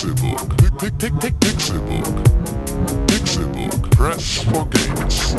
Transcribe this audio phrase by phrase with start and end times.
[0.00, 0.56] Pixelbook.
[0.78, 2.24] Pick, Pixelbook.
[3.06, 3.90] Pixelbook.
[3.90, 5.34] Press for games.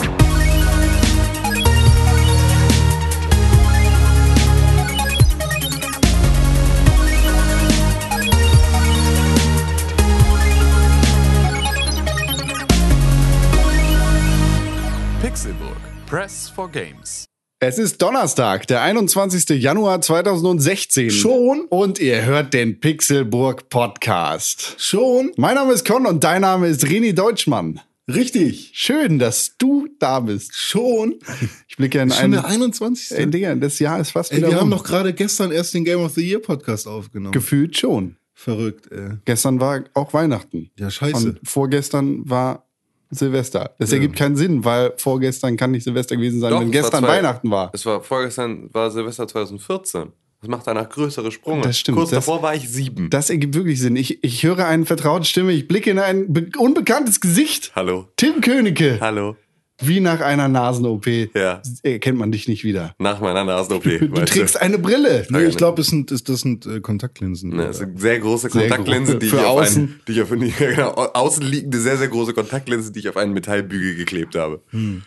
[15.23, 16.05] Pixelburg.
[16.05, 17.30] Press for Games.
[17.63, 19.61] Es ist Donnerstag, der 21.
[19.61, 21.11] Januar 2016.
[21.11, 21.67] Schon?
[21.69, 24.77] Und ihr hört den Pixelburg Podcast.
[24.79, 25.31] Schon?
[25.37, 27.79] Mein Name ist Con und dein Name ist Rini Deutschmann.
[28.11, 28.71] Richtig.
[28.73, 30.55] Schön, dass du da bist.
[30.55, 31.19] Schon?
[31.67, 32.31] Ich blicke in Schon ein...
[32.31, 33.11] der 21.
[33.15, 34.79] Ey, Digga, das Jahr ist fast Ey, wieder wir haben rum.
[34.79, 37.31] doch gerade gestern erst den Game of the Year Podcast aufgenommen.
[37.31, 38.15] Gefühlt schon.
[38.33, 39.19] Verrückt, ey.
[39.25, 40.71] Gestern war auch Weihnachten.
[40.79, 41.27] Ja, scheiße.
[41.27, 42.70] Und vorgestern war
[43.11, 43.75] Silvester.
[43.77, 46.81] Das ergibt keinen Sinn, weil vorgestern kann nicht Silvester gewesen sein, Doch, wenn es war
[46.81, 47.69] gestern zwei- Weihnachten war.
[47.73, 50.13] Es war vorgestern, war Silvester 2014.
[50.41, 51.61] Das macht danach größere Sprünge.
[51.61, 53.09] Das stimmt, Kurz das- davor war ich sieben.
[53.11, 53.95] Das ergibt wirklich Sinn.
[53.95, 57.71] Ich, ich höre eine vertraute Stimme, ich blicke in ein be unbekanntes Gesicht.
[57.75, 58.07] Hallo.
[58.17, 58.97] Tim Königke.
[58.99, 59.35] Hallo.
[59.81, 61.07] Wie nach einer Nasen-OP.
[61.33, 61.61] Ja.
[61.83, 62.95] Erkennt man dich nicht wieder.
[62.99, 63.83] Nach meiner Nasen-OP.
[63.83, 65.25] Du trägst eine Brille.
[65.29, 67.49] Nee, ich glaube, das sind, das, das sind äh, Kontaktlinsen.
[67.51, 69.83] Ne, das sind sehr große Sehr Kontaktlinsen, die, ich auf außen.
[69.83, 73.09] einen, die ich auf einen, ja, genau, außen liegende sehr, sehr große Kontaktlinsen, die ich
[73.09, 74.61] auf einen Metallbügel geklebt habe.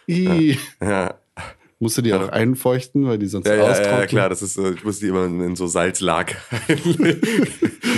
[0.06, 0.56] Ih.
[0.82, 1.14] Ja,
[1.80, 4.00] Musst du die auch einfeuchten, weil die sonst ja, ja, austrocknen?
[4.00, 6.36] ja, klar, das ist so, ich muss die immer in so Salzlag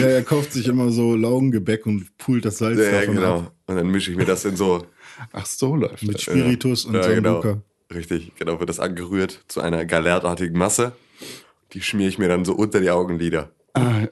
[0.01, 3.39] Ja, er kauft sich immer so Laugengebäck und pult das Salz Ja, davon genau.
[3.41, 3.53] ab.
[3.67, 4.85] Und dann mische ich mir das in so
[5.33, 6.23] Ach, so läuft Mit das.
[6.23, 7.41] Spiritus und Ja, genau.
[7.43, 7.63] Sambuca.
[7.95, 10.93] Richtig, genau, wird das angerührt zu einer galertartigen Masse.
[11.73, 13.51] Die schmiere ich mir dann so unter die Augenlider.
[13.75, 14.07] Ah,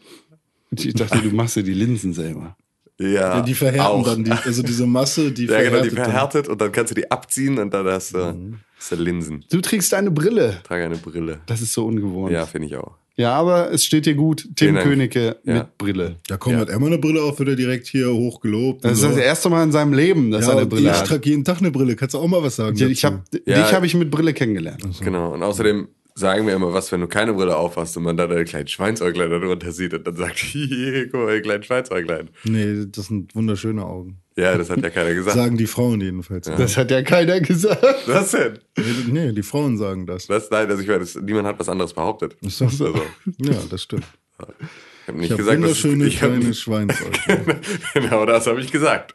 [0.71, 2.57] ich dachte, du machst dir die Linsen selber.
[2.99, 4.05] Ja, Ja, die verhärten auch.
[4.05, 6.05] dann, die, also diese Masse, die Ja, genau, die verhärtet dann.
[6.05, 8.61] verhärtet und dann kannst du die abziehen und dann hast du, Mhm.
[8.79, 9.45] hast du Linsen.
[9.51, 10.61] Du trägst eine Brille.
[10.63, 11.41] Trage eine Brille.
[11.47, 12.33] Das ist so ungewohnt.
[12.33, 12.97] Ja, finde ich auch.
[13.17, 14.49] Ja, aber es steht dir gut.
[14.57, 14.75] Tim.
[14.77, 15.55] Königke Ja.
[15.55, 16.17] mit Brille.
[16.29, 18.85] Ja, komm, hat er mal eine Brille auf, wird er direkt hier hochgelobt.
[18.85, 19.09] Das ist so.
[19.09, 21.07] das erste Mal in seinem Leben, dass ja, er eine Brille ich hat.
[21.07, 21.95] trage jeden Tag eine Brille.
[21.95, 22.75] Kannst du auch mal was sagen?
[22.77, 23.63] Ich, ich hab, Ja.
[23.63, 24.83] Dich habe ich mit Brille kennengelernt.
[25.01, 25.33] Genau.
[25.35, 28.45] Und außerdem sagen wir immer was, wenn du keine Brille aufhast und man dann deine
[28.45, 32.31] kleinen Schweinsäuglein darunter sieht und dann sagt, hihi, guck mal, die kleinen Schweinsäuglein.
[32.45, 34.19] Nee, das sind wunderschöne Augen.
[34.37, 35.37] Ja, das hat ja keiner gesagt.
[35.37, 36.47] Sagen die Frauen jedenfalls.
[36.47, 37.85] Das hat ja keiner gesagt.
[38.07, 38.59] Was denn?
[38.77, 40.29] Nee, nee, die Frauen sagen das.
[40.29, 40.51] Was?
[40.51, 42.37] Nein, also ich meine, das, niemand hat was anderes behauptet.
[42.41, 42.87] Ist das so?
[42.87, 43.03] Also,
[43.39, 44.05] Ja, das stimmt.
[44.41, 47.61] ich habe nicht Ich habe gesagt, dass wunderschöne ich hab kleine nicht, Schweinsäuglein.
[47.95, 49.15] Genau, das habe ich gesagt.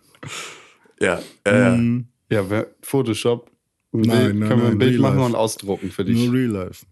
[1.02, 2.07] Ja, äh, Mhm.
[2.31, 2.44] Ja,
[2.81, 3.50] Photoshop.
[3.91, 5.25] Ein Nein, nein, können wir ein nein, Bild machen Life.
[5.30, 6.16] und ausdrucken für dich.
[6.16, 6.86] Nur Real Life.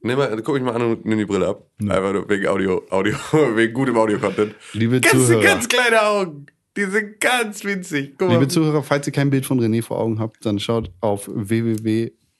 [0.00, 1.66] nimm mal, guck mich mal an und nimm die Brille ab.
[1.82, 3.14] Einfach nur wegen Audio, Audio,
[3.54, 4.54] wegen gutem Audio-Content.
[4.72, 5.42] Liebe Ganz, Zuhörer.
[5.42, 6.46] ganz kleine Augen.
[6.76, 8.14] Die sind ganz winzig.
[8.18, 8.34] Guck mal.
[8.34, 11.28] Liebe Zuhörer, falls ihr kein Bild von René vor Augen habt, dann schaut auf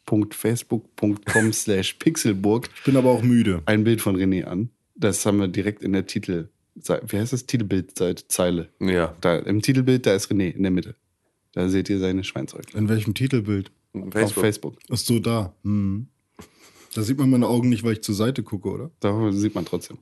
[0.07, 3.63] www.facebook.com slash pixelburg Ich bin aber auch müde.
[3.67, 4.71] ein Bild von René an.
[4.95, 7.47] Das haben wir direkt in der Titel, wie heißt das?
[7.47, 8.69] Titelbildseite, Zeile.
[8.81, 10.95] ja, Da, Im Titelbild, da ist René in der Mitte.
[11.53, 12.85] Da seht ihr seine Schweinsäuglein.
[12.85, 13.71] In welchem Titelbild?
[13.93, 14.23] Facebook.
[14.25, 14.79] Auf Facebook.
[14.91, 15.55] Ach so, da.
[15.65, 16.07] Mhm.
[16.95, 18.91] Da sieht man meine Augen nicht, weil ich zur Seite gucke, oder?
[19.01, 19.99] Da sieht man trotzdem.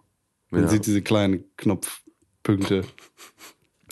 [0.50, 0.68] Man Ja.
[0.68, 2.84] sieht diese kleinen Knopfpunkte.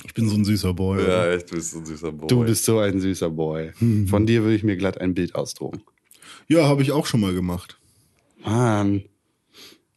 [0.04, 0.98] Ich bin so ein süßer Boy.
[1.00, 1.32] Ja, oder?
[1.34, 2.28] echt, du bist so ein süßer Boy.
[2.28, 3.72] Du bist so ein süßer Boy.
[4.08, 5.82] Von dir würde ich mir glatt ein Bild ausdrucken.
[6.48, 7.78] ja habe ich auch schon mal gemacht.
[8.44, 9.04] Mann.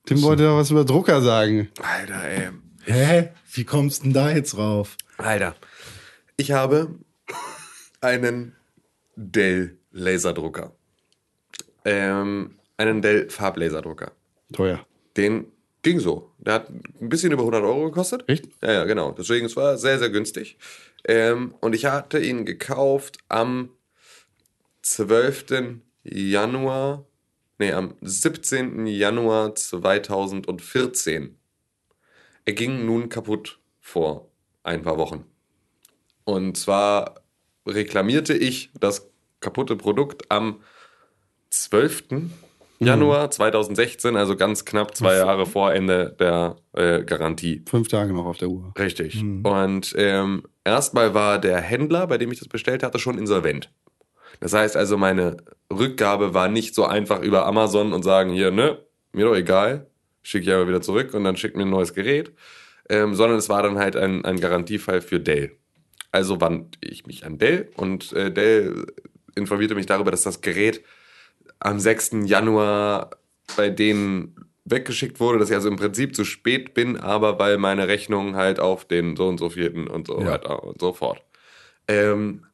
[0.05, 1.69] Tim wollte doch was über Drucker sagen.
[1.81, 2.49] Alter, ey.
[2.83, 3.29] Hä?
[3.53, 4.97] Wie kommst du denn da jetzt rauf?
[5.17, 5.55] Alter.
[6.37, 6.95] Ich habe
[8.01, 8.55] einen
[9.15, 10.75] Dell Laserdrucker.
[11.85, 14.11] Ähm, einen Dell Farblaserdrucker.
[14.51, 14.85] Teuer.
[15.17, 15.45] Den
[15.81, 16.31] ging so.
[16.37, 18.23] Der hat ein bisschen über 100 Euro gekostet.
[18.27, 18.47] Echt?
[18.61, 19.11] Ja, ja, genau.
[19.11, 20.57] Deswegen, es war sehr, sehr günstig.
[21.05, 23.69] Ähm, und ich hatte ihn gekauft am
[24.83, 25.79] 12.
[26.03, 27.05] Januar,
[27.59, 28.87] nee, am 17.
[28.87, 31.37] Januar 2014.
[32.45, 34.31] Er ging nun kaputt vor
[34.63, 35.25] ein paar Wochen.
[36.23, 37.21] Und zwar
[37.67, 39.09] reklamierte ich das
[39.39, 40.61] kaputte Produkt am
[41.49, 42.31] 12.
[42.85, 47.63] Januar 2016, also ganz knapp zwei Jahre vor Ende der äh, Garantie.
[47.69, 48.73] Fünf Tage noch auf der Uhr.
[48.77, 49.21] Richtig.
[49.21, 53.71] Und ähm, erstmal war der Händler, bei dem ich das bestellt hatte, schon insolvent.
[54.39, 55.37] Das heißt also, meine
[55.71, 58.79] Rückgabe war nicht so einfach über Amazon und sagen, hier, ne,
[59.13, 59.87] mir doch egal,
[60.23, 62.33] schicke ich aber wieder zurück und dann schickt mir ein neues Gerät,
[62.89, 65.51] ähm, sondern es war dann halt ein, ein Garantiefall für Dell.
[66.11, 68.87] Also wandte ich mich an Dell und äh, Dell
[69.35, 70.81] informierte mich darüber, dass das Gerät
[71.61, 72.11] am 6.
[72.25, 73.11] Januar
[73.55, 74.35] bei denen
[74.65, 78.59] weggeschickt wurde, dass ich also im Prinzip zu spät bin, aber weil meine Rechnung halt
[78.59, 80.31] auf den so und so vierten und so Ja.
[80.33, 81.21] weiter und so fort.
[81.87, 82.45] Ähm,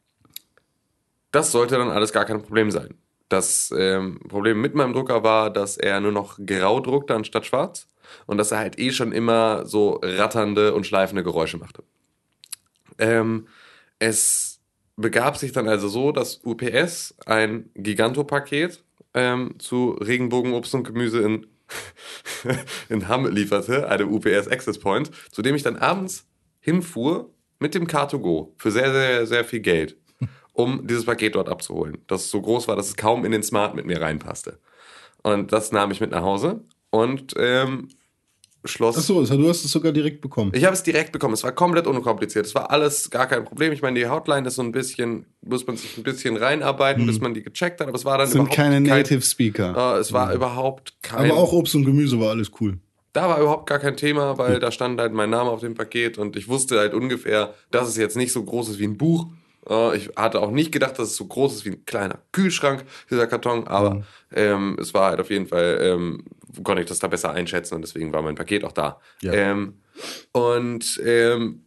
[1.31, 2.95] das sollte dann alles gar kein Problem sein.
[3.29, 7.87] Das ähm, Problem mit meinem Drucker war, dass er nur noch grau druckte anstatt schwarz.
[8.25, 11.83] und dass er halt eh schon immer so ratternde und schleifende Geräusche machte.
[12.97, 13.47] Ähm,
[13.99, 14.61] es
[14.95, 18.83] begab sich dann also so, dass UPS ein Gigantopaket
[19.17, 21.47] ähm, zu Regenbogenobst und Gemüse in,
[22.89, 26.27] in Hamm lieferte, eine UPS Access Point, zu dem ich dann abends
[26.59, 29.97] hinfuhr mit dem Car2Go für sehr, sehr, sehr viel Geld,
[30.53, 31.97] um dieses Paket dort abzuholen.
[32.05, 34.59] Das so groß war, dass es kaum in den Smart mit mir reinpasste.
[35.23, 36.61] Und das nahm ich mit nach Hause
[36.91, 37.89] und ähm,
[38.67, 38.97] schloss.
[38.97, 40.51] Achso, du hast es sogar direkt bekommen.
[40.53, 41.33] Ich habe es direkt bekommen.
[41.33, 42.45] Es war komplett unkompliziert.
[42.45, 43.73] Es war alles gar kein Problem.
[43.73, 47.19] Ich meine, die Hotline ist so ein bisschen, muss man sich ein bisschen reinarbeiten, bis
[47.19, 47.87] man die gecheckt hat.
[47.87, 49.95] Aber es war dann Das sind keine kein, Native Speaker.
[49.95, 51.31] Äh, es war überhaupt kein.
[51.31, 52.79] Aber auch Obst und Gemüse war alles cool.
[53.13, 56.19] Da war überhaupt gar kein Thema, weil da stand halt mein Name auf dem Paket
[56.19, 59.27] und ich wusste halt ungefähr, dass es jetzt nicht so groß ist wie ein Buch.
[59.69, 62.85] Äh, Ich hatte auch nicht gedacht, dass es so groß ist wie ein kleiner Kühlschrank,
[63.09, 64.03] dieser Karton, aber
[64.33, 66.23] ähm, es war halt auf jeden Fall, ähm,
[66.63, 68.99] konnte ich das da besser einschätzen und deswegen war mein Paket auch da.
[69.21, 69.33] Ja.
[69.33, 69.81] Ähm,
[70.31, 71.63] und ähm,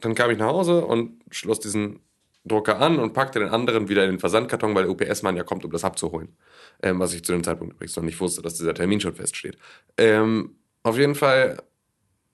[0.00, 2.00] dann kam ich nach Hause und schloss diesen
[2.44, 5.64] Drucker an und packte den anderen wieder in den Versandkarton, weil der UPS-Mann ja kommt,
[5.64, 6.36] um das abzuholen.
[6.82, 9.58] Ähm, was ich zu dem Zeitpunkt übrigens noch nicht wusste, dass dieser Termin schon feststeht.
[9.96, 11.62] Ähm, auf jeden Fall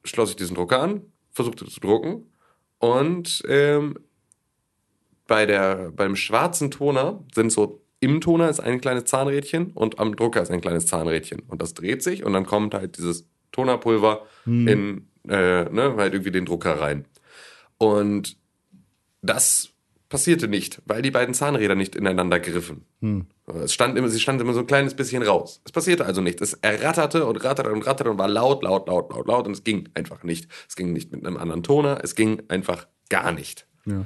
[0.05, 2.31] schloss ich diesen Drucker an, versuchte zu drucken
[2.79, 3.99] und ähm,
[5.27, 10.15] bei der, beim schwarzen Toner sind so im Toner ist ein kleines Zahnrädchen und am
[10.15, 11.41] Drucker ist ein kleines Zahnrädchen.
[11.49, 14.27] Und das dreht sich und dann kommt halt dieses Tonerpulver
[14.69, 17.07] in äh, ne, halt irgendwie den Drucker rein.
[17.79, 18.37] Und
[19.23, 19.71] das
[20.11, 22.85] passierte nicht, weil die beiden Zahnräder nicht ineinander griffen.
[23.65, 25.61] Es stand immer, sie stand immer so ein kleines bisschen raus.
[25.65, 26.41] Es passierte also nicht.
[26.41, 29.65] Es erratterte und ratterte und ratterte und war laut, laut, laut, laut, laut und es
[29.65, 30.49] ging einfach nicht.
[30.69, 33.67] Es ging nicht mit einem anderen Toner, es ging einfach gar nicht.
[33.87, 34.05] Ja.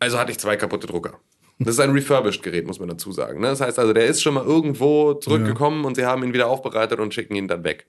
[0.00, 1.20] Also hatte ich zwei kaputte Drucker.
[1.58, 3.40] Das ist ein Refurbished-Gerät, muss man dazu sagen.
[3.40, 3.48] ne?
[3.48, 6.98] Das heißt also, der ist schon mal irgendwo zurückgekommen und sie haben ihn wieder aufbereitet
[6.98, 7.86] und schicken ihn dann weg.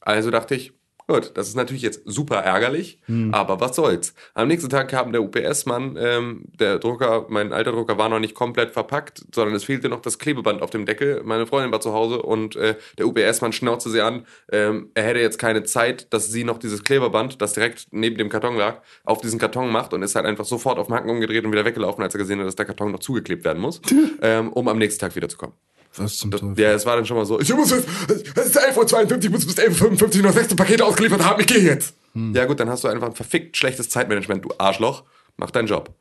[0.00, 0.74] Also dachte ich,
[1.06, 3.00] gut, das ist natürlich jetzt super ärgerlich,
[3.32, 4.14] aber was soll's.
[4.34, 8.34] Am nächsten Tag kam der UPS-Mann, ähm, der Drucker, mein alter Drucker war noch nicht
[8.34, 11.22] komplett verpackt, sondern es fehlte noch das Klebeband auf dem Deckel.
[11.24, 15.20] Meine Freundin war zu Hause und äh, der UPS-Mann schnauzte sie an, ähm, er hätte
[15.20, 19.20] jetzt keine Zeit, dass sie noch dieses Klebeband, das direkt neben dem Karton lag, auf
[19.20, 22.02] diesen Karton macht und ist halt einfach sofort auf den Haken umgedreht und wieder weggelaufen,
[22.02, 23.80] als er gesehen hat, dass der Karton noch zugeklebt werden muss,
[24.22, 25.54] ähm, um am nächsten Tag wiederzukommen.
[25.96, 26.54] Was zum Teufel?
[26.56, 29.30] Ja, es war dann schon mal so, ich muss jetzt, es ist 11.52 Uhr, ich
[29.30, 31.94] muss bis 11.55 Uhr noch sechste Pakete ausgeliefert haben, ich gehe jetzt.
[32.34, 35.04] Ja gut, dann hast du einfach ein verfickt schlechtes Zeitmanagement, du Arschloch,
[35.36, 35.94] mach deinen Job.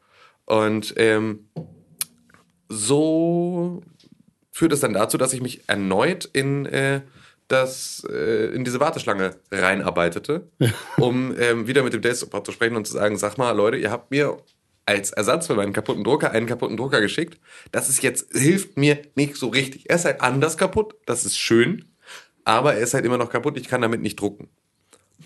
[0.45, 1.49] Und ähm,
[2.69, 3.81] so
[4.51, 7.01] führt es dann dazu, dass ich mich erneut in äh,
[7.47, 10.47] das äh, in diese Warteschlange reinarbeitete,
[10.97, 13.77] um ähm, wieder mit dem Desk Support zu sprechen und zu sagen, sag mal, Leute,
[13.77, 14.37] ihr habt mir
[14.85, 17.39] als Ersatz für meinen kaputten Drucker einen kaputten Drucker geschickt.
[17.71, 19.89] Das ist jetzt, hilft mir nicht so richtig.
[19.89, 21.85] Er ist halt anders kaputt, das ist schön,
[22.43, 24.49] aber er ist halt immer noch kaputt, ich kann damit nicht drucken.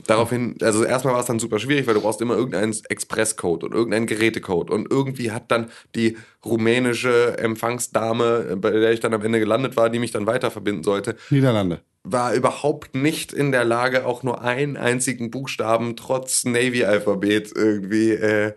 [0.07, 3.73] Daraufhin, also erstmal war es dann super schwierig, weil du brauchst immer irgendeinen Expresscode und
[3.73, 9.39] irgendeinen Gerätecode und irgendwie hat dann die rumänische Empfangsdame, bei der ich dann am Ende
[9.39, 11.81] gelandet war, die mich dann weiter verbinden sollte, Niederlande.
[12.03, 18.53] war überhaupt nicht in der Lage, auch nur einen einzigen Buchstaben trotz Navy-Alphabet irgendwie äh,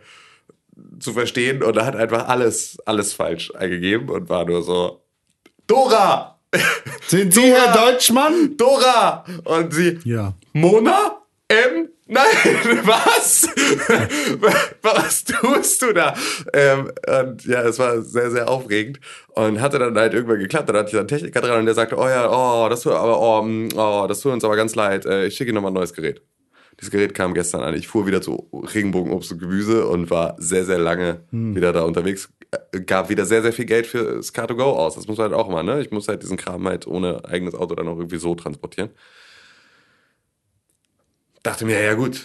[0.99, 5.03] zu verstehen und hat einfach alles, alles falsch eingegeben und war nur so,
[5.67, 6.39] Dora!
[7.07, 8.57] Sind Sie Herr Deutschmann?
[8.57, 9.25] Dora!
[9.45, 10.35] Und sie, Ja.
[10.53, 11.19] Mona?
[11.49, 11.89] M?
[12.07, 12.25] Nein,
[12.85, 13.49] was?
[14.83, 16.15] was tust du da?
[16.53, 20.69] Ähm, und ja, es war sehr, sehr aufregend und hatte dann halt irgendwann geklappt.
[20.69, 23.19] Dann hatte ich einen Techniker dran und der sagte, oh ja, oh, das tut aber,
[23.19, 25.07] oh, mm, oh, das tut uns aber ganz leid.
[25.07, 26.21] Äh, Ich schicke Ihnen nochmal ein neues Gerät.
[26.83, 27.75] Dieses Gerät kam gestern an.
[27.75, 32.29] Ich fuhr wieder zu Regenbogenobst und Gemüse und war sehr, sehr lange wieder da unterwegs.
[32.51, 34.97] Äh, Gab wieder sehr, sehr viel Geld für das Car2Go aus.
[34.97, 35.81] Das muss man halt auch mal, ne?
[35.81, 38.91] Ich muss halt diesen Kram halt ohne eigenes Auto dann auch irgendwie so transportieren
[41.43, 42.25] dachte mir, ja gut,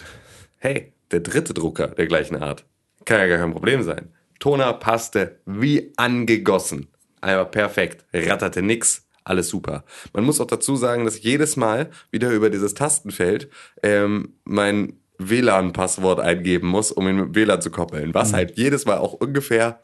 [0.58, 2.64] hey, der dritte Drucker der gleichen Art.
[3.04, 4.12] Kann ja gar kein Problem sein.
[4.38, 6.88] Toner passte wie angegossen.
[7.20, 8.04] Einfach perfekt.
[8.12, 9.07] Ratterte nix.
[9.28, 9.84] Alles super.
[10.14, 13.50] Man muss auch dazu sagen, dass jedes Mal wieder über dieses Tastenfeld
[13.82, 18.14] ähm, mein WLAN-Passwort eingeben muss, um ihn mit WLAN zu koppeln.
[18.14, 19.80] Was halt jedes Mal auch ungefähr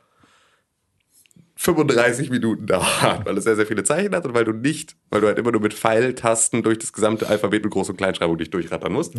[1.56, 5.20] 35 Minuten dauert, weil es sehr, sehr viele Zeichen hat und weil du nicht, weil
[5.20, 8.50] du halt immer nur mit Pfeiltasten durch das gesamte Alphabet mit Groß- und Kleinschreibung dich
[8.50, 9.14] durchrattern musst.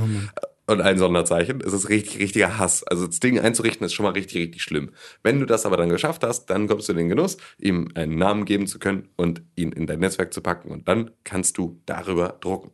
[0.68, 1.62] Und ein Sonderzeichen.
[1.62, 2.84] Es ist richtig, richtiger Hass.
[2.84, 4.92] Also das Ding einzurichten ist schon mal richtig, richtig schlimm.
[5.24, 8.18] Wenn du das aber dann geschafft hast, dann kommst du in den Genuss, ihm einen
[8.18, 11.82] Namen geben zu können und ihn in dein Netzwerk zu packen und dann kannst du
[11.86, 12.72] darüber drucken.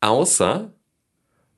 [0.00, 0.72] Außer,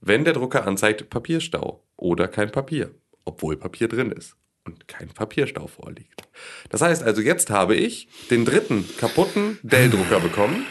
[0.00, 2.90] wenn der Drucker anzeigt Papierstau oder kein Papier,
[3.25, 4.37] obwohl Papier drin ist.
[4.66, 6.23] und kein Papierstau vorliegt.
[6.71, 10.64] Das heißt also, jetzt habe ich den dritten kaputten Dell-Drucker bekommen,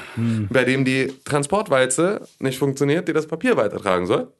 [0.49, 4.31] bei dem die Transportwalze nicht funktioniert, die das Papier weitertragen soll.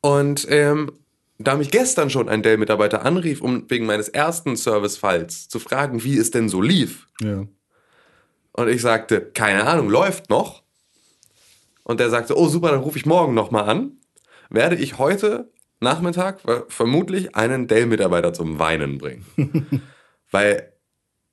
[0.00, 0.92] Und ähm,
[1.38, 6.16] da mich gestern schon ein Dell-Mitarbeiter anrief, um wegen meines ersten Servicefalls zu fragen, wie
[6.18, 7.46] es denn so lief, Ja.
[8.52, 10.62] und ich sagte, keine Ahnung, läuft noch.
[11.82, 13.92] Und der sagte, oh super, dann rufe ich morgen nochmal an.
[14.50, 19.24] Werde ich heute Nachmittag ver- vermutlich einen Dell-Mitarbeiter zum Weinen bringen.
[20.30, 20.72] Weil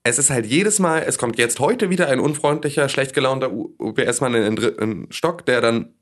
[0.03, 4.33] es ist halt jedes Mal, es kommt jetzt heute wieder ein unfreundlicher, schlecht gelaunter UPS-Mann
[4.35, 5.93] in den dritten Stock, der dann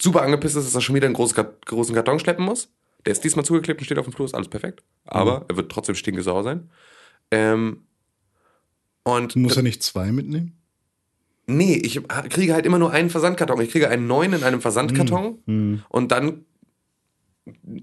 [0.00, 2.68] super angepisst ist, dass er schon wieder einen großen, Kart- großen Karton schleppen muss.
[3.06, 4.82] Der ist diesmal zugeklebt und steht auf dem Flur, ist alles perfekt.
[5.04, 6.70] Aber er wird trotzdem stinkesauer sein.
[7.30, 7.82] Ähm,
[9.02, 10.56] und Muss er nicht zwei mitnehmen?
[11.46, 12.00] Nee, ich
[12.30, 13.60] kriege halt immer nur einen Versandkarton.
[13.60, 16.46] Ich kriege einen neuen in einem Versandkarton und dann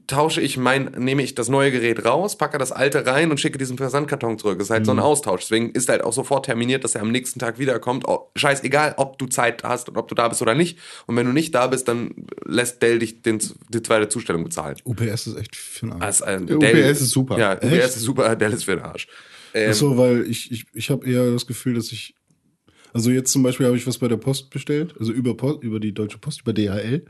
[0.07, 3.59] tausche ich mein, nehme ich das neue Gerät raus, packe das alte rein und schicke
[3.59, 4.57] diesen Versandkarton zurück.
[4.57, 5.41] Das ist halt so ein Austausch.
[5.41, 8.05] Deswegen ist halt auch sofort terminiert, dass er am nächsten Tag wiederkommt.
[8.07, 10.79] Oh, scheißegal, ob du Zeit hast und ob du da bist oder nicht.
[11.05, 12.11] Und wenn du nicht da bist, dann
[12.45, 13.39] lässt Dell dich den,
[13.69, 14.77] die zweite Zustellung bezahlen.
[14.83, 16.21] UPS ist echt für den Arsch.
[16.25, 17.37] Ähm, Der Dell- UPS ist super.
[17.37, 19.07] Ja, UPS ist super, Dell ist für den Arsch.
[19.53, 22.15] Ähm, so, weil ich, ich, ich habe eher das Gefühl, dass ich.
[22.93, 25.79] Also jetzt zum Beispiel habe ich was bei der Post bestellt, also über, Post, über
[25.79, 27.05] die Deutsche Post, über DHL.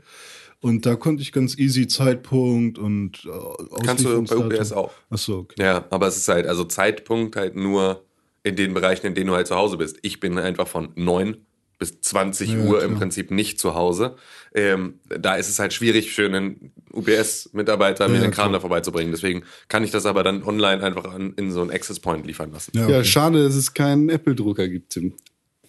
[0.62, 4.92] Und da konnte ich ganz easy Zeitpunkt und äh, Kannst du bei UPS auch.
[5.10, 5.56] Ach so, okay.
[5.62, 8.04] Ja, aber es ist halt, also Zeitpunkt halt nur
[8.44, 9.98] in den Bereichen, in denen du halt zu Hause bist.
[10.02, 11.36] Ich bin einfach von 9
[11.78, 13.00] bis 20 Ja, Uhr im klar.
[13.00, 14.14] Prinzip nicht zu Hause.
[14.54, 18.52] Ähm, da ist es halt schwierig für einen UPS-Mitarbeiter, mir Ja, den Kram klar.
[18.54, 19.10] da vorbeizubringen.
[19.10, 22.52] Deswegen kann ich das aber dann online einfach an, in so einen Access Point liefern
[22.52, 22.70] lassen.
[22.74, 23.04] Ja, Ja, okay.
[23.04, 25.14] schade, dass es keinen Apple-Drucker gibt, Tim.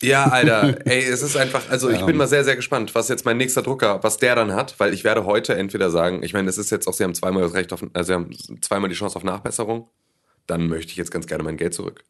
[0.03, 3.25] Ja, Alter, ey, es ist einfach, also ich bin mal sehr, sehr gespannt, was jetzt
[3.25, 6.49] mein nächster Drucker, was der dann hat, weil ich werde heute entweder sagen, ich meine,
[6.49, 8.95] es ist jetzt auch, sie haben zweimal das Recht auf, also sie haben zweimal die
[8.95, 9.89] Chance auf Nachbesserung,
[10.45, 12.03] dann möchte ich jetzt ganz gerne mein Geld zurück.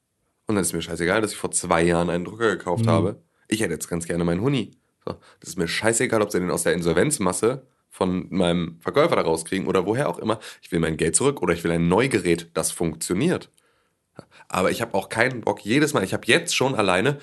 [0.48, 3.22] Und dann ist mir scheißegal, dass ich vor zwei Jahren einen Drucker gekauft habe.
[3.48, 4.72] Ich hätte jetzt ganz gerne meinen Huni.
[5.06, 9.22] So, das ist mir scheißegal, ob sie den aus der Insolvenzmasse von meinem Verkäufer da
[9.22, 10.40] rauskriegen oder woher auch immer.
[10.62, 13.52] Ich will mein Geld zurück oder ich will ein Neugerät, das funktioniert.
[14.48, 16.04] Aber ich habe auch keinen Bock jedes Mal.
[16.04, 17.20] Ich habe jetzt schon alleine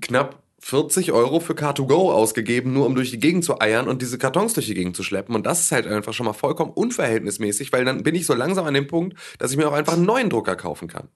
[0.00, 4.18] knapp 40 Euro für Car2Go ausgegeben, nur um durch die Gegend zu eiern und diese
[4.18, 5.34] Kartons durch die Gegend zu schleppen.
[5.34, 8.66] Und das ist halt einfach schon mal vollkommen unverhältnismäßig, weil dann bin ich so langsam
[8.66, 11.08] an dem Punkt, dass ich mir auch einfach einen neuen Drucker kaufen kann.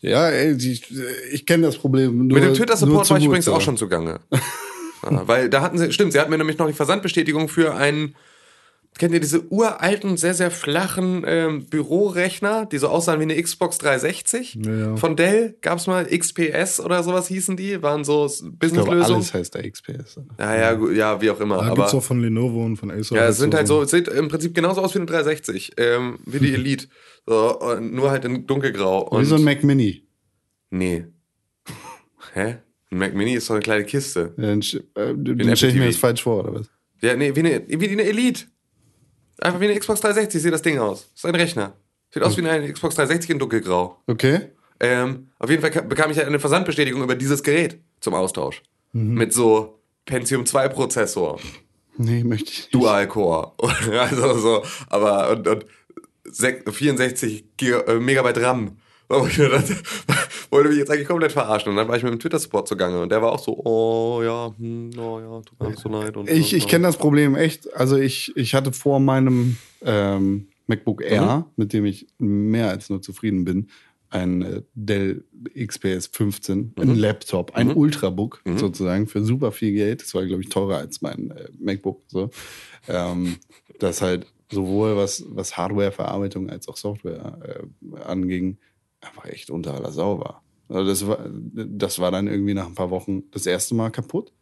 [0.00, 0.86] Ja, ey, ich,
[1.32, 2.28] ich kenne das Problem.
[2.28, 4.20] Nur, Mit dem Twitter-Support war ich übrigens auch schon zugange.
[5.02, 8.14] ja, weil da hatten sie, stimmt, sie hatten mir nämlich noch die Versandbestätigung für einen,
[8.98, 13.78] kennt ihr diese uralten, sehr, sehr flachen ähm, Bürorechner, die so aussahen wie eine Xbox
[13.78, 14.58] 360?
[14.64, 14.96] Ja, ja.
[14.96, 19.14] Von Dell gab's mal XPS oder sowas hießen die, waren so Businesslösungen.
[19.16, 20.20] alles heißt da XPS.
[20.38, 21.56] Ja, ja, ja, wie auch immer.
[21.56, 23.16] Da aber gibt's auch von Lenovo und von Acer.
[23.16, 26.18] ja, es sind halt so, es sieht im Prinzip genauso aus wie eine 360, ähm,
[26.26, 26.86] wie die Elite.
[27.26, 29.08] So, nur halt in dunkelgrau.
[29.10, 30.06] Wie Und so ein Mac Mini.
[30.70, 31.04] nee.
[32.34, 32.56] Hä?
[32.90, 34.34] Ein Mac Mini ist doch eine kleine Kiste.
[34.36, 36.70] Ja, Dann, äh, stelle ich mir das falsch vor, oder was?
[37.02, 38.44] Ja, nee, wie eine, wie eine Elite.
[39.44, 41.08] Einfach wie eine Xbox 360 sieht das Ding aus.
[41.12, 41.74] Das ist ein Rechner.
[42.12, 43.98] Sieht aus wie eine Xbox 360 in dunkelgrau.
[44.06, 44.40] Okay.
[44.80, 48.62] Ähm, auf jeden Fall ka- bekam ich halt eine Versandbestätigung über dieses Gerät zum Austausch.
[48.92, 51.38] Mit so Pentium 2 Prozessor.
[51.96, 52.74] Nee, möchte ich nicht.
[52.74, 53.52] Dual-Core.
[54.00, 55.66] also so, aber und, und
[56.24, 58.78] sech- 64 Giga, äh, Megabyte RAM.
[59.08, 59.76] Wo ich mir dachte,
[60.50, 61.70] wollte mich jetzt eigentlich komplett verarschen.
[61.70, 64.52] Und dann war ich mit dem Twitter-Support zugange und der war auch so, oh ja,
[64.56, 66.16] hm, oh ja, tut mir alles so leid.
[66.16, 67.72] Und, Ich, und, ich kenne das Problem echt.
[67.74, 73.02] Also ich, ich hatte vor meinem ähm, MacBook Air, mit dem ich mehr als nur
[73.02, 73.68] zufrieden bin,
[74.10, 80.02] ein äh, Dell XPS 15, ein Laptop, ein Ultrabook sozusagen für super viel Geld.
[80.02, 82.02] Das war, glaube ich, teurer als mein äh, MacBook.
[82.06, 82.30] So.
[82.88, 83.36] Ähm,
[83.80, 88.58] das halt sowohl was, was Hardware-Verarbeitung als auch Software äh, anging,
[89.04, 90.42] einfach echt unter aller Sau war.
[90.68, 91.18] Also das war.
[91.52, 94.32] Das war dann irgendwie nach ein paar Wochen das erste Mal kaputt.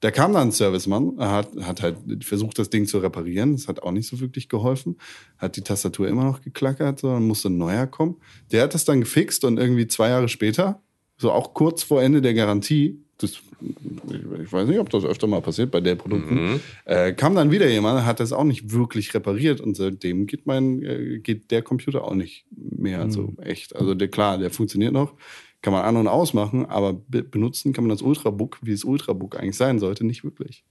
[0.00, 3.56] Da kam dann ein Servicemann, er hat, hat halt versucht, das Ding zu reparieren.
[3.56, 4.96] Das hat auch nicht so wirklich geholfen.
[5.38, 8.16] Hat die Tastatur immer noch geklackert, so, dann musste ein neuer kommen.
[8.52, 10.80] Der hat das dann gefixt und irgendwie zwei Jahre später,
[11.16, 15.40] so auch kurz vor Ende der Garantie, das, ich- weiß nicht, ob das öfter mal
[15.42, 19.76] passiert bei Dell-Produkten, äh, kam dann wieder jemand, hat das auch nicht wirklich repariert und
[19.76, 23.74] seitdem geht mein, äh, geht der Computer auch nicht mehr so echt.
[23.76, 25.14] Also der, klar, der funktioniert noch,
[25.62, 29.36] kann man an- und ausmachen, aber be benutzen kann man das Ultrabook, wie es Ultrabook
[29.38, 30.64] eigentlich sein sollte, nicht wirklich.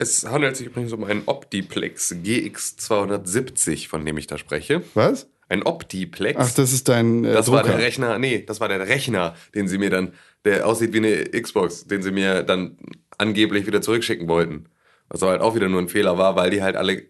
[0.00, 4.82] Es handelt sich übrigens um einen Optiplex GX270, von dem ich da spreche.
[4.94, 5.28] Was?
[5.50, 6.38] Ein Optiplex.
[6.38, 7.76] Ach, das ist dein äh, das war Drucker.
[7.76, 10.14] der Rechner, nee, das war der Rechner, den sie mir dann,
[10.44, 12.78] der aussieht wie eine Xbox, den sie mir dann
[13.18, 14.66] angeblich wieder zurückschicken wollten.
[15.08, 17.02] Was aber halt auch wieder nur ein Fehler war, weil die halt alle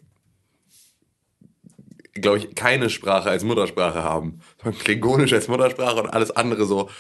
[2.14, 4.40] glaube ich, keine Sprache als Muttersprache haben.
[4.62, 6.90] Sondern Klingonisch als Muttersprache und alles andere so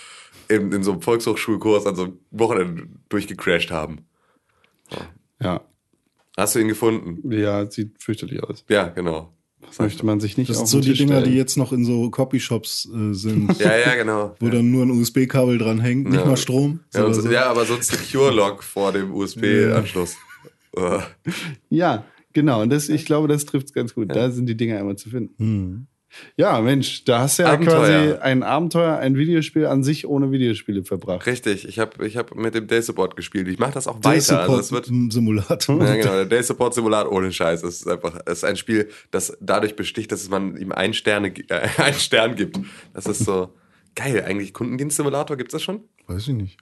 [0.48, 4.06] in, in so einem Volkshochschulkurs an so einem Wochenende durchgecrashed haben.
[5.40, 5.62] Ja.
[6.36, 7.30] Hast du ihn gefunden?
[7.32, 8.64] Ja, sieht fürchterlich aus.
[8.68, 9.34] Ja, genau.
[9.70, 11.32] Das möchte man sich nicht Das auf sind so den die Dinger, stellen.
[11.32, 14.34] die jetzt noch in so Copyshops äh, sind, Ja, ja, genau.
[14.40, 16.26] wo dann nur ein USB-Kabel dran hängt, nicht Ja.
[16.26, 16.80] mal Strom.
[16.94, 17.30] Ja, so.
[17.30, 20.16] ja, aber so ein Secure-Lock vor dem USB-Anschluss.
[21.68, 22.62] Ja, genau.
[22.62, 24.14] Und das, ich glaube, das trifft es ganz gut.
[24.14, 25.34] Da sind die Dinger immer zu finden.
[25.38, 25.86] Hm.
[26.36, 27.78] Ja, Mensch, da hast du ja Abenteuer.
[27.78, 31.26] quasi ein Abenteuer, ein Videospiel an sich ohne Videospiele verbracht.
[31.26, 33.48] Richtig, ich habe ich hab mit dem Day Support gespielt.
[33.48, 34.40] Ich mache das auch weiter.
[34.40, 35.84] Also es wird, Simulator.
[35.84, 36.12] Ja, genau.
[36.12, 37.62] Der Day Support Simulator ohne Scheiß.
[37.62, 41.32] Es ist einfach, es ist ein Spiel, das dadurch besticht, dass man ihm einen, Sterne,
[41.48, 42.58] äh, einen Stern gibt.
[42.92, 43.54] Das ist so
[43.94, 44.24] geil.
[44.24, 45.84] Eigentlich Kundendienst-Simulator gibt's das schon?
[46.06, 46.58] Weiß ich nicht.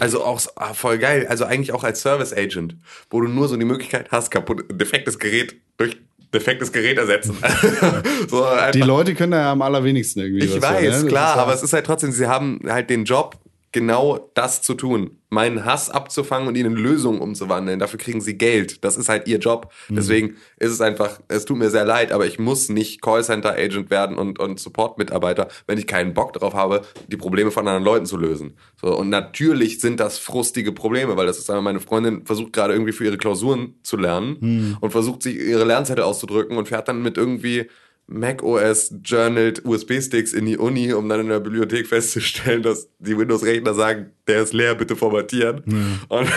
[0.00, 1.26] Also auch ah, voll geil.
[1.28, 2.76] Also eigentlich auch als Service Agent,
[3.10, 5.96] wo du nur so die Möglichkeit hast, kaputt, defektes Gerät durch
[6.32, 7.36] defektes Gerät ersetzen.
[8.28, 10.44] so Die Leute können da ja am allerwenigsten irgendwie.
[10.44, 11.08] Ich was weiß, für, ne?
[11.08, 13.36] Klar, ja- aber es ist halt trotzdem, sie haben halt den Job,
[13.72, 15.18] genau das zu tun.
[15.30, 17.78] Meinen Hass abzufangen und ihn in Lösungen umzuwandeln.
[17.78, 18.82] Dafür kriegen sie Geld.
[18.82, 19.70] Das ist halt ihr Job.
[19.88, 19.96] Mhm.
[19.96, 24.16] Deswegen ist es einfach, es tut mir sehr leid, aber ich muss nicht Callcenter-Agent werden
[24.16, 28.16] und, und Support-Mitarbeiter, wenn ich keinen Bock darauf habe, die Probleme von anderen Leuten zu
[28.16, 28.54] lösen.
[28.80, 32.72] So, und natürlich sind das frustige Probleme, weil das ist einmal meine Freundin versucht gerade
[32.72, 37.02] irgendwie für ihre Klausuren zu lernen und versucht sich ihre Lernzettel auszudrücken und fährt dann
[37.02, 37.66] mit irgendwie
[38.10, 43.16] Mac OS journaled USB-Sticks in die Uni, um dann in der Bibliothek festzustellen, dass die
[43.16, 45.62] Windows-Rechner sagen, der ist leer, bitte formatieren.
[46.08, 46.28] Und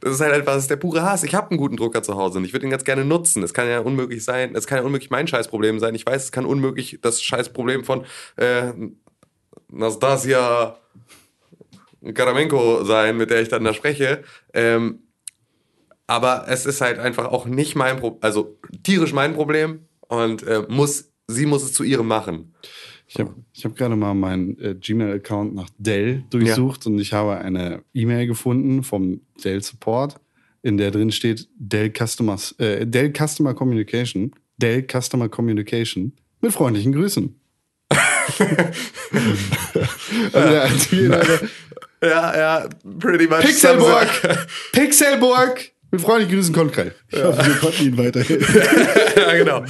[0.00, 1.22] das ist halt einfach, das ist der pure Hass.
[1.22, 3.44] Ich habe einen guten Drucker zu Hause und ich würde ihn ganz gerne nutzen.
[3.44, 5.94] Es kann ja unmöglich sein, es kann ja unmöglich mein Scheißproblem sein.
[5.94, 8.04] Ich weiß, es kann unmöglich das Scheißproblem von
[8.36, 8.72] äh,
[9.68, 10.76] Nastasia
[12.14, 14.24] Karamenko sein, mit der ich dann da spreche.
[14.52, 14.98] Ähm,
[16.08, 20.64] aber es ist halt einfach auch nicht mein Problem, also tierisch mein Problem und äh,
[20.68, 22.54] muss, sie muss es zu ihrem machen.
[23.06, 27.82] Ich habe hab gerade mal meinen äh, Gmail-Account nach Dell durchsucht und ich habe eine
[27.92, 30.18] E-Mail gefunden vom Dell Support,
[30.62, 34.32] in der drin steht Dell, Customers, äh, Dell Customer Communication.
[34.56, 37.38] Dell Customer Communication mit freundlichen Grüßen.
[40.32, 40.96] also
[42.02, 43.40] Ja, ja, pretty much.
[43.40, 44.08] Pixelburg!
[44.72, 45.72] Pixelburg!
[45.92, 46.94] Mit freundlichen Grüßen, Konkret.
[47.10, 48.54] Ich hoffe, wir konnten Ihnen weiterhelfen.
[49.16, 49.62] ja, genau.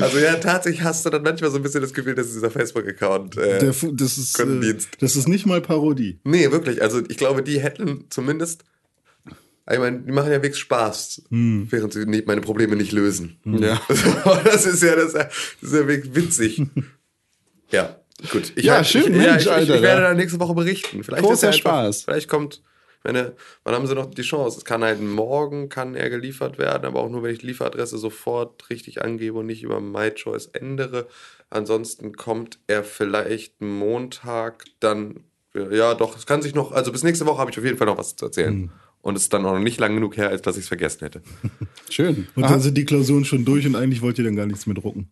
[0.00, 3.36] Also ja, tatsächlich hast du dann manchmal so ein bisschen das Gefühl, dass dieser Facebook-Account.
[3.36, 6.20] Äh, das, ist, äh, das ist nicht mal Parodie.
[6.22, 6.80] nee, wirklich.
[6.80, 8.64] Also ich glaube, die hätten zumindest.
[9.68, 13.38] Ich meine, die machen ja wirklich Spaß, während sie nicht, meine Probleme nicht lösen.
[13.44, 13.80] Ja.
[14.44, 15.26] das ist ja das, das
[15.62, 16.62] ist ja wirklich witzig.
[17.72, 17.96] ja,
[18.30, 18.52] gut.
[18.56, 20.08] Ich Ja, halt- schön, ich, Mensch, ja, ich, Alter, Ich, ich werde ja.
[20.08, 21.02] dann nächste Woche berichten.
[21.02, 22.02] Vielleicht Großer ist ja einfach, Spaß.
[22.02, 22.62] Vielleicht kommt,
[23.04, 24.58] meine, wann haben sie noch die Chance?
[24.58, 27.98] Es kann halt morgen, kann er geliefert werden, aber auch nur, wenn ich die Lieferadresse
[27.98, 31.06] sofort richtig angebe und nicht über MyChoice ändere.
[31.50, 37.26] Ansonsten kommt er vielleicht Montag dann, ja doch, es kann sich noch, also bis nächste
[37.26, 38.70] Woche habe ich auf jeden Fall noch was zu erzählen.
[39.02, 41.00] Und es ist dann auch noch nicht lang genug her, als dass ich es vergessen
[41.00, 41.20] hätte.
[41.90, 42.26] Schön.
[42.34, 42.52] Und Aha.
[42.52, 45.10] dann sind die Klausuren schon durch und eigentlich wollt ihr dann gar nichts mehr drucken.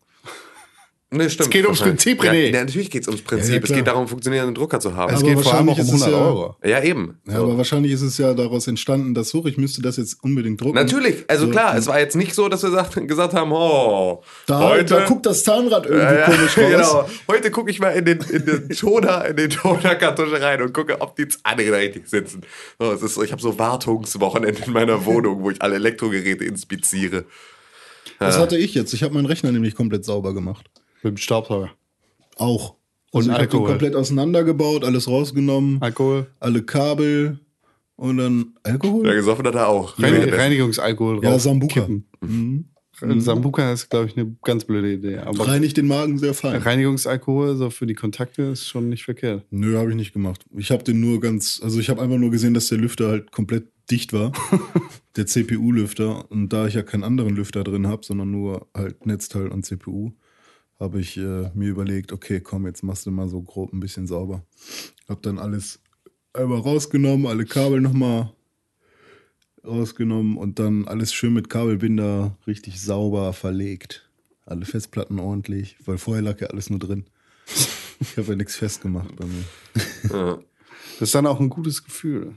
[1.14, 1.46] Nee, stimmt.
[1.48, 2.51] Es geht ums Prinzip, ja, René.
[2.55, 3.55] ja, natürlich geht es ums Ja, Prinzip.
[3.55, 5.12] ja, es geht darum, funktionierenden Drucker zu haben.
[5.14, 6.57] Es Aber geht vor allem auch um wahrscheinlich ist es 100 ja- Euro.
[6.64, 7.18] ja, eben.
[7.29, 7.42] Ja, So.
[7.44, 10.75] aber wahrscheinlich ist es ja daraus entstanden, dass so, ich müsste das jetzt unbedingt drucken.
[10.75, 14.22] Natürlich, also So, klar, es war jetzt nicht so, dass wir sagt, gesagt haben, oh,
[14.46, 16.70] Da, heute, da guckt das Zahnrad irgendwie ja, ja, komisch raus.
[16.70, 17.09] genau.
[17.29, 21.01] Heute gucke ich mal in den, in den Toner, in den Tonerkartusche rein und gucke,
[21.01, 22.40] ob die Zahne richtig sitzen.
[22.79, 26.44] So, es ist so, ich habe so Wartungswochenende in meiner Wohnung, wo ich alle Elektrogeräte
[26.44, 27.25] inspiziere.
[28.18, 28.92] Das hatte ich jetzt.
[28.94, 30.70] Ich habe meinen Rechner nämlich komplett sauber gemacht.
[31.03, 31.71] Mit dem Staubsauger.
[32.37, 32.77] Auch.
[33.11, 33.69] Und Also ich habe den Alkohol.
[33.69, 36.27] komplett auseinandergebaut, alles rausgenommen, Alkohol.
[36.41, 37.38] alle Kabel
[37.97, 39.07] und dann Alkohol?
[39.07, 39.99] Ja, gesoffen hat er auch.
[39.99, 41.25] Rein Reinigungsalkohol drauf.
[41.25, 41.81] Ja, Sambuka.
[41.81, 42.07] kippen.
[42.21, 42.65] Mhm.
[43.21, 45.19] Sambuka ist, glaube ich, eine ganz blöde Idee.
[45.19, 46.61] Aber Reinigt den Magen sehr fein.
[46.62, 49.45] Reinigungsalkohol so für die Kontakte ist schon nicht verkehrt.
[49.51, 50.45] Nö, habe ich nicht gemacht.
[50.57, 53.33] Ich habe den nur ganz, also ich habe einfach nur gesehen, dass der Lüfter halt
[53.33, 54.33] komplett dicht war.
[55.17, 56.31] der CPU-Lüfter.
[56.31, 60.12] Und da ich ja keinen anderen Lüfter drin habe, sondern nur halt Netzteil und CPU,
[60.83, 64.07] habe ich äh, mir überlegt, okay, komm, jetzt machst du mal so grob ein bisschen
[64.07, 64.45] sauber.
[65.09, 65.81] Hab dann alles
[66.33, 68.33] einmal rausgenommen, alle Kabel nochmal
[69.64, 74.11] rausgenommen und dann alles schön mit Kabelbinder richtig sauber verlegt.
[74.45, 77.05] Alle Festplatten ordentlich, weil vorher lag ja alles nur drin.
[78.01, 79.45] Ich habe ja nichts festgemacht bei mir.
[80.11, 80.38] Ja.
[80.99, 82.37] Das ist dann auch ein gutes Gefühl.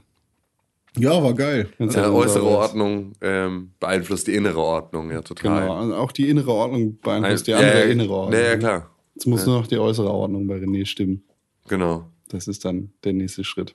[0.98, 1.68] Ja, war geil.
[1.78, 2.44] wenn's Ja, äußere.
[2.44, 5.62] Ordnung ähm, beeinflusst die innere Ordnung, ja, total.
[5.62, 5.82] Genau.
[5.82, 8.40] Und auch die innere Ordnung beeinflusst die andere ja, innere Ordnung.
[8.40, 8.90] Ja, ja, klar.
[9.14, 11.24] Jetzt muss nur noch die äußere Ordnung bei René stimmen.
[11.68, 12.10] Genau.
[12.28, 13.74] Das ist dann der nächste Schritt.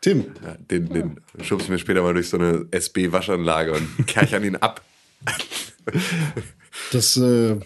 [0.00, 4.56] Tim, Ja, den, den schubst mir später mal durch so eine SB-Waschanlage und kerchern ihn
[4.56, 4.82] ab.
[6.92, 7.56] Das, äh,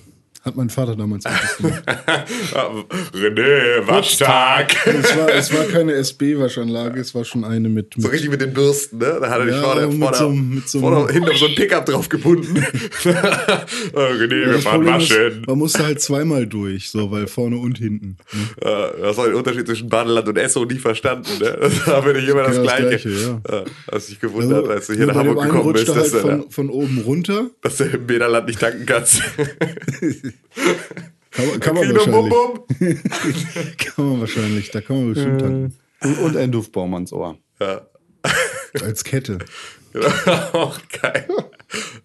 [0.45, 1.25] Hat mein Vater damals.
[3.15, 4.75] René, Waschtag.
[4.87, 7.95] es, war, es war keine SB-Waschanlage, es war schon eine mit.
[7.97, 9.19] So mit richtig mit den Bürsten, ne?
[9.21, 11.55] Da hat er dich Ja, vorne, mit vorne, so mit so vorne hinter so ein
[11.55, 12.57] Pickup drauf gebunden.
[13.05, 15.45] oh, René, wir das fahren waschen.
[15.47, 18.17] man musste halt zweimal durch, so, weil vorne und hinten.
[18.33, 18.93] Ne?
[18.99, 21.57] Du hast auch den Unterschied zwischen Badeland und Esso nie verstanden, ne?
[21.61, 22.89] Das war für dich immer das das Gleiche.
[22.89, 23.65] Gleiche, ja.
[23.93, 26.69] Hast dich gewundert, als du hier nach Hamburg gekommen bist, dass, halt du, von, von
[26.71, 27.47] oben runter.
[27.61, 29.23] dass du im Bäderland nicht tanken kannst.
[31.31, 33.77] Kann man, kann man, Kino, bum, wahrscheinlich, bum.
[33.79, 35.77] kann man wahrscheinlich, da kann man bestimmt tanken.
[36.03, 37.39] Und, und ein Duftbaum ans Ohr.
[37.61, 37.87] Ja,
[38.83, 39.39] Als Kette.
[39.93, 40.07] genau.
[40.53, 41.29] Auch geil.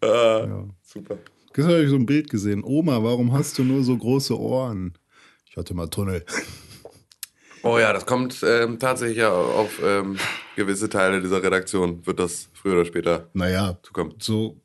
[0.02, 1.18] Ah, Super.
[1.54, 2.64] Gestern habe ich so ein Bild gesehen.
[2.64, 4.94] Oma, warum hast du nur so große Ohren?
[5.50, 6.24] Ich hatte mal Tunnel.
[7.64, 10.18] Oh ja, das kommt ähm, tatsächlich ja auf ähm,
[10.56, 14.14] gewisse Teile dieser Redaktion, wird das früher oder später Naja, zukommen.
[14.20, 14.62] so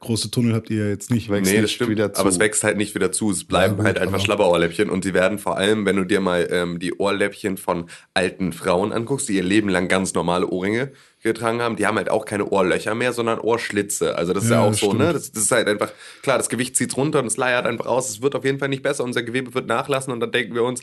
[0.00, 1.30] große Tunnel habt ihr ja jetzt nicht.
[1.30, 1.90] Wächst Nee, das stimmt.
[1.90, 2.20] wieder zu.
[2.20, 3.30] Aber es wächst halt nicht wieder zu.
[3.30, 6.46] Es bleiben Ja, halt einfach Schlabberohrläppchen und sie werden vor allem, wenn du dir mal
[6.50, 11.60] ähm, die Ohrläppchen von alten Frauen anguckst, die ihr Leben lang ganz normale Ohrringe getragen
[11.60, 14.16] haben, die haben halt auch keine Ohrlöcher mehr, sondern Ohrschlitze.
[14.16, 15.04] Also das ist ja, Ja, auch so, ne?
[15.06, 15.14] stimmt.
[15.16, 15.90] Das, das ist halt einfach,
[16.22, 18.08] klar, das Gewicht zieht runter und es leiert einfach aus.
[18.10, 20.62] Es wird auf jeden Fall nicht besser, unser Gewebe wird nachlassen und dann denken wir
[20.62, 20.82] uns,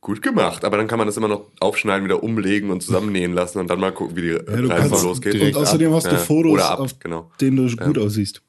[0.00, 0.64] gut gemacht.
[0.64, 3.80] Aber dann kann man das immer noch aufschneiden, wieder umlegen und zusammennähen lassen und dann
[3.80, 4.40] mal gucken, wie die Ja,
[4.74, 5.40] Reise losgeht.
[5.40, 7.30] und außerdem hast du Ja, Fotos, oder ab, auf genau.
[7.40, 8.42] denen du gut aussiehst.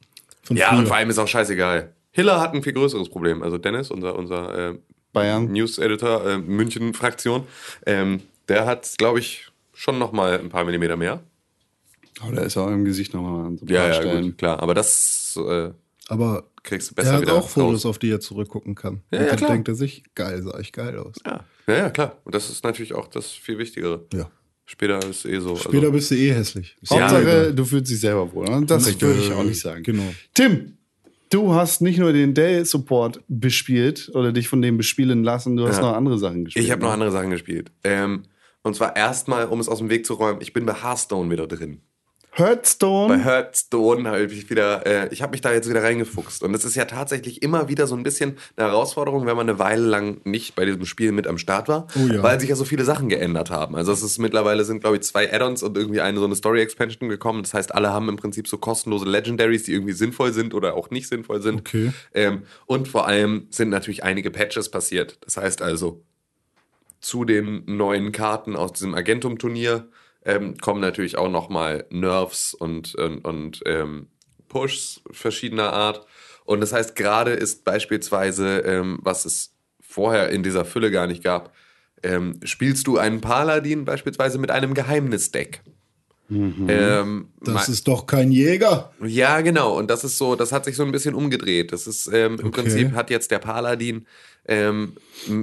[0.44, 0.80] Von Ja, früher.
[0.80, 1.94] und vor allem ist auch scheißegal.
[2.12, 3.44] Hiller hat ein viel größeres Problem.
[3.44, 4.76] Also Dennis, unser, unser äh,
[5.14, 5.52] Bayern.
[5.52, 7.44] News-Editor, äh, München-Fraktion,
[7.86, 11.22] ähm, der hat, glaube ich, schon noch mal ein paar Millimeter mehr.
[12.28, 14.24] Oh, da ist auch im Gesicht nochmal an so ein Ja, paar ja, Stellen.
[14.26, 14.62] gut, klar.
[14.62, 15.70] Aber das äh,
[16.10, 17.86] Aber kriegst du er besser hat wieder auch Fotos, raus.
[17.86, 19.04] auf die er zurückgucken kann.
[19.12, 19.52] Ja, und ja, dann klar.
[19.52, 21.16] denkt er sich, geil, sah ich geil aus.
[21.24, 21.46] Ja.
[21.68, 22.18] ja, ja, klar.
[22.24, 24.06] Und das ist natürlich auch das viel Wichtigere.
[24.12, 24.30] Ja.
[24.66, 25.56] Später ist eh so.
[25.56, 26.76] Später also, bist du eh hässlich.
[26.82, 27.54] Ja, Hauptsache, egal.
[27.54, 28.50] du fühlst dich selber wohl.
[28.50, 29.02] Und das Richtig.
[29.04, 29.84] würde ich auch nicht sagen.
[29.84, 30.04] Genau.
[30.34, 30.78] Tim,
[31.30, 35.78] du hast nicht nur den Dell-Support bespielt oder dich von dem bespielen lassen, du hast
[35.78, 35.84] Ja.
[35.84, 36.66] noch andere Sachen gespielt.
[36.66, 36.94] ich habe noch ne?
[36.94, 37.72] andere Sachen gespielt.
[37.84, 38.24] Ähm,
[38.64, 41.48] und zwar erstmal, um es aus dem Weg zu räumen, ich bin bei Hearthstone wieder
[41.48, 41.82] drin.
[42.32, 43.18] Hearthstone.
[43.18, 46.44] Bei Hearthstone habe ich wieder, äh, ich habe mich da jetzt wieder reingefuchst.
[46.44, 49.60] Und es ist ja tatsächlich immer wieder so ein bisschen eine Herausforderung, wenn man eine
[49.60, 52.24] Weile lang nicht bei diesem Spiel mit am Start war, Oh ja.
[52.24, 53.76] weil sich ja so viele Sachen geändert haben.
[53.76, 57.10] Also es ist mittlerweile sind, glaube ich, zwei Add-ons und irgendwie eine so eine Story-Expansion
[57.10, 57.44] gekommen.
[57.44, 60.92] Das heißt, alle haben im Prinzip so kostenlose Legendaries, die irgendwie sinnvoll sind oder auch
[60.92, 61.60] nicht sinnvoll sind.
[61.62, 61.92] Okay.
[62.14, 65.18] Ähm, und vor allem sind natürlich einige Patches passiert.
[65.22, 66.04] Das heißt also,
[67.02, 69.88] zu den neuen Karten aus diesem Agentum-Turnier
[70.26, 74.08] ähm, kommen natürlich auch nochmal Nerfs und, und, und ähm,
[74.48, 76.06] Pushs verschiedener Art.
[76.46, 81.24] Und das heißt, gerade ist beispielsweise, ähm, was es vorher in dieser Fülle gar nicht
[81.24, 81.54] gab,
[82.04, 85.62] ähm, spielst du einen Paladin beispielsweise mit einem Geheimnisdeck.
[86.32, 88.92] Ähm, Das ist doch kein Jäger.
[89.04, 89.76] ja, genau.
[89.78, 91.72] Und das ist so, das hat sich so ein bisschen umgedreht.
[91.72, 92.62] Das ist ähm, im Okay.
[92.62, 94.06] Prinzip hat jetzt der Paladin
[94.48, 94.94] ähm,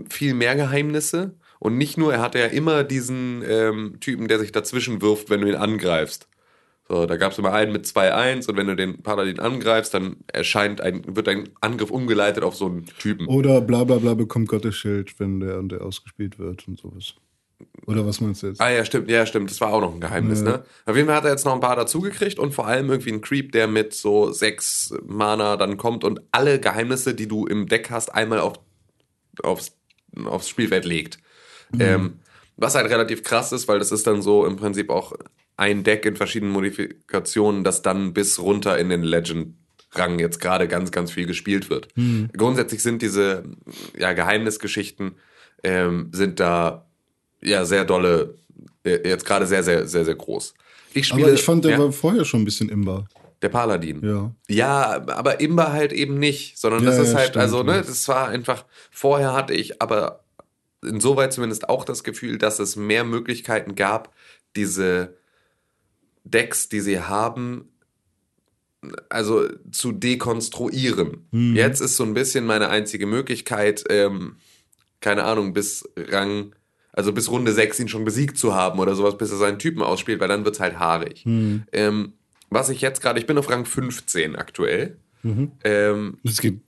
[0.09, 1.35] viel mehr Geheimnisse.
[1.67, 5.41] Und nicht nur, er hat ja immer diesen ähm, Typen, der sich dazwischen wirft, wenn
[5.41, 6.29] du ihn angreifst.
[6.89, 10.19] So, da gab es immer einen mit 2-1 und wenn du den Paladin angreifst, dann
[10.33, 13.27] erscheint ein, wird ein Angriff umgeleitet auf so einen Typen.
[13.27, 17.15] Oder bla bla bla bekommt Gottes Schild, wenn der und der ausgespielt wird und sowas.
[17.89, 18.61] Oder was meinst du jetzt?
[18.61, 19.51] Ah ja, stimmt, ja, stimmt.
[19.51, 20.59] Das war auch noch ein Geheimnis, Ja.
[20.59, 20.65] ne?
[20.85, 23.23] Auf jeden Fall hat er jetzt noch ein paar dazugekriegt und vor allem irgendwie ein
[23.23, 27.91] Creep, der mit so sechs Mana dann kommt und alle Geheimnisse, die du im Deck
[27.91, 28.61] hast, einmal auf,
[29.43, 29.77] aufs,
[30.27, 31.19] aufs Spielfeld legt.
[31.79, 32.15] Ähm,
[32.57, 35.13] was halt relativ krass ist, weil das ist dann so im Prinzip auch
[35.57, 40.91] ein Deck in verschiedenen Modifikationen, das dann bis runter in den Legend-Rang jetzt gerade ganz,
[40.91, 41.89] ganz viel gespielt wird.
[42.37, 43.45] Grundsätzlich sind diese
[43.99, 45.17] ja, Geheimnisgeschichten
[45.63, 46.87] ähm, sind da
[47.43, 48.35] ja sehr dolle,
[48.85, 50.55] äh, jetzt gerade sehr, sehr, sehr, sehr groß.
[50.95, 53.07] Ich spiele, Aber ich fand, der ja, war vorher schon ein bisschen imbar.
[53.43, 54.01] der Paladin.
[54.05, 54.33] Ja.
[54.49, 57.83] Ja, aber Imba halt eben nicht, sondern Ja, das ist ja, halt, stimmt, also, ne,
[57.87, 60.21] das war einfach, vorher hatte ich aber
[60.87, 64.15] insoweit zumindest auch das Gefühl, dass es mehr Möglichkeiten gab,
[64.55, 65.17] diese
[66.25, 67.69] Decks, die sie haben,
[69.09, 71.27] also zu dekonstruieren.
[71.33, 71.57] Hm.
[71.57, 74.37] Jetzt ist so ein bisschen meine einzige Möglichkeit, ähm,
[75.01, 76.55] keine Ahnung, bis Rang,
[76.93, 79.83] also bis Runde 6 ihn schon besiegt zu haben oder sowas, bis er seinen Typen
[79.83, 81.25] ausspielt, weil dann wird's halt haarig.
[81.25, 81.65] Hm.
[81.73, 82.13] Ähm,
[82.51, 84.99] was ich jetzt gerade, ich bin auf Rang 15 aktuell.
[85.23, 85.53] Mhm.
[85.65, 86.61] Ähm, Es geht,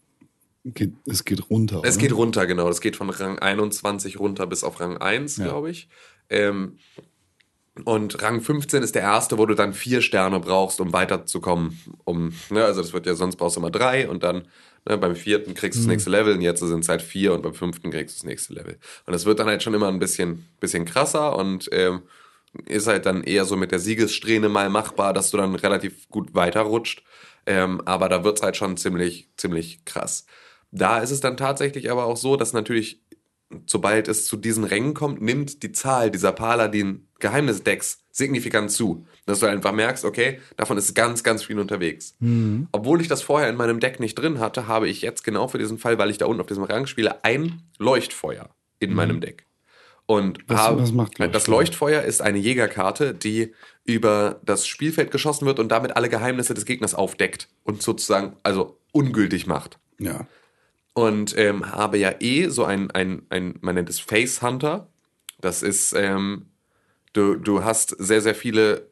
[0.65, 1.83] geht, es geht runter.
[1.85, 2.03] es oder?
[2.03, 2.69] geht runter, genau.
[2.69, 5.45] Das geht von Rang 21 runter bis auf Rang 1, Ja.
[5.45, 5.89] glaube ich.
[6.31, 6.79] Ähm,
[7.85, 11.79] und Rang 15 ist der erste, wo du dann vier Sterne brauchst, um weiterzukommen.
[12.05, 14.49] Um, ne, also das wird ja, sonst brauchst du immer drei und dann
[14.89, 17.43] ne, beim vierten kriegst du das nächste Level und jetzt sind es halt vier und
[17.43, 18.79] beim fünften kriegst du das nächste Level.
[19.07, 22.03] Und das wird dann halt schon immer ein bisschen, bisschen krasser und ähm,
[22.67, 26.35] ist halt dann eher so mit der Siegessträhne mal machbar, dass du dann relativ gut
[26.35, 27.05] weiterrutscht.
[27.47, 30.27] Ähm, aber da wird's halt schon ziemlich, ziemlich krass.
[30.71, 33.01] Da ist es dann tatsächlich aber auch so, dass natürlich,
[33.67, 39.07] sobald es zu diesen Rängen kommt, nimmt die Zahl dieser Paladin-Geheimnisdecks signifikant zu.
[39.27, 42.15] Dass du einfach merkst, okay, davon ist ganz, ganz viel unterwegs.
[42.73, 45.59] Obwohl ich das vorher in meinem Deck nicht drin hatte, habe ich jetzt genau für
[45.59, 48.51] diesen Fall, weil ich da unten auf diesem Rang spiele, ein Leuchtfeuer
[48.81, 49.45] in meinem Deck.
[50.07, 51.57] Und Was- habe, was macht das Leuchtfeuer?
[51.99, 53.53] Leuchtfeuer ist eine Jägerkarte, die
[53.85, 58.79] über das Spielfeld geschossen wird und damit alle Geheimnisse des Gegners aufdeckt und sozusagen also
[58.93, 60.27] ungültig macht Ja.
[60.99, 64.89] Und ähm, habe ja eh so ein, ein, ein, man nennt es Face Hunter.
[65.41, 66.47] Das ist, ähm,
[67.13, 68.89] du, du hast sehr, sehr viele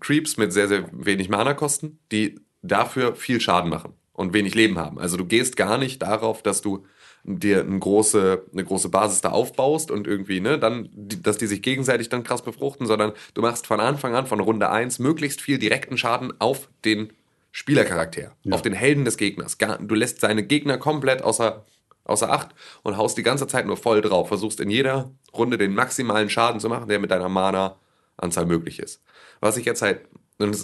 [0.00, 4.98] Creeps mit sehr, sehr wenig Mana-Kosten, die dafür viel Schaden machen und wenig Leben haben.
[4.98, 6.84] Also du gehst gar nicht darauf, dass du
[7.24, 11.62] dir eine große, eine große Basis da aufbaust und irgendwie, ne, dann, dass die sich
[11.62, 15.58] gegenseitig dann krass befruchten, sondern du machst von Anfang an, von Runde 1, möglichst viel
[15.58, 17.14] direkten Schaden auf den
[17.52, 19.58] Spielercharakter, auf den Helden des Gegners.
[19.58, 21.64] Du lässt seine Gegner komplett außer,
[22.04, 22.50] außer Acht
[22.82, 24.28] und haust die ganze Zeit nur voll drauf.
[24.28, 29.02] Versuchst in jeder Runde den maximalen Schaden zu machen, der mit deiner Mana-Anzahl möglich ist.
[29.40, 30.02] Was ich jetzt halt,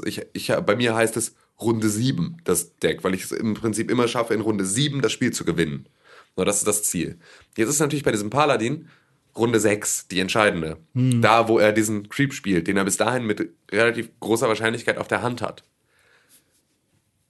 [0.05, 3.90] ich, ich, bei mir heißt es Runde 7, das Deck, weil ich es im Prinzip
[3.90, 5.88] immer schaffe, in Runde 7 das Spiel zu gewinnen.
[6.37, 7.18] Nur das ist das Ziel.
[7.57, 8.88] Jetzt ist natürlich bei diesem Paladin
[9.37, 10.79] Runde 6 die entscheidende.
[11.20, 15.09] Da, wo er diesen Creep spielt, den er bis dahin mit relativ großer Wahrscheinlichkeit auf
[15.09, 15.64] der Hand hat.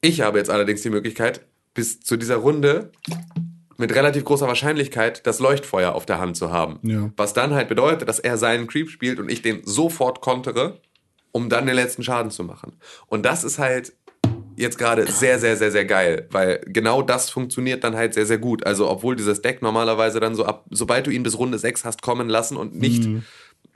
[0.01, 2.91] Ich habe jetzt allerdings die Möglichkeit, bis zu dieser Runde
[3.79, 6.79] mit relativ großer Wahrscheinlichkeit das Leuchtfeuer auf der Hand zu haben.
[6.83, 7.11] Ja.
[7.17, 10.81] Was dann halt bedeutet, dass er seinen Creep spielt und ich den sofort kontere,
[11.33, 12.77] um dann den letzten Schaden zu machen.
[13.07, 13.93] Und das ist halt
[14.57, 18.39] jetzt gerade sehr, sehr, sehr, sehr geil, weil genau das funktioniert dann halt sehr, sehr
[18.39, 18.65] gut.
[18.65, 22.01] Also, obwohl dieses Deck normalerweise dann so ab, sobald du ihn bis Runde 6 hast
[22.01, 23.07] kommen lassen und nicht,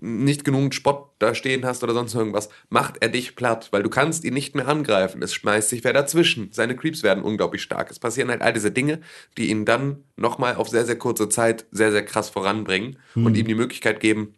[0.02, 3.90] nicht genug Spott da stehen hast oder sonst irgendwas, macht er dich platt, weil du
[3.90, 5.22] kannst ihn nicht mehr angreifen.
[5.22, 6.48] Es schmeißt sich wer dazwischen.
[6.52, 7.90] Seine Creeps werden unglaublich stark.
[7.90, 9.00] Es passieren halt all diese Dinge,
[9.36, 13.46] die ihn dann nochmal auf sehr, sehr kurze Zeit sehr, sehr krass voranbringen und ihm
[13.46, 14.34] die Möglichkeit geben,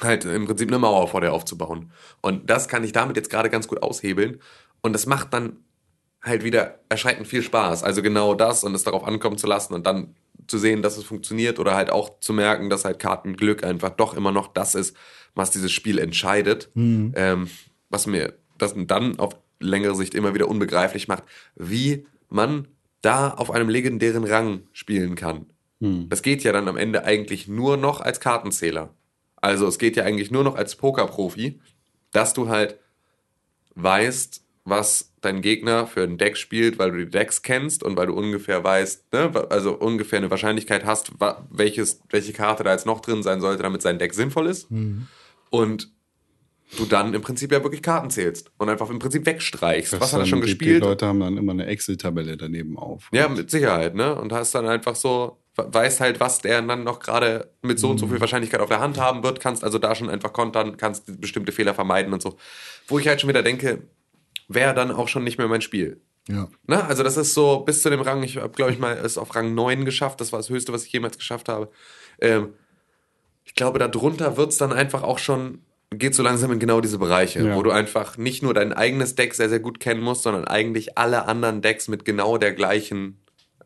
[0.00, 1.92] halt im Prinzip eine Mauer vor der aufzubauen.
[2.20, 4.40] Und das kann ich damit jetzt gerade ganz gut aushebeln.
[4.80, 5.58] Und das macht dann
[6.22, 7.82] halt wieder erschreckend viel Spaß.
[7.84, 10.14] Also genau das und es darauf ankommen zu lassen und dann
[10.50, 14.14] zu sehen, dass es funktioniert oder halt auch zu merken, dass halt Kartenglück einfach doch
[14.14, 14.96] immer noch das ist,
[15.34, 16.70] was dieses Spiel entscheidet.
[17.14, 17.48] Ähm,
[17.88, 22.68] was mir das dann auf längere Sicht immer wieder unbegreiflich macht, wie man
[23.02, 25.46] da auf einem legendären Rang spielen kann.
[26.08, 28.94] Das geht ja dann am Ende eigentlich nur noch als Kartenzähler.
[29.36, 31.60] Also es geht ja eigentlich nur noch als Pokerprofi,
[32.12, 32.78] dass du halt
[33.76, 38.06] weißt, was dein Gegner für ein Deck spielt, weil du die Decks kennst und weil
[38.06, 41.12] du ungefähr weißt, ne, also ungefähr eine Wahrscheinlichkeit hast,
[41.50, 44.68] welches, welche Karte da jetzt noch drin sein sollte, damit sein Deck sinnvoll ist.
[45.50, 45.90] Und
[46.78, 50.00] du dann im Prinzip ja wirklich Karten zählst und einfach im Prinzip wegstreichst.
[50.00, 50.82] was hat er schon die- gespielt?
[50.82, 53.08] Die Leute haben dann immer eine Excel-Tabelle daneben auf.
[53.12, 54.14] Ja, mit Sicherheit, ne?
[54.14, 57.98] Und hast dann einfach so, weißt halt, was der dann noch gerade mit so und
[57.98, 61.20] so viel Wahrscheinlichkeit auf der Hand haben wird, kannst also da schon einfach kontern, kannst
[61.20, 62.36] bestimmte Fehler vermeiden und so.
[62.86, 63.82] Wo ich halt schon wieder denke,
[64.52, 66.00] wäre dann auch schon nicht mehr mein Spiel.
[66.28, 66.48] Ja.
[66.66, 66.84] Ne?
[66.84, 69.34] Also das ist so bis zu dem Rang, ich habe glaube ich mal es auf
[69.34, 71.70] Rang 9 geschafft, das war das höchste, was ich jemals geschafft habe.
[72.20, 72.50] Ähm,
[73.44, 75.60] ich glaube, darunter wird es dann einfach auch schon,
[75.90, 77.56] geht so langsam in genau diese Bereiche, Ja.
[77.56, 80.98] wo du einfach nicht nur dein eigenes Deck sehr, sehr gut kennen musst, sondern eigentlich
[80.98, 83.20] alle anderen Decks mit genau der gleichen,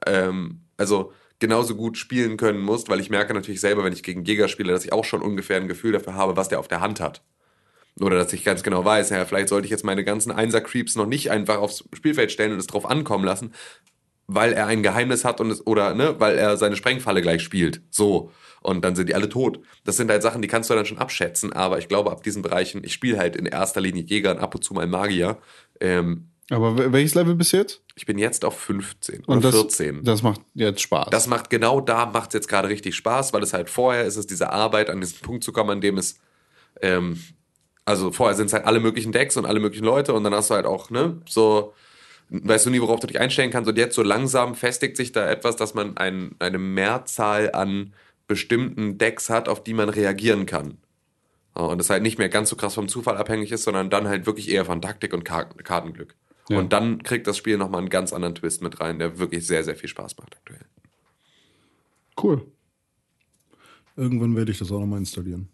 [0.07, 4.25] ähm, also genauso gut spielen können musst, weil ich merke natürlich selber, wenn ich gegen
[4.25, 6.81] Jäger spiele, dass ich auch schon ungefähr ein Gefühl dafür habe, was der auf der
[6.81, 7.23] Hand hat.
[8.01, 11.07] Oder dass ich ganz genau weiß, ja, vielleicht sollte ich jetzt meine ganzen Einser-Creeps noch
[11.07, 13.53] nicht einfach aufs Spielfeld stellen und es drauf ankommen lassen,
[14.27, 17.83] weil er ein Geheimnis hat und es, oder, ne, weil er seine Sprengfalle gleich spielt.
[17.91, 18.33] So.
[18.63, 19.61] Und dann sind die alle tot.
[19.85, 22.41] Das sind halt Sachen, die kannst du dann schon abschätzen, aber ich glaube, ab diesen
[22.43, 25.37] Bereichen, ich spiele halt in erster Linie Jäger und ab und zu mal Magier.
[25.81, 27.83] Ähm, Aber wel- welches Level bis jetzt?
[27.95, 30.03] ich bin jetzt auf 15 Und oder das, 14.
[30.03, 31.11] das macht jetzt Spaß.
[31.11, 34.17] Das macht genau da macht es jetzt gerade richtig Spaß, weil es halt vorher ist
[34.17, 36.19] es diese Arbeit, an diesen Punkt zu kommen, an dem es,
[36.81, 37.21] ähm,
[37.85, 40.51] also vorher sind es halt alle möglichen Decks und alle möglichen Leute und dann hast
[40.51, 41.75] du halt auch, ne, so,
[42.31, 45.29] weißt du nie, worauf du dich einstellen kannst und jetzt so langsam festigt sich da
[45.29, 47.93] etwas, dass man ein, eine Mehrzahl an
[48.27, 50.79] bestimmten Decks hat, auf die man reagieren kann.
[51.53, 54.27] Und es halt nicht mehr ganz so krass vom Zufall abhängig ist, sondern dann halt
[54.27, 56.17] wirklich eher von Taktik und Kar Kartenglück.
[56.49, 56.59] Ja.
[56.59, 59.63] Und dann kriegt das Spiel nochmal einen ganz anderen Twist mit rein, der wirklich sehr,
[59.63, 60.65] sehr viel Spaß macht aktuell.
[62.21, 62.47] cool.
[63.97, 65.49] Irgendwann werde ich das auch nochmal installieren.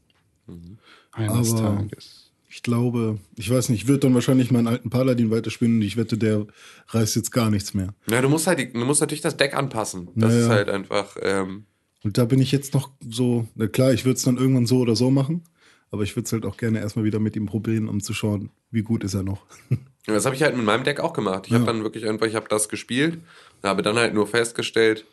[1.12, 2.19] Eines Aber- Tages.
[2.52, 5.96] Ich glaube, ich weiß nicht, ich würde dann wahrscheinlich meinen alten Paladin weiterspinnen und ich
[5.96, 6.46] wette, der
[6.88, 7.94] reißt jetzt gar nichts mehr.
[8.10, 10.08] Ja, du musst halt, du musst natürlich das Deck anpassen.
[10.16, 10.40] Das Naja.
[10.42, 11.64] ist halt einfach, ähm,
[12.02, 14.78] Und da bin ich jetzt noch so, na klar, ich würde es dann irgendwann so
[14.80, 15.44] oder so machen,
[15.92, 18.50] aber ich würde es halt auch gerne erstmal wieder mit ihm probieren, um zu schauen,
[18.72, 19.46] wie gut ist er noch.
[20.06, 21.44] Ja, Das habe ich halt mit meinem Deck auch gemacht.
[21.46, 23.18] Ich habe dann wirklich einfach, ich habe das gespielt,
[23.62, 25.04] habe dann halt nur festgestellt,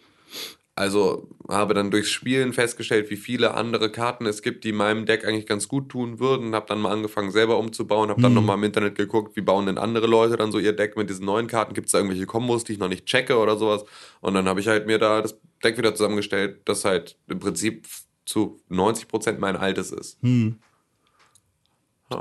[0.77, 5.25] also habe dann durchs Spielen festgestellt, wie viele andere Karten es gibt, die meinem Deck
[5.25, 6.53] eigentlich ganz gut tun würden.
[6.53, 8.11] Habe dann mal angefangen, selber umzubauen.
[8.11, 10.95] Habe dann nochmal im Internet geguckt, wie bauen denn andere Leute dann so ihr Deck
[10.95, 11.73] mit diesen neuen Karten.
[11.73, 13.85] Gibt es da irgendwelche Kombos, die ich noch nicht checke oder sowas?
[14.21, 17.87] Und dann habe ich halt mir da das Deck wieder zusammengestellt, das halt im Prinzip
[18.25, 20.19] zu 90% mein altes ist.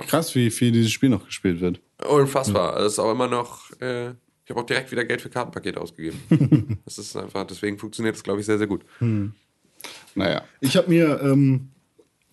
[0.06, 1.80] Krass, wie viel dieses Spiel noch gespielt wird.
[2.08, 2.78] Unfassbar.
[2.78, 3.70] Das ist auch immer noch.
[3.80, 4.14] Äh,
[4.46, 6.78] ich habe auch direkt wieder Geld für Kartenpakete ausgegeben.
[6.84, 8.84] das ist einfach, deswegen funktioniert das, glaube ich, sehr, sehr gut.
[10.14, 10.44] Naja.
[10.60, 11.70] Ich habe mir ähm,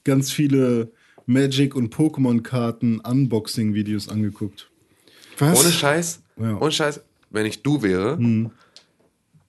[0.03, 0.91] ganz viele
[1.25, 4.69] Magic- und Pokémon-Karten-Unboxing-Videos angeguckt.
[5.39, 5.59] Was?
[5.59, 6.57] Ohne Scheiß, Ja.
[6.59, 8.51] ohne Scheiß, wenn ich du wäre, würde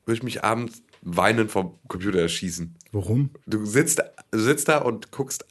[0.08, 2.74] ich mich abends weinend vom Computer erschießen.
[2.92, 3.28] Warum?
[3.46, 5.44] Du sitzt, du sitzt da und guckst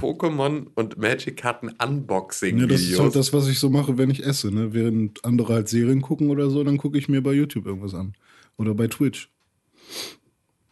[0.00, 3.00] Pokémon und Magic-Karten Ja, das ist Unboxing-Videos.
[3.00, 4.50] halt das, was ich so mache, wenn ich esse.
[4.50, 4.72] Ne?
[4.72, 8.14] Während andere halt Serien gucken oder so, dann gucke ich mir bei YouTube irgendwas an.
[8.56, 9.30] Oder bei Twitch.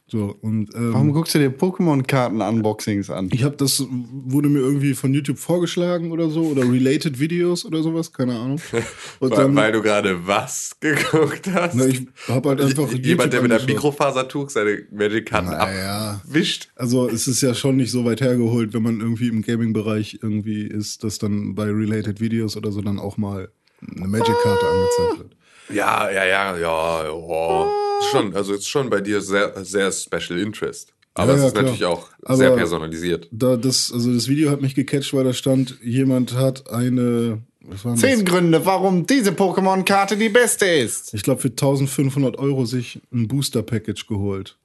[0.08, 3.28] So, und ähm, Warum guckst du dir Pokémon-Karten-Unboxings an?
[3.32, 7.82] ich habe das, wurde mir irgendwie von YouTube vorgeschlagen oder so, oder Related Videos oder
[7.82, 8.60] sowas, keine Ahnung.
[9.18, 11.74] Und weil, dann, weil du gerade was geguckt hast.
[11.74, 12.92] na, ich habe halt einfach.
[12.92, 13.66] Jemand, der mit einem.
[13.66, 16.20] Mikrofasertuch seine Magic-Karten Naja.
[16.24, 16.68] abwischt.
[16.76, 20.62] Also es ist ja schon nicht so weit hergeholt, wenn man irgendwie im Gaming-Bereich irgendwie
[20.62, 23.48] ist, dass dann bei Related Videos oder so dann auch mal
[23.80, 25.35] eine Magic-Karte angezeigt wird.
[25.68, 27.70] Ja, ja, ja, ja, ja.
[28.10, 30.92] Schon, also ist schon bei dir sehr, sehr Special Interest.
[31.14, 31.62] Aber Ja, es ja, ist klar.
[31.64, 33.28] natürlich auch Aber- sehr personalisiert.
[33.32, 37.82] Da das, also das Video hat mich gecatcht, weil da stand, jemand hat eine, was
[38.00, 38.32] Zehn das?
[38.32, 41.14] Gründe, warum diese Pokémon-Karte die beste ist.
[41.14, 44.56] Ich glaube für 1500 Euro sich ein Booster-Package geholt.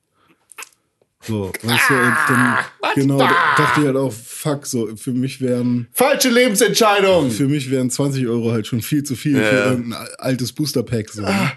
[1.27, 2.57] So, weißt du, und dann,
[2.95, 7.29] genau, da dachte ich halt auch, fuck, so, für mich wären, Falsche Lebensentscheidung.
[7.29, 9.71] für mich wären 20 Euro halt schon viel zu viel für Ja.
[9.71, 11.09] irgendein altes Booster-Pack.
[11.11, 11.51] So, ne?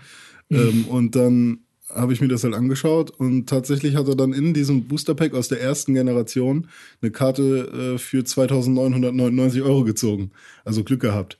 [0.50, 1.60] ähm, und dann
[1.94, 5.48] habe ich mir das halt angeschaut und tatsächlich hat er dann in diesem Booster-Pack aus
[5.48, 6.68] der ersten Generation
[7.00, 10.32] eine Karte äh, für 2999 Euro gezogen.
[10.64, 11.38] Also Glück gehabt.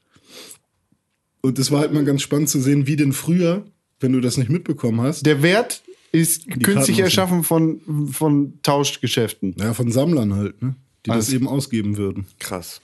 [1.43, 3.65] Und es war halt mal ganz spannend zu sehen, wie denn früher,
[4.01, 5.83] wenn du das nicht mitbekommen hast, Der Wert
[6.15, 7.81] ist künstlich Karten erschaffen von,
[8.13, 9.55] von Tauschgeschäften.
[9.57, 10.75] naja, von Sammlern halt, ne?
[11.05, 12.27] die das Also- eben ausgeben würden.
[12.39, 12.81] Krass.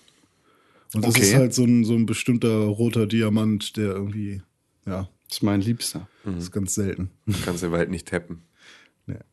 [0.94, 1.22] Und das Okay.
[1.22, 4.42] ist halt so ein, so ein bestimmter roter Diamant, der irgendwie,
[4.86, 6.08] ja, Das ist mein Liebster.
[6.24, 7.10] das ist ganz selten.
[7.26, 8.42] Du kannst den Wald nicht tappen.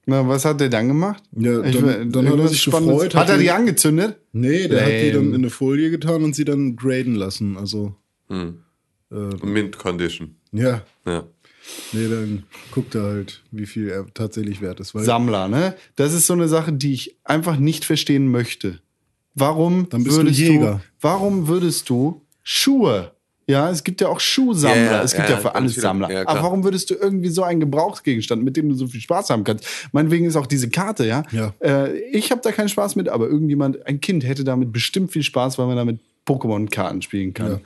[0.08, 1.24] Na, was hat der dann gemacht?
[1.36, 2.96] Ja, Ich dann- hat er sich Spannendes.
[2.96, 4.18] gefreut, Hat, hat er die die- angezündet?
[4.34, 5.36] Nee, der hat die dann Lame.
[5.36, 7.58] in eine Folie getan und sie dann graden lassen.
[7.58, 7.96] Also,
[8.30, 8.64] Hm.
[9.12, 10.36] äh, Mint Condition.
[10.52, 11.28] ja, Ja.
[11.92, 14.96] Nee, dann guckt er halt, wie viel er tatsächlich wert ist.
[14.96, 15.76] Weil Sammler, ne?
[15.96, 18.80] Das ist so eine Sache, die ich einfach nicht verstehen möchte.
[19.36, 20.82] Warum Dann bist du würdest Jäger.
[21.00, 23.12] warum würdest du Schuhe?
[23.50, 24.76] Ja, es gibt ja auch Schuhsammler.
[24.78, 25.82] Ja, ja, es gibt ja, ja, für alles viele.
[25.84, 26.12] Sammler.
[26.12, 26.28] Ja.
[26.28, 29.46] Aber warum würdest du irgendwie so einen Gebrauchsgegenstand, mit dem du so viel Spaß haben
[29.46, 29.66] kannst?
[29.94, 31.24] Meinetwegen ist auch diese Karte, ja.
[31.32, 31.54] Ja.
[31.62, 35.24] Äh, ich habe da keinen Spaß mit, aber irgendjemand, ein Kind hätte damit bestimmt viel
[35.24, 37.62] Spaß, weil man damit Pokémon-Karten spielen kann.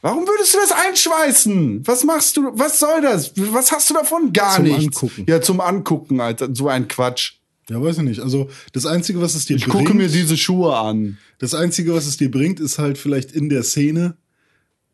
[0.00, 1.86] Warum würdest du das einschweißen?
[1.86, 2.50] Was machst du?
[2.54, 3.32] Was soll das?
[3.36, 4.32] Was hast du davon?
[4.32, 5.02] Gar Zum nichts.
[5.02, 5.26] Angucken.
[5.28, 6.48] Ja, zum Angucken, Alter.
[6.54, 7.34] So ein Quatsch.
[7.68, 8.20] Ja, weiß ich nicht.
[8.20, 11.18] Also, das Einzige, was es dir Ich bringt, gucke mir diese Schuhe an.
[11.38, 14.16] das Einzige, was es dir bringt, ist halt vielleicht in der Szene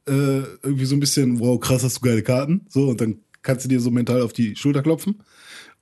[0.08, 0.12] äh,
[0.62, 2.62] irgendwie so ein bisschen, wow, krass, hast du geile Karten.
[2.68, 5.22] So, und dann kannst du dir so mental auf die Schulter klopfen.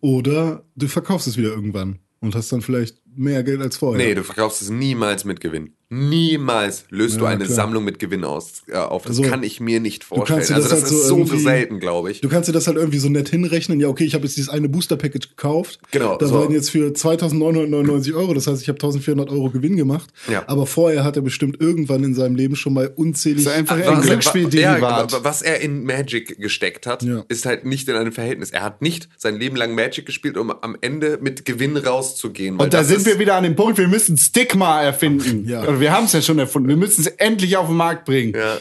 [0.01, 4.05] Oder du verkaufst es wieder irgendwann und hast dann vielleicht mehr Geld als vorher.
[4.05, 5.75] Nee, du verkaufst es niemals mit Gewinn.
[5.93, 7.55] Niemals löst du Ja, eine klar.
[7.57, 9.03] Sammlung mit Gewinn aus, äh, auf.
[9.03, 10.41] Das Also, kann ich mir nicht vorstellen.
[10.47, 12.21] dir Also das das, halt ist so so selten, glaube ich.
[12.23, 13.79] Du kannst dir das halt irgendwie so nett hinrechnen.
[13.79, 15.79] Ja, okay, ich habe jetzt dieses eine Booster-Package gekauft.
[15.91, 16.35] Genau, Da so.
[16.35, 18.35] waren jetzt für 2.999 Euro.
[18.35, 20.11] Das heißt, ich habe 1.400 Euro Gewinn gemacht.
[20.31, 20.45] Ja.
[20.47, 23.45] Aber vorher hat er bestimmt irgendwann in seinem Leben schon mal unzählig.
[23.45, 25.13] Das ist einfach Was- ein Glücksspielderivat.
[25.13, 27.25] Ja, was er in Magic gesteckt hat, Ja.
[27.29, 28.51] ist halt nicht in einem Verhältnis.
[28.51, 32.57] Er hat nicht sein Leben lang Magic gespielt, um am Ende mit Gewinn rauszugehen.
[32.57, 35.49] Und da das sind wir wieder an dem Punkt, wir müssen Stigma erfinden.
[35.49, 35.63] Ja.
[35.83, 36.69] Wir haben es ja schon erfunden.
[36.69, 38.33] Wir müssen es endlich auf den Markt bringen.
[38.35, 38.57] Ja.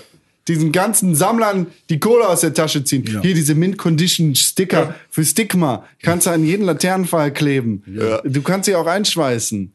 [0.47, 3.05] Diesen ganzen Sammlern die Kohle aus der Tasche ziehen.
[3.05, 3.21] Ja.
[3.21, 5.85] Hier diese Mint-Condition-Sticker für Stigma.
[6.01, 7.83] Kannst du an jeden Laternenpfahl kleben.
[8.23, 9.71] Du kannst sie auch einschweißen.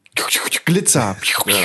[0.64, 1.16] Glitzer.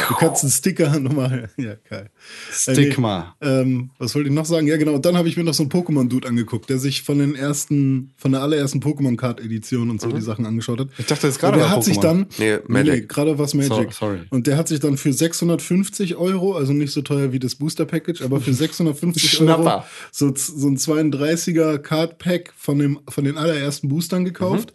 [0.09, 1.49] Du kannst einen Sticker nochmal.
[1.57, 2.09] Ja, geil.
[2.51, 3.35] Stigma.
[3.39, 4.67] Äh, nee, ähm, was wollte ich noch sagen?
[4.67, 4.93] Ja, genau.
[4.93, 8.13] Und dann habe ich mir noch so einen Pokémon-Dude angeguckt, der sich von den ersten,
[8.17, 10.89] von der allerersten Pokémon-Card-Edition und so die Sachen angeschaut hat.
[10.99, 12.01] Ich dachte, das gerade Und der hat sich Pokémon.
[12.01, 12.25] dann.
[12.37, 12.93] Nee, Magic.
[12.93, 13.91] Nee, gerade was Magic.
[13.93, 14.19] So- sorry.
[14.29, 18.21] Und der hat sich dann für 650 Euro, also nicht so teuer wie das Booster-Package,
[18.21, 24.25] aber für 650 Euro so, so ein 32er Card-Pack von, dem, von den allerersten Boostern
[24.25, 24.73] gekauft.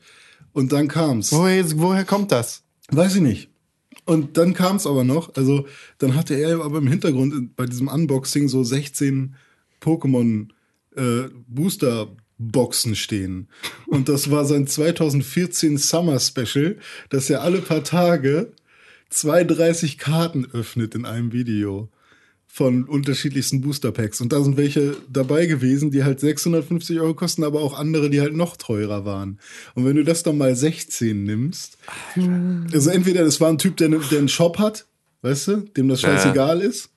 [0.53, 1.33] Und dann kam's.
[1.33, 2.63] Woher, woher kommt das?
[2.91, 3.51] Weiß ich nicht.
[4.07, 5.67] Und dann kam es aber noch, also
[5.99, 9.35] dann hatte er aber im Hintergrund bei diesem Unboxing so 16
[9.83, 10.49] Pokémon
[10.97, 13.49] äh, Booster Boxen stehen.
[13.87, 16.77] Und das war sein 2014 Summer Special,
[17.09, 18.53] dass er alle paar Tage
[19.11, 21.89] 230 Karten öffnet in einem Video
[22.57, 24.23] von unterschiedlichsten Booster Packs.
[24.23, 28.23] Und da sind welche dabei gewesen, die halt 650 Euro kosten, aber auch andere, die
[28.23, 29.39] halt noch teurer waren.
[29.75, 31.77] Und wenn du das dann mal 16 nimmst,
[32.73, 34.87] also entweder das war ein Typ, der, der einen Shop hat,
[35.21, 36.89] weißt du, dem das scheißegal ist.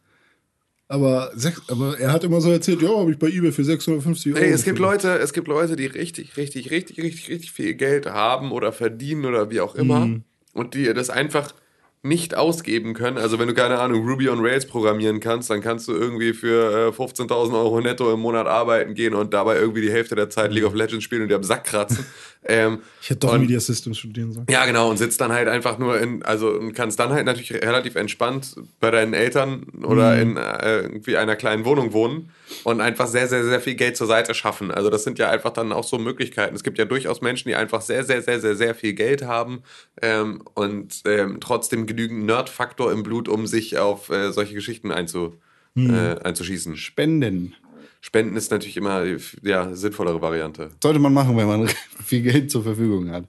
[0.88, 4.36] Aber, sech, aber er hat immer so erzählt, ja, habe ich bei eBay für 650
[4.36, 4.42] Euro.
[4.42, 4.80] Ey, es gibt.
[4.80, 9.26] Leute, es gibt Leute, die richtig, richtig, richtig, richtig, richtig viel Geld haben oder verdienen
[9.26, 10.24] oder wie auch immer Mhm.
[10.54, 11.54] und die das einfach
[12.02, 13.18] nicht ausgeben können.
[13.18, 16.88] Also wenn du keine Ahnung Ruby on Rails programmieren kannst, dann kannst du irgendwie für
[16.88, 20.54] äh, 15.000 Euro netto im Monat arbeiten gehen und dabei irgendwie die Hälfte der Zeit
[20.54, 22.06] League of Legends spielen und dir am Sack kratzen.
[22.46, 24.48] Ähm, Ich hätte doch und- Media Systems studieren sollen.
[24.50, 27.52] ja, genau, und sitzt dann halt einfach nur in, also und kannst dann halt natürlich
[27.54, 30.22] relativ entspannt bei deinen Eltern oder Mhm.
[30.22, 32.30] in äh, irgendwie einer kleinen Wohnung wohnen
[32.64, 34.72] und einfach sehr, sehr, sehr viel Geld zur Seite schaffen.
[34.72, 36.56] Also das sind ja einfach dann auch so Möglichkeiten.
[36.56, 39.62] Es gibt ja durchaus Menschen, die einfach sehr, sehr, sehr, sehr, sehr viel Geld haben
[40.02, 45.36] ähm, und ähm, trotzdem genügend Nerd-Faktor im Blut, um sich auf äh, solche Geschichten einzu,
[45.76, 45.94] Mhm.
[45.94, 46.78] äh, einzuschießen.
[46.78, 47.54] Spenden.
[48.02, 50.72] Spenden ist natürlich immer die ja, sinnvollere Variante.
[50.82, 51.68] Sollte man machen, wenn man
[52.06, 53.26] viel Geld zur Verfügung hat.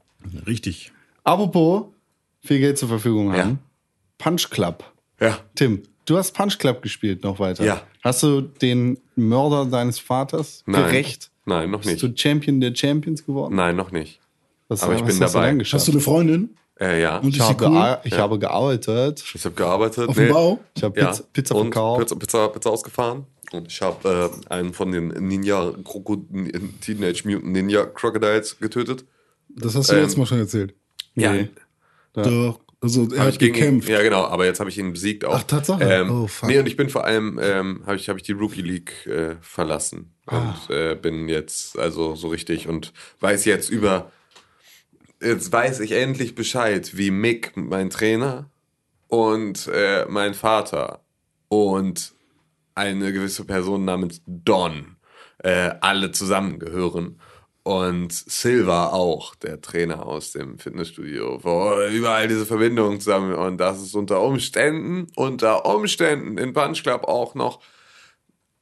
[0.47, 0.93] Richtig.
[1.25, 1.87] Apropos
[2.43, 3.45] viel Geld zur Verfügung Ja.
[3.45, 3.59] haben.
[4.19, 4.85] Punch Club.
[5.21, 5.39] Ja.
[5.55, 7.65] Tim, du hast Punch Club gespielt noch weiter.
[7.65, 7.83] Ja.
[8.03, 10.83] Hast du den Mörder deines Vaters Nein.
[10.85, 11.31] gerecht?
[11.47, 12.03] Nein, noch Bist nicht.
[12.03, 13.57] du Champion der Champions geworden?
[13.57, 14.21] Nein, noch nicht.
[14.69, 15.59] Was, aber ich was bin hast dabei.
[15.65, 16.51] Hast du eine Freundin?
[16.81, 17.19] Äh, ja.
[17.19, 17.99] Und ich habe, cool?
[18.05, 19.23] ich habe gearbeitet.
[19.35, 20.09] Ich habe gearbeitet.
[20.09, 20.61] Auf dem Bau?
[20.75, 21.09] Ich habe Ja.
[21.09, 22.01] Pizza, Pizza und verkauft.
[22.01, 23.27] Pizza, Pizza, Pizza ausgefahren.
[23.53, 26.25] Und ich habe äh, einen von den Ninja Kroko
[26.81, 29.05] Teenage Mutant Ninja Crocodiles getötet.
[29.49, 30.75] Das hast du Ähm, letztes Mal schon erzählt.
[31.15, 31.49] Nee.
[32.15, 32.61] Doch.
[32.83, 33.89] Also er Hab hat gekämpft.
[33.89, 35.35] Ihn, ja, genau, aber jetzt habe ich ihn besiegt auch.
[35.35, 35.85] Ach, Tatsache?
[35.85, 36.49] Ähm, Oh, fuck.
[36.49, 39.37] Nee, und ich bin vor allem, ähm, habe ich, hab ich die Rookie League äh,
[39.43, 40.15] verlassen.
[40.27, 40.55] Ah.
[40.69, 44.11] Und äh, bin jetzt also so richtig und weiß jetzt über,
[45.21, 48.51] jetzt weiß ich endlich Bescheid, wie Mick, mein Trainer,
[49.09, 51.01] und äh, mein Vater
[51.49, 52.15] und
[52.75, 54.97] eine gewisse Person namens Don
[55.39, 57.21] äh, alle zusammengehören.
[57.63, 63.35] Und Silva auch, der Trainer aus dem Fitnessstudio, wo überall diese Verbindungen zusammen.
[63.35, 67.61] Und dass es unter Umständen, unter Umständen in Punch Club auch noch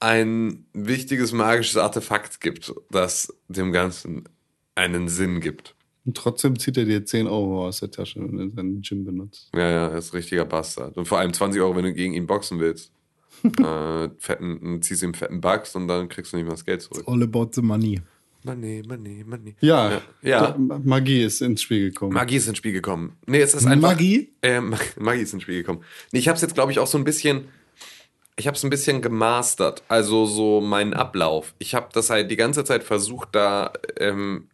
[0.01, 4.29] ein wichtiges magisches Artefakt gibt, das dem Ganzen
[4.75, 5.75] einen Sinn gibt.
[6.09, 9.51] Und trotzdem zieht er dir 10 Euro aus der Tasche, wenn er seinen Gym benutzt.
[9.55, 10.97] Ja, ja, er ist ein richtiger Bastard.
[10.97, 12.91] Und vor allem 20 Euro, wenn du gegen ihn boxen willst.
[13.45, 17.05] äh, fetten, ziehst ihm fetten Bugs und dann kriegst du nicht mehr das Geld zurück.
[17.07, 18.01] All about the money.
[18.43, 19.55] Money, money, money.
[19.61, 20.57] Ja, Ja.
[20.57, 22.15] Magie ist ins Spiel gekommen.
[22.15, 23.19] Magie ist ins Spiel gekommen.
[23.27, 23.91] Nee, es ist einfach.
[23.91, 24.33] Magie?
[24.41, 25.83] Ähm, Magie ist ins Spiel gekommen.
[26.13, 27.49] Nee, ich habe es jetzt, glaube ich, auch so ein bisschen.
[28.37, 29.83] Ich habe es ein bisschen gemastert.
[29.89, 31.55] Also so meinen Ablauf.
[31.59, 33.75] Ich habe das halt die ganze Zeit versucht, da.
[33.99, 34.49] Ähm,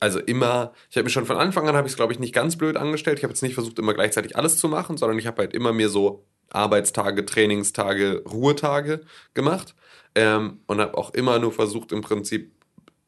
[0.00, 2.34] also immer, ich habe mir schon von Anfang an, habe ich es, glaube ich, nicht
[2.34, 3.18] ganz blöd angestellt.
[3.18, 5.72] Ich habe jetzt nicht versucht, immer gleichzeitig alles zu machen, sondern ich habe halt immer
[5.72, 9.00] mir so Arbeitstage, Trainingstage, Ruhetage
[9.34, 9.74] gemacht.
[10.14, 12.52] Ähm, und habe auch immer nur versucht, im Prinzip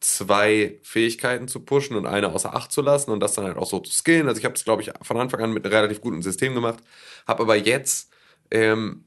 [0.01, 3.69] zwei Fähigkeiten zu pushen und eine außer Acht zu lassen und das dann halt auch
[3.69, 4.29] so zu skillen.
[4.29, 6.79] Also ich habe es, glaube ich, von Anfang an mit einem relativ guten System gemacht,
[7.27, 8.11] habe aber jetzt,
[8.51, 9.05] ähm,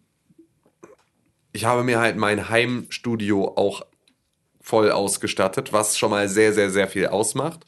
[1.52, 3.86] ich habe mir halt mein Heimstudio auch
[4.64, 7.66] voll ausgestattet, was schon mal sehr, sehr, sehr viel ausmacht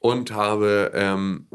[0.00, 1.46] und habe ähm,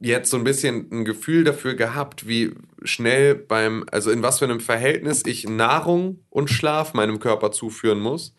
[0.00, 4.46] jetzt so ein bisschen ein Gefühl dafür gehabt, wie schnell beim, also in was für
[4.46, 8.34] einem Verhältnis ich Nahrung und Schlaf meinem Körper zuführen muss,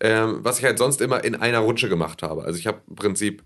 [0.00, 2.42] ähm, was ich halt sonst immer in einer Rutsche gemacht habe.
[2.44, 3.44] Also ich habe im Prinzip,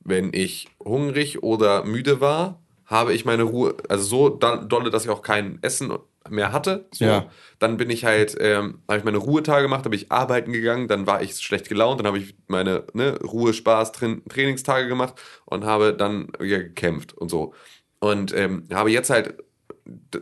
[0.00, 5.10] wenn ich hungrig oder müde war, habe ich meine Ruhe, also so dolle, dass ich
[5.10, 5.92] auch kein Essen
[6.28, 6.86] mehr hatte.
[6.92, 7.04] So.
[7.04, 7.30] Ja.
[7.58, 11.06] Dann bin ich halt, ähm, habe ich meine Ruhetage gemacht, habe ich arbeiten gegangen, dann
[11.06, 15.14] war ich schlecht gelaunt, dann habe ich meine ne, Ruhe, Spaß, Train Trainingstage gemacht
[15.44, 17.54] und habe dann ja, gekämpft und so.
[18.00, 19.34] Und ähm, habe jetzt halt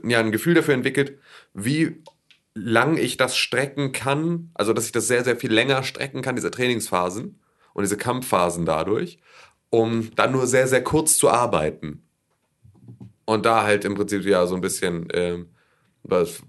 [0.04, 1.18] ja, ein Gefühl dafür entwickelt,
[1.54, 2.02] wie
[2.54, 6.36] lang ich das strecken kann, also dass ich das sehr, sehr viel länger strecken kann,
[6.36, 7.40] diese Trainingsphasen
[7.74, 9.18] und diese Kampfphasen dadurch,
[9.70, 12.02] um dann nur sehr, sehr kurz zu arbeiten.
[13.24, 15.50] Und da halt im Prinzip ja so ein bisschen, ähm,
[16.02, 16.42] was,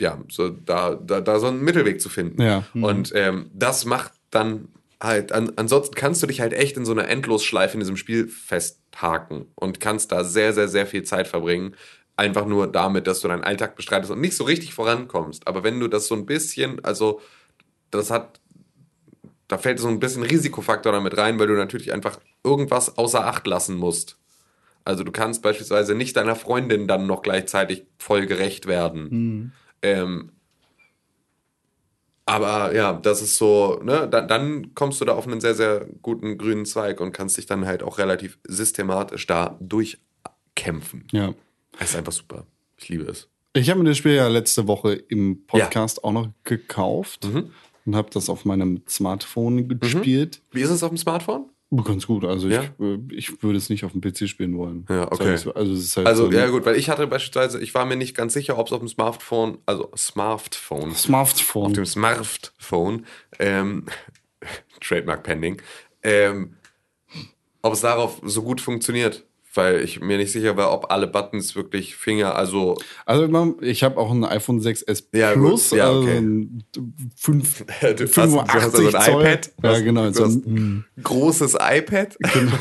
[0.00, 2.40] ja, so da, da, da so einen Mittelweg zu finden.
[2.42, 2.64] Ja.
[2.74, 4.68] Und ähm, das macht dann
[5.00, 8.28] halt, an, ansonsten kannst du dich halt echt in so einer Endlosschleife in diesem Spiel
[8.28, 11.74] festhaken und kannst da sehr, sehr, sehr viel Zeit verbringen.
[12.16, 15.46] Einfach nur damit, dass du deinen Alltag bestreitest und nicht so richtig vorankommst.
[15.46, 17.20] Aber wenn du das so ein bisschen, also
[17.90, 18.40] das hat,
[19.48, 23.46] da fällt so ein bisschen Risikofaktor damit rein, weil du natürlich einfach irgendwas außer Acht
[23.46, 24.16] lassen musst.
[24.84, 29.52] Also du kannst beispielsweise nicht deiner Freundin dann noch gleichzeitig voll gerecht werden.
[29.82, 30.30] Ähm,
[32.26, 35.86] Aber ja, das ist so, ne, dann, dann kommst du da auf einen sehr, sehr
[36.02, 41.06] guten grünen Zweig und kannst dich dann halt auch relativ systematisch da durchkämpfen.
[41.12, 41.34] Ja.
[41.78, 42.46] Das ist einfach super.
[42.78, 43.28] Ich liebe es.
[43.52, 47.50] Ich habe mir das Spiel ja letzte Woche im Podcast auch noch gekauft Mhm.
[47.84, 50.40] und habe das auf meinem Smartphone gespielt.
[50.50, 51.50] Wie ist es auf dem Smartphone?
[51.82, 52.24] Ganz gut.
[52.24, 52.62] Also Ja?
[53.10, 54.86] ich, ich würde es nicht auf dem PC spielen wollen.
[54.88, 55.36] Ja, okay.
[55.36, 55.54] So.
[55.54, 58.34] Also halt Also, so ja gut, weil ich hatte beispielsweise, ich war mir nicht ganz
[58.34, 61.66] sicher, ob es auf dem Smartphone, also Smartphone, Smartphone.
[61.66, 63.06] auf dem Smartphone,
[63.38, 63.86] ähm,
[64.80, 65.60] Trademark pending,
[66.02, 66.54] ähm,
[67.62, 69.24] ob es darauf so gut funktioniert.
[69.56, 72.76] Weil ich mir nicht sicher war, ob alle Buttons wirklich Finger, also
[73.06, 75.42] Also ich habe auch ein iPhone 6s Ja, gut.
[75.46, 76.16] Plus, Ja, also okay.
[76.18, 76.64] ein
[77.16, 79.22] fünf- Du hast- du hast 85 also ein Zoll.
[79.22, 79.52] iPad?
[79.62, 80.06] Ja, genau.
[80.08, 82.16] du So ein, großes iPad.
[82.34, 82.58] genau.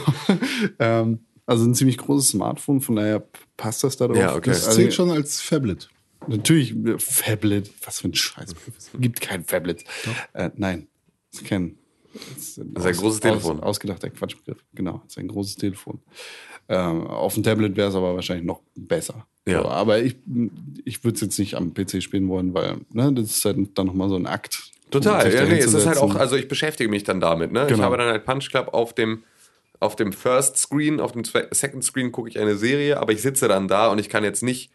[0.80, 3.24] ähm, also ein ziemlich großes Smartphone, von daher
[3.58, 4.18] passt das da drauf.
[4.18, 4.52] Ja, okay.
[4.52, 5.90] Das Also, zählt schon als Phablet.
[6.28, 8.54] Natürlich, äh, Fablet, was für ein Scheiß.
[8.78, 9.84] Es gibt kein Fablet.
[10.34, 10.88] Äh, nein,
[11.34, 11.78] es ist kein.
[12.14, 13.58] Das ist ein, ist ein großes Telefon.
[13.60, 15.02] Aus, ausgedachter Quatschbegriff, genau.
[15.08, 16.00] Es ist ein großes Telefon.
[16.70, 19.28] Ähm, auf dem Tablet wäre es aber wahrscheinlich noch besser.
[19.48, 19.62] Ja.
[19.62, 20.16] So, aber ich,
[20.86, 23.88] ich würde es jetzt nicht am PC spielen wollen, weil ne, das ist halt dann
[23.88, 24.72] nochmal so ein Akt.
[24.90, 27.64] Total, sich ja, nee, es ist halt auch, also ich beschäftige mich dann damit, ne?
[27.64, 27.84] Ich Genau.
[27.84, 29.24] habe dann halt Punch Club auf dem,
[29.80, 33.48] auf dem First Screen, auf dem Second Screen gucke ich eine Serie, aber ich sitze
[33.48, 34.72] dann da und ich kann jetzt nicht,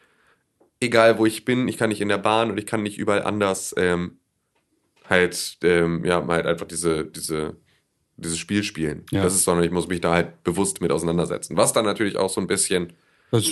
[0.80, 3.22] egal wo ich bin, ich kann nicht in der Bahn und ich kann nicht überall
[3.22, 4.18] anders ähm,
[5.08, 7.56] halt, ähm, ja, halt einfach diese, diese,
[8.18, 9.04] dieses Spiel spielen.
[9.10, 9.22] Ja.
[9.22, 11.56] Das ist, sondern ich muss mich da halt bewusst mit auseinandersetzen.
[11.56, 12.92] Was dann natürlich auch so ein bisschen,
[13.30, 13.48] Das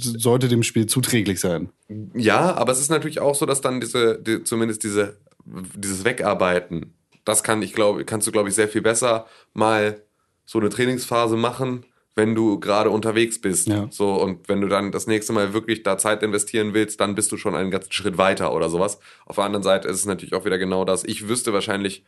[0.00, 1.70] sollte dem Spiel zuträglich sein.
[2.14, 6.94] Ja, aber es ist natürlich auch so, dass dann diese, die, zumindest diese, dieses Wegarbeiten,
[7.24, 10.02] das kann ich glaube, kannst du glaube ich sehr viel besser mal
[10.44, 11.84] so eine Trainingsphase machen,
[12.14, 13.68] wenn du gerade unterwegs bist.
[13.68, 13.88] Ja.
[13.90, 17.30] So und wenn du dann das nächste Mal wirklich da Zeit investieren willst, dann bist
[17.32, 18.98] du schon einen ganzen Schritt weiter oder sowas.
[19.26, 21.04] Auf der anderen Seite ist es natürlich auch wieder genau das.
[21.04, 22.04] Ich wüsste wahrscheinlich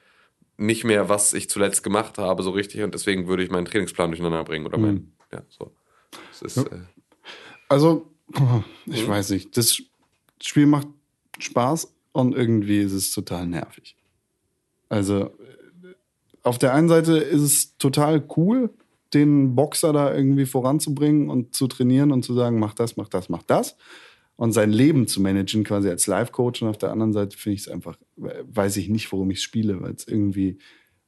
[0.58, 4.10] nicht mehr, was ich zuletzt gemacht habe, so richtig, und deswegen würde ich meinen Trainingsplan
[4.10, 5.72] durcheinander bringen oder mein, ja, so.
[6.44, 6.64] Ist, äh,
[7.68, 8.10] Also,
[8.86, 9.08] ich Mhm.
[9.10, 9.56] weiß nicht.
[9.56, 9.80] Das
[10.42, 10.88] Spiel macht
[11.38, 13.96] Spaß und irgendwie ist es total nervig.
[14.88, 15.30] Also,
[16.42, 18.70] auf der einen Seite ist es total cool,
[19.14, 23.28] den Boxer da irgendwie voranzubringen und zu trainieren und zu sagen, mach das, mach das,
[23.28, 23.76] mach das.
[24.40, 26.62] Und sein Leben zu managen, quasi als Life-Coach.
[26.62, 29.80] Und auf der anderen Seite finde ich es einfach, weiß ich nicht, warum ich spiele,
[29.82, 30.58] weil es irgendwie,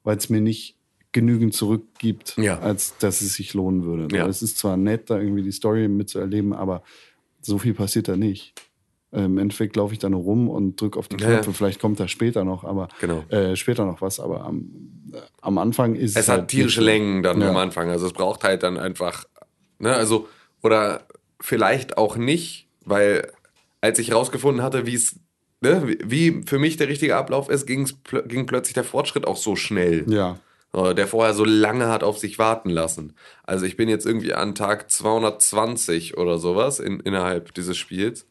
[0.03, 0.77] weil es mir nicht
[1.13, 2.59] genügend zurückgibt, Ja.
[2.59, 4.15] als dass es sich lohnen würde.
[4.17, 4.27] Ja.
[4.27, 6.83] Es ist zwar nett, da irgendwie die Story mitzuerleben, aber
[7.41, 8.53] so viel passiert da nicht.
[9.13, 11.51] Im Endeffekt laufe ich da nur rum und drücke auf die Knöpfe.
[11.51, 11.53] ja.
[11.53, 13.21] Vielleicht kommt da später noch, aber Genau.
[13.29, 14.19] äh, später noch was.
[14.19, 14.71] Aber am,
[15.13, 16.81] äh, am Anfang ist Es halt hat tierische.
[16.81, 17.91] Längen dann am Anfang.
[17.91, 19.25] Also es braucht halt dann einfach,
[19.79, 20.29] ne, also,
[20.63, 21.07] oder
[21.41, 23.31] vielleicht auch nicht, weil
[23.81, 25.17] als ich rausgefunden hatte, wie es,
[25.61, 29.57] ne, wie- für mich der richtige Ablauf ist, pl ging plötzlich der Fortschritt auch so
[29.57, 30.05] schnell.
[30.13, 30.39] Ja.
[30.95, 33.15] Der vorher so lange hat auf sich warten lassen.
[33.43, 38.27] Also ich bin jetzt irgendwie an Tag 220 oder sowas in, innerhalb dieses Spiels.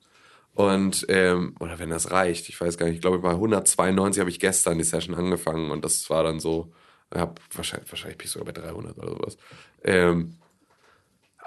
[0.54, 4.30] Und, ähm, oder wenn das reicht, ich weiß gar nicht, ich glaube bei 192 habe
[4.30, 6.72] ich gestern die Session angefangen und das war dann so,
[7.14, 9.38] hab, wahrscheinlich, wahrscheinlich bin ich sogar bei 300 oder sowas.
[9.84, 10.36] Ähm,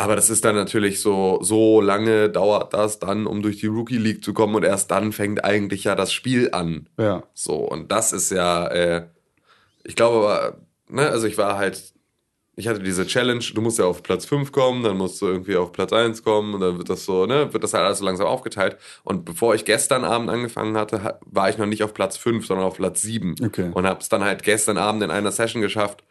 [0.02, 3.98] aber das ist dann natürlich so, so lange dauert das dann, um durch die Rookie
[3.98, 6.88] League zu kommen und erst dann fängt eigentlich ja das Spiel an.
[6.98, 7.22] Ja.
[7.34, 9.06] So, und das ist ja, äh,
[9.84, 10.56] ich glaube aber,
[10.88, 11.92] ne, also ich war halt,
[12.54, 15.56] ich hatte diese Challenge, du musst ja auf Platz 5 kommen, dann musst du irgendwie
[15.56, 18.04] auf Platz 1 kommen und dann wird das so, ne, wird das halt alles so
[18.04, 18.76] langsam aufgeteilt.
[19.04, 22.46] Und bevor ich gestern Abend angefangen hatte, ha- war ich noch nicht auf Platz 5,
[22.46, 23.36] sondern auf Platz 7.
[23.42, 23.70] Okay.
[23.72, 26.04] Und hab's dann halt gestern Abend in einer Session geschafft,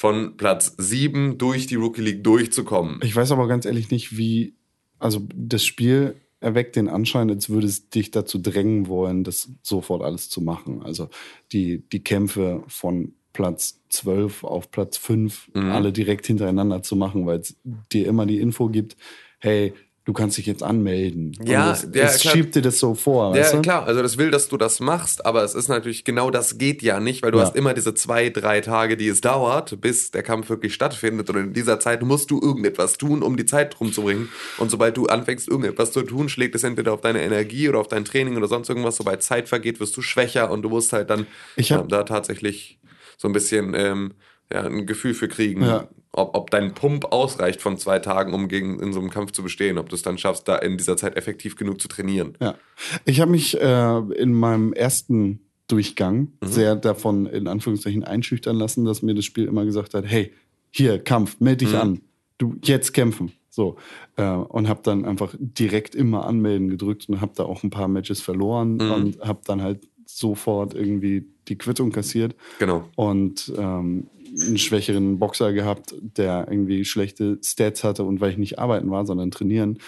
[0.00, 3.00] von Platz 7 durch die Rookie League durchzukommen.
[3.02, 4.54] Ich weiß aber ganz ehrlich nicht, wie.
[4.98, 10.02] Also, das Spiel erweckt den Anschein, als würde es dich dazu drängen wollen, das sofort
[10.02, 10.82] alles zu machen.
[10.82, 11.10] Also,
[11.52, 15.70] die, die Kämpfe von Platz 12 auf Platz 5 Mhm.
[15.70, 17.56] alle direkt hintereinander zu machen, weil es
[17.92, 18.96] dir immer die Info gibt:
[19.38, 19.74] hey,
[20.06, 21.36] du kannst dich jetzt anmelden.
[21.44, 22.34] Ja, Und es, ja, klar.
[22.34, 23.32] schiebt dir das so vor.
[23.32, 23.62] weißt Ja, du?
[23.62, 26.82] klar, also das will, dass du das machst, aber es ist natürlich genau das geht
[26.82, 27.44] ja nicht, weil du Ja.
[27.44, 31.28] hast immer diese zwei, drei Tage, die es dauert, bis der Kampf wirklich stattfindet.
[31.30, 34.30] Und in dieser Zeit musst du irgendetwas tun, um die Zeit rumzubringen.
[34.58, 37.88] Und sobald du anfängst, irgendetwas zu tun, schlägt es entweder auf deine Energie oder auf
[37.88, 38.96] dein Training oder sonst irgendwas.
[38.96, 41.26] Sobald Zeit vergeht, wirst du schwächer und du musst halt dann
[41.58, 42.78] hab- ähm, da tatsächlich
[43.16, 44.14] so ein bisschen ähm,
[44.52, 45.88] ja, ein Gefühl für kriegen, Ja.
[46.12, 49.42] ob, ob dein Pump ausreicht von zwei Tagen, um gegen in so einem Kampf zu
[49.42, 52.34] bestehen, ob du es dann schaffst, da in dieser Zeit effektiv genug zu trainieren.
[52.40, 52.56] Ja.
[53.04, 56.46] Ich habe mich äh, in meinem ersten Durchgang Mhm.
[56.46, 60.32] sehr davon in Anführungszeichen einschüchtern lassen, dass mir das Spiel immer gesagt hat, hey,
[60.72, 61.80] hier, Kampf, melde dich Mhm.
[61.80, 62.00] an.
[62.38, 63.32] Du, jetzt kämpfen.
[63.50, 63.76] So.
[64.16, 67.86] Äh, und habe dann einfach direkt immer anmelden gedrückt und habe da auch ein paar
[67.88, 68.90] Matches verloren Mhm.
[68.90, 72.88] und habe dann halt sofort irgendwie die Quittung kassiert Genau.
[72.96, 74.06] und ähm,
[74.40, 79.06] einen schwächeren Boxer gehabt, der irgendwie schlechte Stats hatte und weil ich nicht arbeiten war,
[79.06, 79.78] sondern trainieren,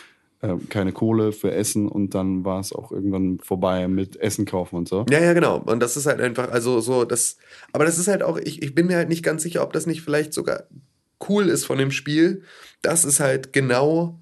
[0.43, 4.76] äh, keine Kohle für Essen und dann war es auch irgendwann vorbei mit Essen kaufen
[4.76, 5.07] und so.
[5.09, 5.59] Ja, ja, genau.
[5.59, 7.36] Und das ist halt einfach, also so, das,
[7.72, 9.86] aber das ist halt auch, ich, ich bin mir halt nicht ganz sicher, ob das
[9.86, 10.64] nicht vielleicht sogar
[11.28, 12.43] cool ist von dem Spiel,
[12.82, 14.18] dass es halt genau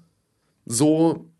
[0.65, 1.30] so,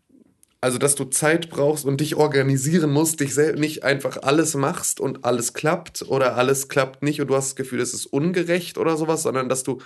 [0.62, 5.00] also dass du Zeit brauchst und dich organisieren musst, dich selbst nicht einfach alles machst
[5.00, 8.78] und alles klappt oder alles klappt nicht und du hast das Gefühl, es ist ungerecht
[8.78, 9.80] oder sowas, sondern dass du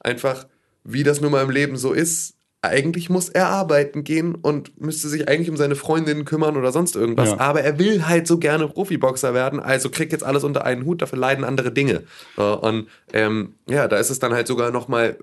[0.00, 0.46] einfach,
[0.84, 5.08] wie das nun mal im Leben so ist, eigentlich muss er arbeiten gehen und müsste
[5.08, 7.30] sich eigentlich um seine Freundinnen kümmern oder sonst irgendwas.
[7.30, 7.40] Ja.
[7.40, 11.02] Aber er will halt so gerne Profiboxer werden, also kriegt jetzt alles unter einen Hut,
[11.02, 12.04] dafür leiden andere Dinge.
[12.38, 15.18] Äh, Und ähm, ja, da ist es dann halt sogar nochmal,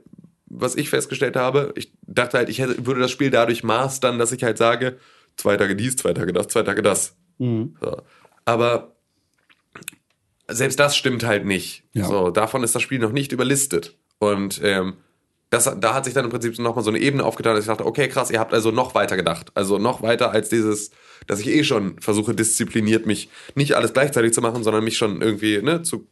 [0.49, 4.31] was ich festgestellt habe, ich dachte halt, ich hätte, würde das Spiel dadurch mastern, dass
[4.31, 4.97] ich halt sage,
[5.37, 7.15] zwei Tage dies, zwei Tage das, zwei Tage das.
[7.37, 7.75] Mhm.
[7.79, 8.01] So.
[8.45, 8.95] Aber
[10.47, 11.83] selbst das stimmt halt nicht.
[11.93, 12.05] Ja.
[12.05, 13.97] So, davon ist das Spiel noch nicht überlistet.
[14.17, 14.95] Und ähm,
[15.49, 17.85] das, da hat sich dann im Prinzip nochmal so eine Ebene aufgetan, dass ich dachte,
[17.85, 19.51] okay, krass, ihr habt also noch weiter gedacht.
[19.55, 20.91] Also noch weiter als dieses,
[21.27, 25.21] dass ich eh schon versuche, diszipliniert mich nicht alles gleichzeitig zu machen, sondern mich schon
[25.21, 26.07] irgendwie ne, zu,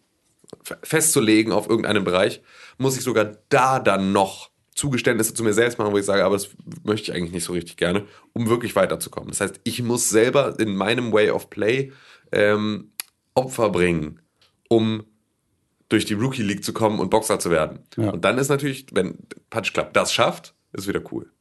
[0.84, 2.42] festzulegen auf irgendeinen Bereich,
[2.78, 6.36] muss ich sogar da dann noch Zugeständnisse zu mir selbst machen, wo ich sage, aber
[6.36, 6.50] das
[6.84, 9.30] möchte ich eigentlich nicht so richtig gerne, um wirklich weiterzukommen.
[9.30, 11.92] Das heißt, ich muss selber in meinem Way of Play
[12.32, 12.92] ähm,
[13.34, 14.22] Opfer bringen,
[14.70, 15.04] um
[15.90, 17.80] durch die Rookie League zu kommen und Boxer zu werden.
[17.96, 18.10] Ja.
[18.10, 19.18] Und dann ist natürlich, wenn
[19.50, 21.32] Punch Club das schafft, ist wieder cool.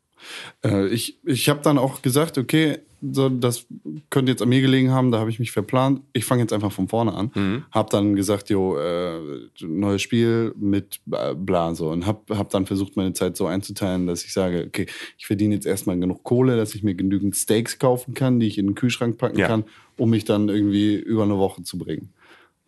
[0.64, 2.78] Äh, ich ich habe dann auch gesagt, okay,
[3.12, 3.66] so, das
[4.10, 6.00] könnte jetzt an mir gelegen haben, da habe ich mich verplant.
[6.12, 7.30] Ich fange jetzt einfach von vorne an.
[7.34, 7.64] Mhm.
[7.70, 9.20] Hab dann gesagt, jo, äh,
[9.60, 14.06] neues Spiel mit äh, bla so und hab, hab dann versucht, meine Zeit so einzuteilen,
[14.06, 14.86] dass ich sage, okay,
[15.18, 18.56] ich verdiene jetzt erstmal genug Kohle, dass ich mir genügend Steaks kaufen kann, die ich
[18.58, 19.46] in den Kühlschrank packen Ja.
[19.46, 19.64] kann,
[19.98, 22.12] um mich dann irgendwie über eine Woche zu bringen.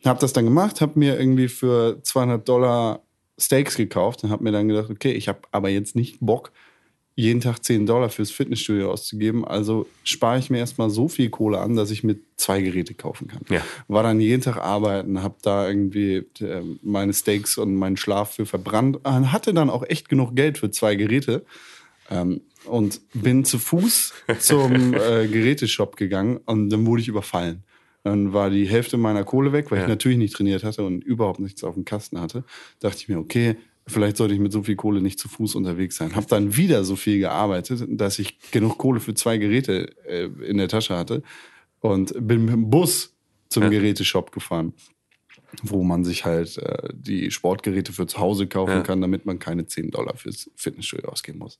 [0.04, 3.02] Hab das dann gemacht, hab mir irgendwie für 200 Dollar
[3.38, 6.52] Steaks gekauft und hab mir dann gedacht, okay, ich habe aber jetzt nicht Bock,
[7.20, 9.44] jeden Tag 10 Dollar fürs Fitnessstudio auszugeben.
[9.44, 13.26] Also spare ich mir erstmal so viel Kohle an, dass ich mir zwei Geräte kaufen
[13.26, 13.40] kann.
[13.50, 13.60] Ja.
[13.88, 18.46] War dann jeden Tag arbeiten, habe da irgendwie äh, meine Steaks und meinen Schlaf für
[18.46, 19.00] verbrannt.
[19.04, 21.44] Hatte dann auch echt genug Geld für zwei Geräte.
[22.08, 27.64] Ähm, und bin zu Fuß zum äh, Geräteshop gegangen und dann wurde ich überfallen.
[28.04, 29.84] Dann war die Hälfte meiner Kohle weg, weil Ja.
[29.84, 32.44] ich natürlich nicht trainiert hatte und überhaupt nichts auf dem Kasten hatte.
[32.78, 33.56] Dachte ich mir, okay,
[33.88, 36.14] vielleicht sollte ich mit so viel Kohle nicht zu Fuß unterwegs sein.
[36.14, 40.58] Hab dann wieder so viel gearbeitet, dass ich genug Kohle für zwei Geräte äh, in
[40.58, 41.22] der Tasche hatte
[41.80, 43.14] und bin mit dem Bus
[43.48, 43.68] zum Ja.
[43.70, 44.74] Geräteshop gefahren,
[45.62, 48.80] wo man sich halt äh, die Sportgeräte für zu Hause kaufen Ja.
[48.82, 51.58] kann, damit man keine 10 Dollar fürs Fitnessstudio ausgeben muss.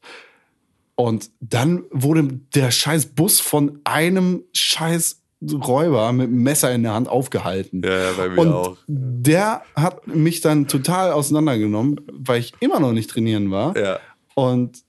[0.95, 6.95] Und dann wurde der scheiß Bus von einem scheiß Räuber mit einem Messer in der
[6.95, 7.83] Hand aufgehalten.
[7.85, 8.77] Ja, ja, bei mir Und auch.
[8.87, 13.77] der hat mich dann total auseinandergenommen, weil ich immer noch nicht trainieren war.
[13.77, 14.01] Ja.
[14.35, 14.83] Und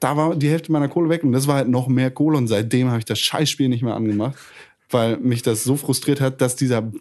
[0.00, 2.48] da war die Hälfte meiner Kohle weg und das war halt noch mehr Kohle und
[2.48, 4.36] seitdem habe ich das Scheißspiel nicht mehr angemacht,
[4.90, 6.92] weil mich das so frustriert hat, dass dieser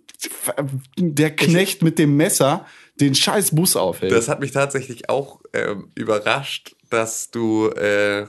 [0.97, 2.66] der Knecht mit dem Messer
[2.99, 4.14] den scheiß Bus aufhält.
[4.14, 8.28] Das hat mich tatsächlich auch ähm, überrascht, dass du, äh,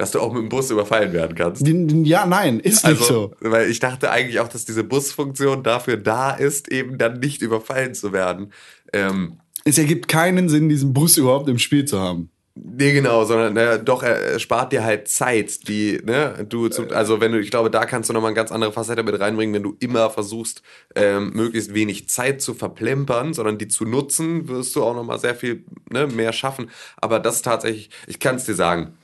[0.00, 1.62] dass du auch mit dem Bus überfallen werden kannst.
[1.66, 3.32] Ja, nein, ist nicht so.
[3.40, 7.94] Weil ich dachte eigentlich auch, dass diese Busfunktion dafür da ist, eben dann nicht überfallen
[7.94, 8.50] zu werden.
[8.94, 12.30] Ähm, Es ergibt keinen Sinn, diesen Bus überhaupt im Spiel zu haben.
[12.54, 17.20] Nee, genau, sondern äh, doch, er spart dir halt Zeit, die, ne, du zum, also
[17.20, 19.62] wenn du, ich glaube, da kannst du nochmal eine ganz andere Facette mit reinbringen, wenn
[19.62, 20.62] du immer versuchst,
[20.94, 25.34] ähm, möglichst wenig Zeit zu verplempern, sondern die zu nutzen, wirst du auch nochmal sehr
[25.34, 26.70] viel ne, mehr schaffen.
[26.96, 28.94] Aber das ist tatsächlich, ich kann es dir sagen,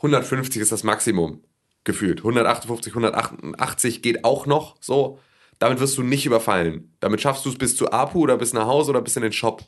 [0.00, 1.42] 150 ist das Maximum
[1.84, 2.18] gefühlt.
[2.18, 5.18] 158, 188 geht auch noch so.
[5.58, 6.94] Damit wirst du nicht überfallen.
[7.00, 9.32] Damit schaffst du es bis zu Apu oder bis nach Hause oder bis in den
[9.32, 9.62] Shop.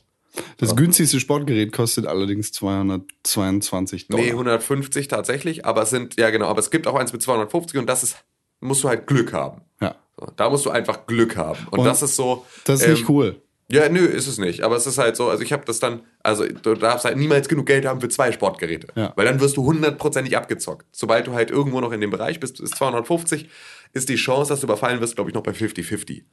[0.57, 4.23] Das günstigste Sportgerät kostet allerdings 222 Dollar.
[4.23, 7.79] Nee, 150 tatsächlich, aber es sind, ja genau, aber es gibt auch eins mit 250
[7.79, 8.17] und das ist,
[8.59, 9.61] musst du halt Glück haben.
[9.79, 9.95] ja.
[10.19, 11.67] So, da musst du einfach Glück haben.
[11.71, 12.45] Und, Und das ist so.
[12.65, 13.41] Das ist ähm, nicht cool.
[13.71, 14.61] Ja, nö, ist es nicht.
[14.61, 17.47] Aber es ist halt so, also ich habe das dann, also du darfst halt niemals
[17.47, 18.87] genug Geld haben für zwei Sportgeräte.
[18.95, 19.13] Ja.
[19.15, 20.85] Weil dann wirst du hundertprozentig abgezockt.
[20.91, 23.49] Sobald du halt irgendwo noch in dem Bereich bist, ist 250,
[23.93, 26.23] ist die Chance, dass du überfallen wirst, glaube ich, noch bei 50-50.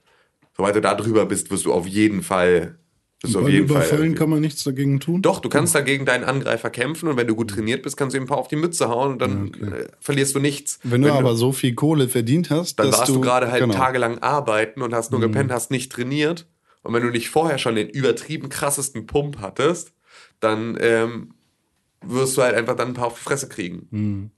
[0.57, 2.77] Sobald du da drüber bist, wirst du auf jeden Fall.
[3.23, 5.21] Du auf jeden Fall Überfallen irgendwie- kann man nichts dagegen tun.
[5.21, 8.19] doch, du kannst dagegen deinen Angreifer kämpfen und wenn du gut trainiert bist, kannst du
[8.19, 10.79] ihm ein paar auf die Mütze hauen und dann äh, verlierst du nichts.
[10.85, 13.75] Wenn du aber so viel Kohle verdient hast, dann dass warst du, gerade halt genau.
[13.75, 16.47] tagelang arbeiten und hast nur gepennt, hast nicht trainiert.
[16.83, 19.93] Und wenn du nicht vorher schon den übertrieben krassesten Pump hattest,
[20.41, 21.35] dann ähm,
[22.03, 24.31] wirst du halt einfach dann ein paar auf die Fresse kriegen.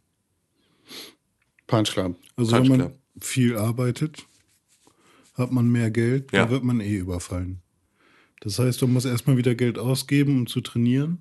[1.66, 2.16] Punch Club.
[2.36, 2.98] Also Punch wenn man Club.
[3.20, 4.26] viel arbeitet,
[5.34, 6.42] hat man mehr Geld, Ja.
[6.42, 7.60] dann wird man eh überfallen.
[8.40, 11.18] Das heißt, du musst erstmal wieder Geld ausgeben, um zu trainieren.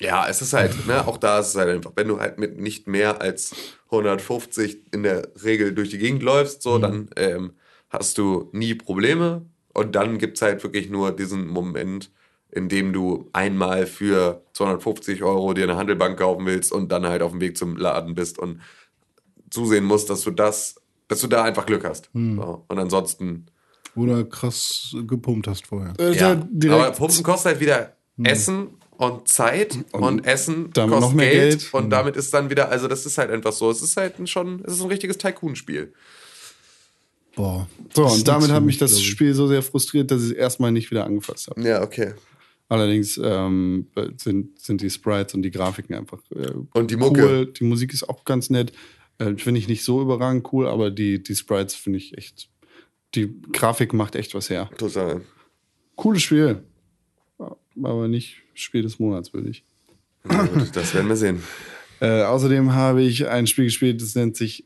[0.00, 2.58] Ja, es ist halt, ne, auch da ist es halt einfach, wenn du halt mit
[2.58, 3.54] nicht mehr als
[3.86, 7.52] 150 in der Regel durch die Gegend läufst, so, dann ähm,
[7.90, 9.44] hast du nie Probleme.
[9.78, 12.10] Und dann gibt es halt wirklich nur diesen Moment,
[12.50, 17.22] in dem du einmal für 250 Euro dir eine Handelbank kaufen willst und dann halt
[17.22, 18.60] auf dem Weg zum Laden bist und
[19.50, 20.76] zusehen musst, dass du das,
[21.08, 22.10] dass du da einfach Glück hast.
[22.12, 22.64] So.
[22.68, 23.46] Und ansonsten,
[23.94, 25.92] Oder krass gepumpt hast vorher.
[25.98, 26.34] Äh, ja.
[26.50, 31.30] direkt- Aber Pumpen kostet halt wieder Essen und Zeit und, Essen damit kostet noch mehr
[31.30, 31.74] Geld, Geld.
[31.74, 34.26] und damit ist dann wieder, also das ist halt einfach so, es ist halt ein
[34.26, 35.92] schon, es ist ein richtiges Tycoon-Spiel.
[37.34, 37.68] Boah.
[37.94, 39.00] So, und damit hat mich das.
[39.00, 41.62] Spiel so sehr frustriert, dass ich es erstmal nicht wieder angefasst habe.
[41.62, 42.14] Ja, okay.
[42.68, 47.22] Allerdings ähm, sind, sind die Sprites und die Grafiken einfach äh, Und die Mucke.
[47.22, 47.46] cool.
[47.46, 48.72] Die Musik ist auch ganz nett.
[49.18, 52.50] Äh, finde ich nicht so überragend cool, aber die, die Sprites finde ich echt.
[53.14, 54.68] Die Grafik macht echt was her.
[54.76, 55.22] Total.
[55.96, 56.62] Cooles Spiel.
[57.82, 59.64] Aber nicht Spiel des Monats, würde ich.
[60.24, 61.42] Gut, das werden wir sehen.
[62.00, 64.64] Äh, außerdem habe ich ein Spiel gespielt, das nennt sich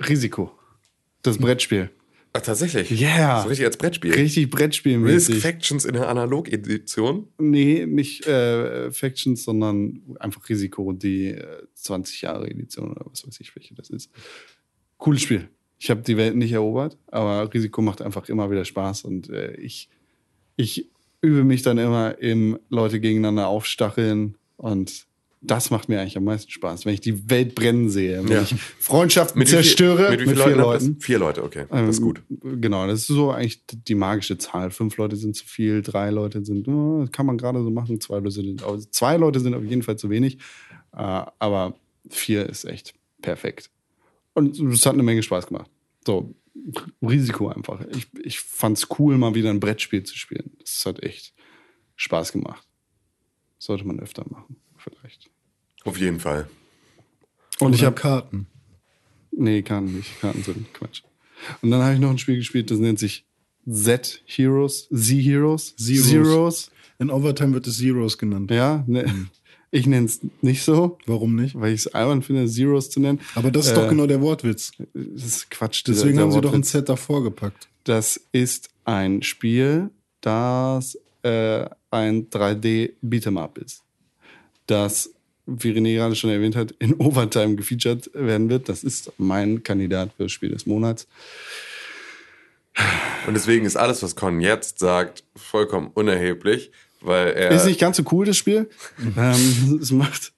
[0.00, 0.50] Risiko.
[1.26, 1.90] Das Brettspiel.
[2.32, 2.90] Ach, tatsächlich?
[3.00, 3.42] Yeah.
[3.42, 4.12] So richtig als Brettspiel.
[4.12, 5.42] Richtig Risk Brettspielmäßig.
[5.42, 7.28] Factions in der Analog-Edition.
[7.38, 13.40] Nee, nicht äh, Factions, sondern einfach Risiko, die äh, 20 Jahre Edition oder was weiß
[13.40, 14.10] ich, welche das ist.
[14.98, 15.48] Cooles Spiel.
[15.78, 19.54] Ich habe die Welt nicht erobert, aber Risiko macht einfach immer wieder Spaß und äh,
[19.54, 19.88] ich,
[20.56, 20.90] ich
[21.22, 25.06] übe mich dann immer im Leute gegeneinander aufstacheln und
[25.42, 28.42] das macht mir eigentlich am meisten Spaß, wenn ich die Welt brennen sehe, wenn Ja.
[28.42, 30.58] ich Freundschaften wie viel- zerstöre mit wie vielen vier Leuten?
[30.86, 31.00] Leuten.
[31.00, 31.66] Vier Leute, okay.
[31.70, 32.22] Das ist Ähm, gut.
[32.28, 34.70] Genau, das ist so eigentlich die magische Zahl.
[34.70, 38.00] Fünf Leute sind zu viel, drei Leute sind, oh, das kann man gerade so machen,
[38.00, 40.38] zwei Leute sind, also zwei Leute sind auf jeden Fall zu wenig,
[40.92, 40.98] äh,
[41.38, 41.74] aber
[42.08, 43.70] vier ist echt perfekt.
[44.34, 45.70] Und es hat eine Menge Spaß gemacht.
[46.06, 46.34] So,
[47.02, 47.80] Risiko einfach.
[47.94, 50.52] Ich, ich fand es cool, mal wieder ein Brettspiel zu spielen.
[50.60, 51.34] Das hat echt
[51.96, 52.66] Spaß gemacht.
[53.58, 54.56] Sollte man öfter machen,
[54.88, 55.30] vielleicht.
[55.84, 56.48] Auf jeden Fall.
[57.60, 58.46] Und ich Oder habe Karten.
[59.32, 60.20] Nee, Karten nicht.
[60.20, 61.02] Karten sind Quatsch.
[61.62, 63.24] Und dann habe ich noch ein Spiel gespielt, das nennt sich
[63.70, 66.08] Z Heroes, Z Heroes, Zeros.
[66.08, 66.70] Zeros.
[66.98, 68.50] In Overtime wird es Zeros genannt.
[68.50, 69.28] Ja, ne,
[69.70, 71.54] ich nenne es nicht so, Warum nicht?
[71.60, 73.20] weil ich es albern finde, Zeros zu nennen.
[73.34, 74.72] Aber das ist Äh, doch genau der Wortwitz.
[74.94, 75.82] Das ist Quatsch.
[75.86, 76.62] Deswegen haben sie doch ein.
[76.62, 77.68] Z davor gepackt.
[77.84, 79.90] Das ist ein Spiel,
[80.22, 83.82] das äh, ein 3D Beat'em Up ist.
[84.66, 85.10] Das,
[85.46, 88.68] wie René gerade schon erwähnt hat, in Overtime gefeatured werden wird.
[88.68, 91.06] Das ist mein Kandidat für Spiel des Monats.
[93.26, 97.50] Und deswegen ist alles, was Con jetzt sagt, vollkommen unerheblich, weil er.
[97.50, 98.68] Ist nicht ganz so cool, das Spiel.
[99.16, 100.32] ähm, es macht,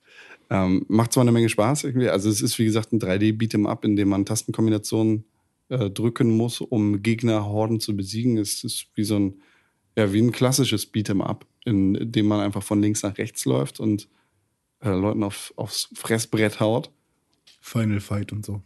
[0.50, 2.08] ähm, macht zwar eine Menge Spaß irgendwie.
[2.08, 5.24] Also es ist, wie gesagt, ein 3D-Beat'em Up, in dem man Tastenkombinationen
[5.68, 8.38] äh, drücken muss, um Gegnerhorden zu besiegen.
[8.38, 9.42] Es ist wie so ein,
[9.96, 13.80] ja, wie ein klassisches Beat'em Up, in dem man einfach von links nach rechts läuft
[13.80, 14.08] und
[14.80, 16.90] äh, Leuten auf, aufs Fressbrett haut.
[17.60, 18.62] Final Fight und so.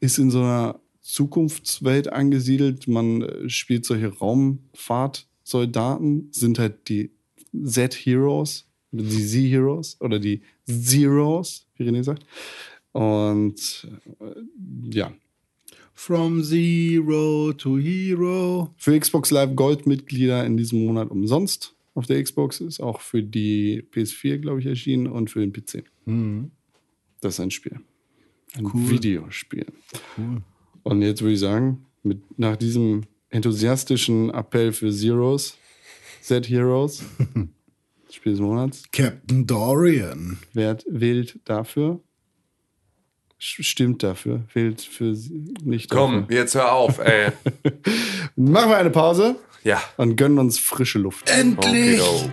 [0.00, 2.88] Ist in so einer Zukunftswelt angesiedelt.
[2.88, 7.12] Man äh, spielt solche Raumfahrtsoldaten, sind halt die
[7.52, 12.24] Z-Heroes, oder die Z-Heroes oder die Zeros, wie René sagt.
[12.92, 13.86] Und
[14.20, 14.40] äh,
[14.90, 15.12] ja,
[15.96, 18.74] From Zero to Hero.
[18.76, 23.82] für Xbox Live Gold-Mitglieder in diesem Monat umsonst auf der Xbox ist auch für die
[23.92, 25.84] PS4, glaube ich, erschienen und für den PC.
[27.20, 27.80] Das ist ein Spiel.
[28.56, 28.90] Ein Cool.
[28.90, 29.66] Videospiel.
[30.18, 30.42] Cool.
[30.82, 35.56] Und jetzt würde ich sagen, mit, nach diesem enthusiastischen Appell für Zeros,
[36.20, 37.02] Z-Heroes,
[38.10, 40.38] Spiel des Monats, Captain Dorian.
[40.52, 42.00] wer wählt dafür?
[43.38, 45.14] Stimmt dafür, wählt für
[45.64, 46.36] nicht Komm, dafür.
[46.36, 47.30] jetzt hör auf, ey.
[48.36, 49.82] Machen wir eine Pause Ja.
[49.96, 51.28] und gönnen uns frische Luft.
[51.28, 52.00] Endlich!
[52.00, 52.32] Okido.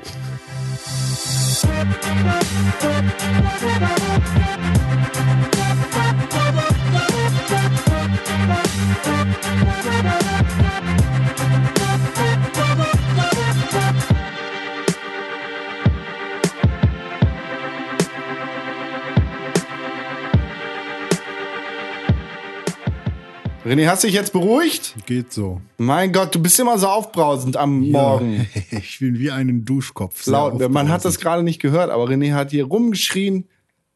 [23.63, 24.95] René, hast du dich jetzt beruhigt?
[25.05, 25.61] Geht so.
[25.77, 28.47] Mein Gott, du bist immer so aufbrausend am Morgen.
[28.71, 30.25] Ja, ich bin wie einen Duschkopf.
[30.25, 30.67] Laut.
[30.71, 33.45] Man hat das gerade nicht gehört, aber René hat hier rumgeschrien,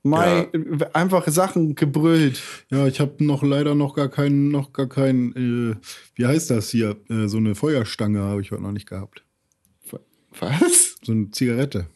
[0.04, 0.48] mein,
[0.94, 2.40] einfache Sachen gebrüllt.
[2.70, 5.76] Ja, ich habe noch leider noch gar keinen, noch gar keinen, äh,
[6.14, 6.98] wie heißt das hier?
[7.10, 9.24] Äh, so eine Feuerstange habe ich heute noch nicht gehabt.
[10.40, 10.98] Was?
[11.02, 11.88] So eine Zigarette.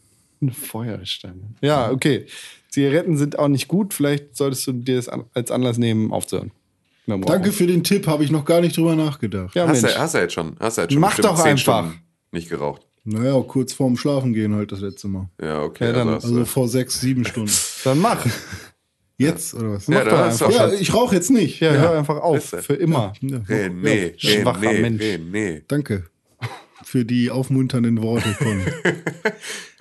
[0.42, 1.56] Eine Feuerstange.
[1.62, 2.26] Ja, okay.
[2.70, 3.94] Zigaretten sind auch nicht gut.
[3.94, 6.52] Vielleicht solltest du dir das als Anlass nehmen, aufzuhören.
[7.18, 9.56] Danke für den Tipp, habe ich noch gar nicht drüber nachgedacht.
[9.56, 10.56] Ja, Hast du, hast du jetzt schon?
[10.60, 11.60] Hast du jetzt schon Mach doch zehn einfach.
[11.86, 12.02] Stunden
[12.32, 12.82] nicht geraucht?
[13.06, 15.30] Naja, kurz vorm Schlafen gehen halt das letzte Mal.
[15.42, 15.86] Ja, okay.
[15.86, 17.52] Ja, dann- Also du- vor sechs, sieben Stunden.
[17.84, 18.24] Dann mach.
[19.18, 19.88] Jetzt, oder was?
[19.88, 20.50] ja, einfach.
[20.52, 20.80] Ja, schon.
[20.80, 21.60] ich rauche jetzt nicht.
[21.60, 22.42] Ja, hör einfach auf.
[22.62, 23.12] Für immer.
[23.20, 23.38] Ja.
[23.40, 25.02] René, Ja, schwacher René, Mensch.
[25.02, 25.62] René.
[25.68, 26.06] Danke
[26.86, 28.62] für die aufmunternden Worte von.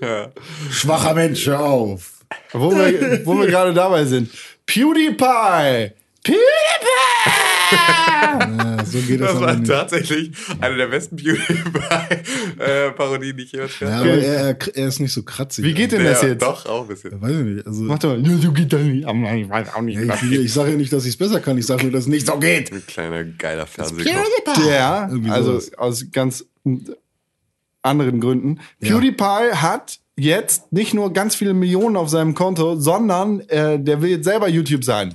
[0.70, 2.24] Schwacher Mensch, hör auf.
[2.52, 4.30] Wo wir, wo wir gerade dabei sind.
[4.66, 5.92] PewDiePie!
[6.32, 7.38] PewDiePie!
[7.70, 9.70] Ja, so geht das, Das aber war nicht.
[9.70, 14.24] tatsächlich eine der besten PewDiePie-Parodien, die ich jemals Ja, gehört aber habe.
[14.24, 15.64] er, er, er ist nicht so kratzig.
[15.64, 16.42] Wie geht denn Ja, das jetzt?
[16.42, 17.20] Doch, auch ein bisschen.
[17.20, 17.66] Weiß ich nicht.
[17.66, 18.26] Also, Mach doch mal.
[18.26, 19.06] Ja, so geht das nicht.
[19.06, 19.98] Ich weiß auch nicht.
[20.00, 21.58] ja, ich, ich sage ja nicht, dass ich es besser kann.
[21.58, 22.72] Ich sage nur, dass es nicht so geht.
[22.72, 23.66] Ein kleiner, geiler.
[23.76, 26.44] Der, Irgendwie also aus ganz
[27.82, 28.60] anderen Gründen.
[28.80, 34.10] PewDiePie hat jetzt nicht nur ganz viele Millionen auf seinem Konto, sondern äh, der will
[34.10, 35.14] jetzt selber YouTube sein.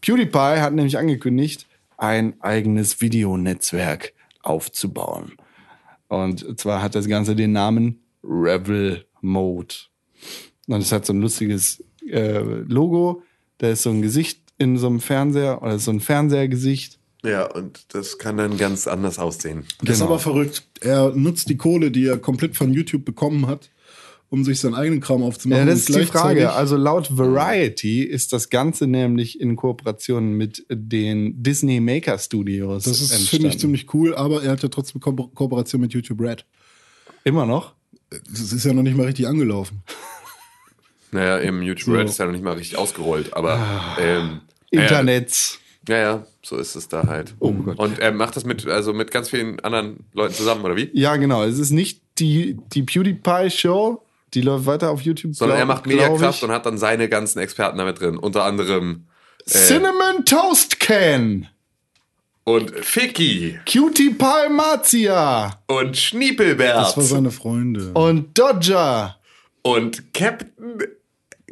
[0.00, 5.32] PewDiePie hat nämlich angekündigt, ein eigenes Videonetzwerk aufzubauen.
[6.08, 9.74] Und zwar hat das Ganze den Namen Rebel Mode.
[10.66, 13.22] Und es hat so ein lustiges äh, Logo.
[13.58, 16.98] Da ist so ein Gesicht in so einem Fernseher oder so ein Fernsehergesicht.
[17.22, 19.64] Ja, und das kann dann ganz anders aussehen.
[19.82, 20.12] Das ist Genau.
[20.12, 20.64] aber verrückt.
[20.80, 23.70] Er nutzt die Kohle, die er komplett von YouTube bekommen hat,
[24.30, 25.66] um sich seinen eigenen Kram aufzumachen.
[25.66, 26.52] Ja, das ist die Frage.
[26.52, 32.84] Also laut Variety ist das Ganze nämlich in Kooperation mit den Disney Maker Studios.
[32.84, 36.20] Das ist, finde ich, ziemlich cool, aber er hat ja trotzdem Ko Kooperation mit YouTube
[36.20, 36.46] Red.
[37.24, 37.74] Immer noch?
[38.08, 39.82] Das ist ja noch nicht mal richtig angelaufen.
[41.12, 41.92] Naja, im YouTube So.
[41.92, 43.58] Red ist ja noch nicht mal richtig ausgerollt, aber
[43.98, 45.58] ähm, Internets.
[45.88, 47.34] Ja, ja, so ist es da halt.
[47.40, 47.80] Oh Gott.
[47.80, 50.88] Und er macht das mit, also mit ganz vielen anderen Leuten zusammen, oder wie?
[50.92, 51.42] Ja, genau.
[51.42, 54.04] Es ist nicht die, die PewDiePie Show.
[54.34, 55.34] Die läuft weiter auf YouTube.
[55.34, 58.16] Sondern glaub- er macht Mediakraft und hat dann seine ganzen Experten damit drin.
[58.16, 59.06] Unter anderem
[59.48, 61.48] Cinnamon Toast Can.
[62.44, 65.60] und Ficky Cutie Pie Marzia.
[65.66, 67.90] und Schniepelbert Das war seine Freunde.
[67.94, 69.16] Und Dodger.
[69.62, 70.78] und Captain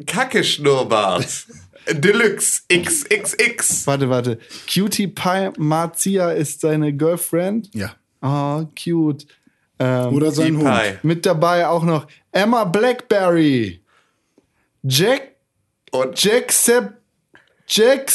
[0.07, 1.47] Kackeschnurrbart
[1.93, 3.87] Deluxe XXX.
[3.87, 4.39] Warte, warte.
[4.73, 7.71] Cutie Pie Marzia ist seine Girlfriend.
[7.75, 7.95] Ja.
[8.21, 9.27] Oh, cute.
[9.81, 10.67] Ähm, Oder sein Hund.
[10.69, 10.99] Pie.
[11.03, 13.81] Mit dabei auch noch Emma Blackberry,
[14.83, 15.37] Jack,
[15.93, 16.95] Und Jack Sep,
[17.69, 18.11] Jack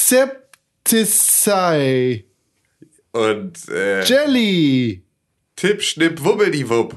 [0.86, 2.26] Septisei,
[3.12, 5.04] und äh, Jelly,
[5.56, 6.96] Tipp, Schnipp, Wubbeldiwupp.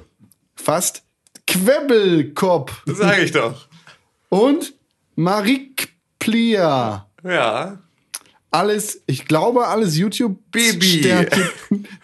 [0.54, 1.02] fast
[1.46, 3.68] Quebbelkopf Das sage ich doch.
[4.30, 4.72] und
[5.14, 7.08] Marik Plia.
[7.22, 7.78] Ja.
[8.50, 11.00] Alles, ich glaube, alles YouTube Baby.
[11.00, 11.48] Sternchen.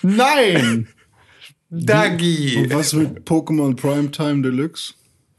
[0.02, 0.88] Nein!
[1.72, 2.58] Dagi.
[2.58, 4.92] Und was mit Pokémon Primetime Deluxe?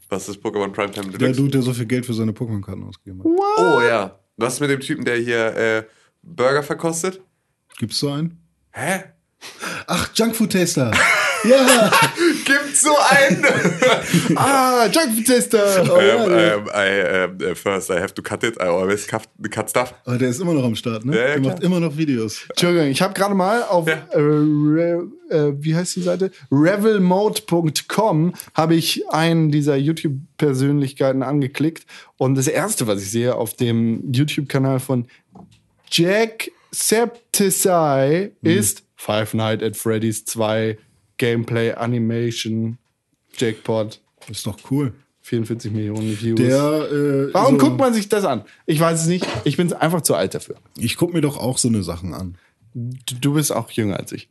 [0.08, 1.40] Was ist Pokémon Primetime Der Deluxe?
[1.40, 3.26] Dude, der so viel Geld für seine Pokémon-Karten ausgegeben hat.
[3.58, 4.18] Oh ja.
[4.36, 5.84] Was mit dem Typen, der hier äh,
[6.22, 7.20] Burger verkostet?
[7.78, 8.38] Gibt's so einen?
[8.72, 9.04] Hä?
[9.86, 10.90] Ach, Junkfood Taster.
[11.48, 11.90] ja.
[12.44, 13.44] Gibt's so einen?
[14.36, 15.82] Ah, Junkfood Tester!
[15.82, 18.56] um, um, I, um, uh, first I have to cut it.
[18.60, 19.94] I always cut, cut stuff.
[20.04, 21.14] Aber der ist immer noch am Start, ne?
[21.16, 22.42] Ja, ja, der macht immer noch Videos.
[22.50, 23.94] Entschuldigung, ich habe gerade mal auf, Ja.
[24.10, 26.30] äh, Re, äh, wie heißt die Seite?
[26.50, 31.84] revelmode.com habe ich einen dieser YouTube-Persönlichkeiten angeklickt
[32.16, 35.06] und das erste, was ich sehe auf dem YouTube-Kanal von
[35.90, 40.78] Jack Septisei ist Five Nights at Freddy's 2
[41.18, 42.78] Gameplay Animation
[43.36, 44.00] Jackpot.
[44.30, 44.92] Ist doch cool.
[45.22, 46.36] 44 Millionen Views.
[46.38, 46.58] Der,
[46.92, 48.42] äh, Warum so, guckt man sich das an?
[48.66, 49.26] Ich weiß es nicht.
[49.44, 50.56] Ich bin einfach zu alt dafür.
[50.76, 52.36] Ich guck mir doch auch so eine Sachen an.
[52.74, 54.28] Du bist auch jünger als ich.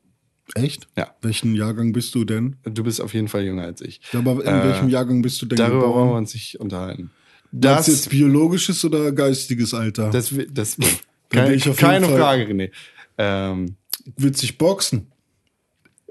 [0.55, 0.87] Echt?
[0.95, 1.15] Ja.
[1.21, 2.57] Welchen Jahrgang bist du denn?
[2.63, 4.01] Du bist auf jeden Fall jünger als ich.
[4.11, 6.17] Ja, Aber in welchem Jahrgang bist du denn Darüber wollen wir geboren?
[6.17, 7.09] uns nicht unterhalten.
[7.51, 10.09] Das Das, jetzt biologisches oder geistiges Alter?
[10.11, 10.87] das, das, Dann
[11.29, 12.69] keine, bin ich auf keine Frage, René.
[13.17, 13.77] Ähm,
[14.17, 15.07] Wird sich boxen?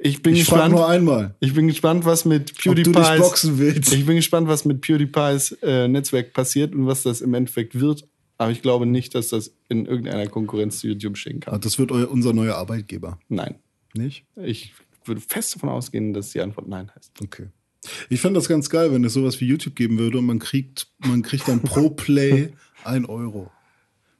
[0.03, 0.73] Ich bin Ich gespannt.
[0.75, 1.35] nur einmal.
[1.41, 3.19] Ich bin gespannt, was mit PewDiePie's.
[3.19, 3.93] boxen willst.
[3.93, 8.07] Ich bin gespannt, was mit PewDiePie's äh, Netzwerk passiert und was das im Endeffekt wird.
[8.39, 11.61] Aber ich glaube nicht, dass das in irgendeiner Konkurrenz zu YouTube stehen Ah, kann.
[11.61, 13.19] Das wird euer, unser neuer Arbeitgeber.
[13.29, 13.55] Nein.
[13.95, 14.25] Nicht?
[14.37, 14.73] Ich
[15.05, 17.13] würde fest davon ausgehen, dass die Antwort Nein heißt.
[17.23, 17.47] Okay.
[18.09, 20.87] Ich fände das ganz geil, wenn es sowas wie YouTube geben würde und man kriegt,
[21.01, 22.53] man kriegt dann pro Play
[22.85, 23.51] ein Euro.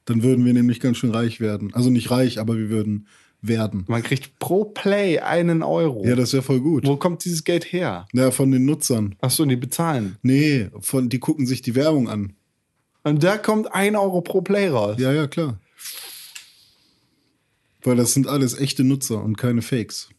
[0.05, 1.73] Dann würden wir nämlich ganz schön reich werden.
[1.73, 3.07] Also nicht reich, aber wir würden
[3.43, 3.83] werden.
[3.87, 6.03] Man kriegt pro Play einen Euro.
[6.05, 6.87] Ja, das wäre voll gut.
[6.87, 8.07] Wo kommt dieses Geld her?
[8.13, 9.15] Ja, von den Nutzern.
[9.21, 10.17] Achso, die bezahlen.
[10.23, 12.33] Nee, von, die gucken sich die Werbung an.
[13.03, 14.95] Und da kommt ein Euro pro Play raus.
[14.97, 15.59] Ja, ja, klar.
[17.83, 20.09] Weil das sind alles echte Nutzer und keine Fakes.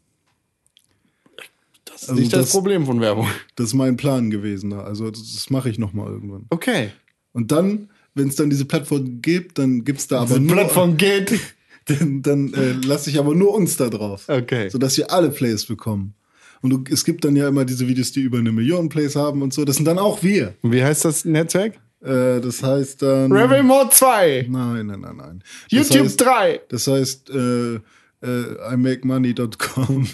[1.86, 3.26] das ist also nicht das, das- Problem von Werbung.
[3.56, 4.74] Das ist mein Plan gewesen.
[4.74, 6.44] Also das, mache ich noch mal irgendwann.
[6.50, 6.90] Okay.
[7.32, 10.52] Und dann, wenn es dann diese Plattform gibt, dann gibt es da aber nur...
[10.52, 11.40] Plattform geht.
[11.98, 14.28] dann, dann äh, lasse ich aber nur uns da drauf.
[14.28, 14.68] Okay.
[14.68, 16.14] Sodass wir alle Plays bekommen.
[16.62, 19.42] Und du, es gibt dann ja immer diese Videos, die über eine Million Plays haben
[19.42, 19.64] und so.
[19.64, 20.54] Das sind dann auch wir.
[20.62, 21.74] Und wie heißt das Netzwerk?
[22.00, 23.32] Äh, das heißt dann.
[23.32, 24.46] Rebel Mode 2.
[24.48, 25.44] Nein, nein, nein, nein.
[25.70, 26.60] Das YouTube heißt, 3.
[26.68, 30.08] Das heißt, äh, äh, imakemoney.com.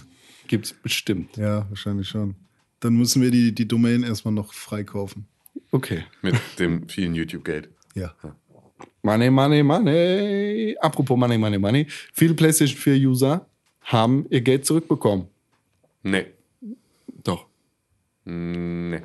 [0.48, 1.36] Gibt's bestimmt.
[1.36, 2.34] Ja, wahrscheinlich schon.
[2.80, 5.26] Dann müssen wir die, die Domain erstmal noch freikaufen.
[5.70, 6.04] Okay.
[6.22, 7.68] Mit dem vielen YouTube-Geld.
[7.94, 8.14] Ja.
[9.02, 10.76] Money, money, money.
[10.80, 11.86] Apropos money, money, money.
[12.12, 13.46] Viele PlayStation 4 User
[13.82, 15.26] haben ihr Geld zurückbekommen.
[16.02, 16.26] Nee.
[17.24, 17.46] Doch.
[18.24, 19.00] Nee.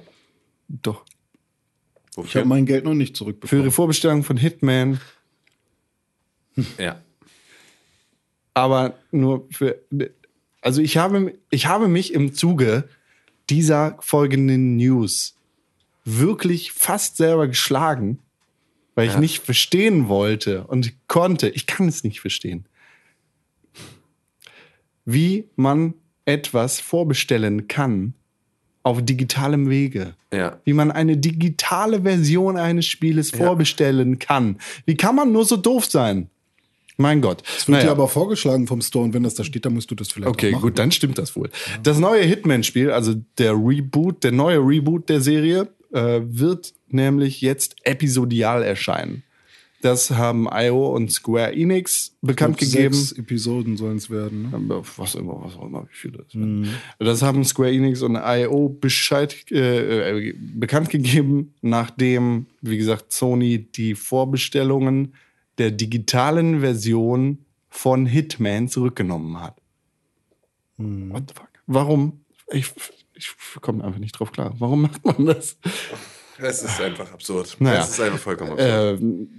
[0.68, 1.06] Doch.
[2.12, 2.46] Ich habe Wofür?
[2.46, 3.62] mein Geld noch nicht Für zurückbekommen.
[3.64, 5.00] ihre Vorbestellung von Hitman,
[6.78, 7.02] Ja.
[8.54, 9.82] aber nur für.
[10.62, 12.88] Also ich habe, ich habe mich im Zuge
[13.50, 15.36] dieser folgenden News
[16.06, 18.20] wirklich fast selber geschlagen,
[18.96, 19.20] weil ich Ja.
[19.20, 21.50] nicht verstehen wollte und konnte.
[21.50, 22.66] Ich kann es nicht verstehen.
[25.06, 25.94] Wie man
[26.26, 28.14] etwas vorbestellen kann
[28.84, 30.14] auf digitalem Wege.
[30.34, 30.60] Ja.
[30.64, 34.58] Wie man eine digitale Version eines Spieles vorbestellen kann.
[34.86, 36.30] Wie kann man nur so doof sein?
[36.98, 37.44] Mein Gott.
[37.46, 37.86] Es wird Naja.
[37.86, 40.30] dir aber vorgeschlagen vom Store und wenn das da steht, dann musst du das vielleicht
[40.30, 40.62] Okay, auch machen.
[40.62, 41.50] gut, dann stimmt das wohl.
[41.84, 47.78] Das neue Hitman-Spiel, also der Reboot, der neue Reboot der Serie, äh, wird nämlich jetzt
[47.84, 49.24] episodial erscheinen.
[49.82, 52.94] Das haben IO und Square Enix bekannt glaub, gegeben.
[52.96, 54.50] Sechs Episoden sollen es werden.
[54.50, 54.82] Ne?
[54.98, 56.68] Was immer, was auch immer, wie viele das werden.
[56.98, 63.60] Das haben Square Enix und IO Bescheid, äh, äh, bekannt gegeben, nachdem, wie gesagt, Sony
[63.60, 65.14] die Vorbestellungen
[65.60, 69.62] der digitalen Version von Hitman zurückgenommen hat.
[70.78, 71.50] What the fuck?
[71.68, 72.22] Warum?
[72.52, 72.74] Ich,
[73.16, 74.54] ich komme einfach nicht drauf klar.
[74.60, 75.58] Warum macht man das?
[76.38, 77.56] Es ist einfach absurd.
[77.60, 77.82] Naja.
[77.84, 79.02] Es ist einfach vollkommen absurd.
[79.02, 79.30] Ähm,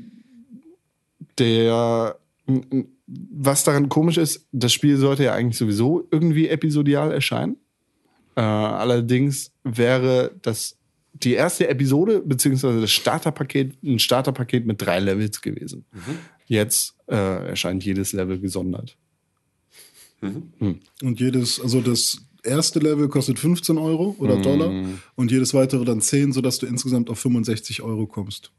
[1.39, 7.57] der, was daran komisch ist, das Spiel sollte ja eigentlich sowieso irgendwie episodial erscheinen.
[8.35, 10.77] Äh, allerdings wäre das
[11.12, 15.87] die erste Episode beziehungsweise das Starterpaket ein Starterpaket mit drei Levels gewesen.
[16.47, 18.97] Jetzt äh, erscheint jedes Level gesondert.
[20.20, 24.72] Und jedes, also das erste Level kostet 15 Euro oder Dollar
[25.14, 28.53] und jedes weitere dann 10, sodass du insgesamt auf 65 Euro kommst.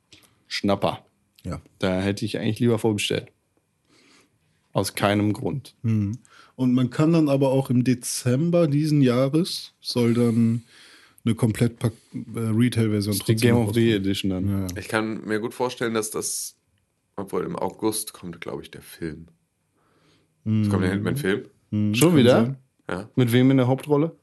[0.47, 1.05] Schnapper.
[1.43, 1.61] Ja.
[1.79, 3.31] Da hätte ich eigentlich lieber vorbestellt.
[4.73, 5.75] Aus keinem Grund.
[5.81, 10.63] Und man kann dann aber auch im Dezember diesen Jahres soll dann
[11.25, 11.89] eine komplett äh,
[12.35, 14.47] Retail-Version Die Game of the Edition dann.
[14.47, 14.67] Ja.
[14.77, 16.55] Ich kann mir gut vorstellen, dass das,
[17.15, 19.27] obwohl im August kommt, glaube ich, der Film.
[20.45, 21.45] Es kommt der Hitman-Film.
[21.93, 22.55] Schon wieder?
[22.89, 23.09] Ja.
[23.15, 24.15] Mit wem in der Hauptrolle?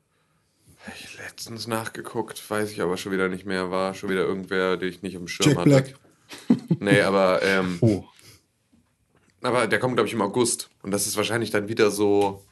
[0.99, 3.71] Ich letztens nachgeguckt, weiß ich aber schon wieder nicht mehr.
[3.71, 5.69] War schon wieder irgendwer, den ich nicht im Schirm Jack hatte.
[5.69, 5.95] Black.
[6.81, 8.05] Nee, aber, ähm, Oh.
[9.43, 10.71] aber der kommt, glaube ich, im August.
[10.83, 12.43] Und das ist wahrscheinlich dann wieder so.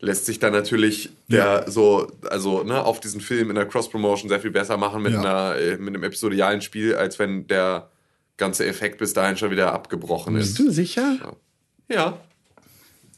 [0.00, 4.40] Lässt sich dann natürlich der so, also ne, auf diesen Film in der Cross-Promotion sehr
[4.40, 5.20] viel besser machen mit, Ja.
[5.20, 7.90] einer, äh, mit einem episodialen Spiel, als wenn der
[8.36, 10.48] ganze Effekt bis dahin schon wieder abgebrochen ist.
[10.56, 11.36] Bist du sicher?
[11.88, 12.18] Ja.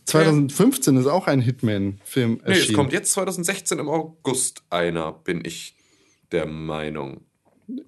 [0.08, 2.68] 2015 ist auch ein Hitman-Film Nee, erschienen.
[2.70, 5.76] es kommt jetzt 2016 im August einer, bin ich
[6.32, 7.20] der Meinung.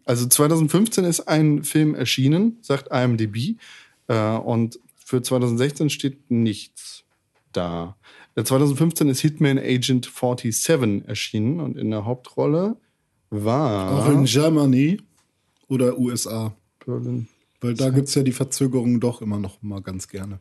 [0.05, 3.57] Also 2015 ist ein Film erschienen, sagt IMDb.
[4.09, 7.05] Äh, und für 2016 steht nichts
[7.53, 7.97] da.
[8.35, 12.77] Äh, 2015 ist Hitman Agent 47 erschienen und in der Hauptrolle
[13.31, 15.01] war Auch in Germany
[15.68, 16.55] oder USA.
[16.85, 17.29] Berlin.
[17.61, 20.41] Weil da gibt es ja die Verzögerungen doch immer noch mal ganz gerne.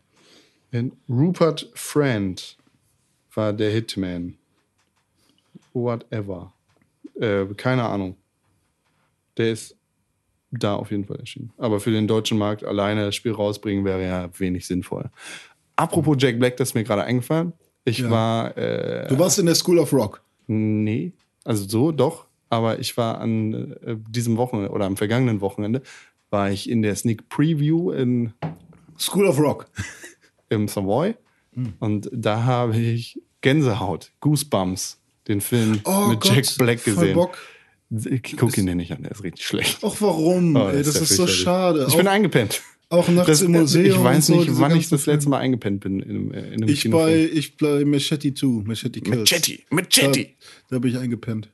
[1.10, 2.58] Rupert Friend
[3.34, 4.36] war der Hitman.
[5.74, 6.54] Whatever.
[7.20, 8.16] Äh, keine Ahnung.
[9.38, 9.76] Der ist
[10.52, 11.52] da auf jeden Fall erschienen.
[11.58, 15.10] Aber für den deutschen Markt alleine das Spiel rausbringen wäre ja wenig sinnvoll.
[15.76, 17.54] Apropos Jack Black, das ist mir gerade eingefallen.
[17.86, 18.10] Ich Ja.
[18.10, 20.22] war, äh, Du warst in der School of Rock.
[20.48, 21.14] nee,
[21.46, 25.82] also so doch, aber ich war an äh, diesem Wochenende oder am vergangenen Wochenende
[26.32, 28.34] war ich in der Sneak Preview in
[28.98, 29.68] School of Rock.
[30.50, 31.16] im Savoy.
[31.54, 31.74] Hm.
[31.80, 37.14] Und da habe ich Gänsehaut, Goosebumps, den Film mit Oh Gott, Jack Black voll gesehen.
[37.16, 37.38] Bock.
[37.92, 39.80] Ich gucke ihn dir nicht an, der ist richtig schlecht.
[39.82, 40.56] Ach, warum?
[40.56, 41.86] Oh, Ey, das ja ist so schade.
[41.90, 42.62] Ich bin auch, eingepennt.
[42.90, 43.86] auch nachts Das, im Museum.
[43.86, 45.30] ich weiß so, nicht, diese wann ich das letzte.
[45.30, 46.92] Mal eingepennt bin in, in einem Ich Kinofilm.
[47.32, 49.32] bei, ich bei Machete 2, Machete Kills.
[49.32, 50.28] Machete, Da, Machete.
[50.70, 51.50] da bin ich eingepennt.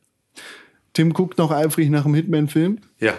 [0.91, 2.79] Tim guckt noch eifrig nach dem Hitman-Film.
[2.99, 3.13] Ja.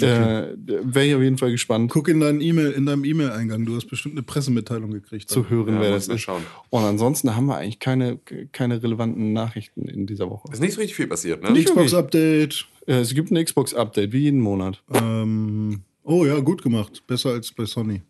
[0.00, 3.64] Äh, Wäre ich auf jeden Fall gespannt Guck in, deinen E-Mail, in deinem E-Mail-Eingang.
[3.66, 5.28] Du hast bestimmt eine Pressemitteilung gekriegt.
[5.28, 6.20] zu hören, Ja, wer das ist.
[6.20, 6.42] schauen.
[6.70, 8.18] Und ansonsten haben wir eigentlich keine,
[8.52, 10.48] keine relevanten Nachrichten in dieser Woche.
[10.52, 11.62] Ist nicht so richtig viel passiert, ne?
[11.62, 12.66] Xbox-Update.
[12.86, 14.82] Äh, Es gibt ein Xbox-Update, wie jeden Monat.
[14.94, 17.02] Ähm, oh ja, gut gemacht.
[17.06, 18.02] Besser als bei Sony.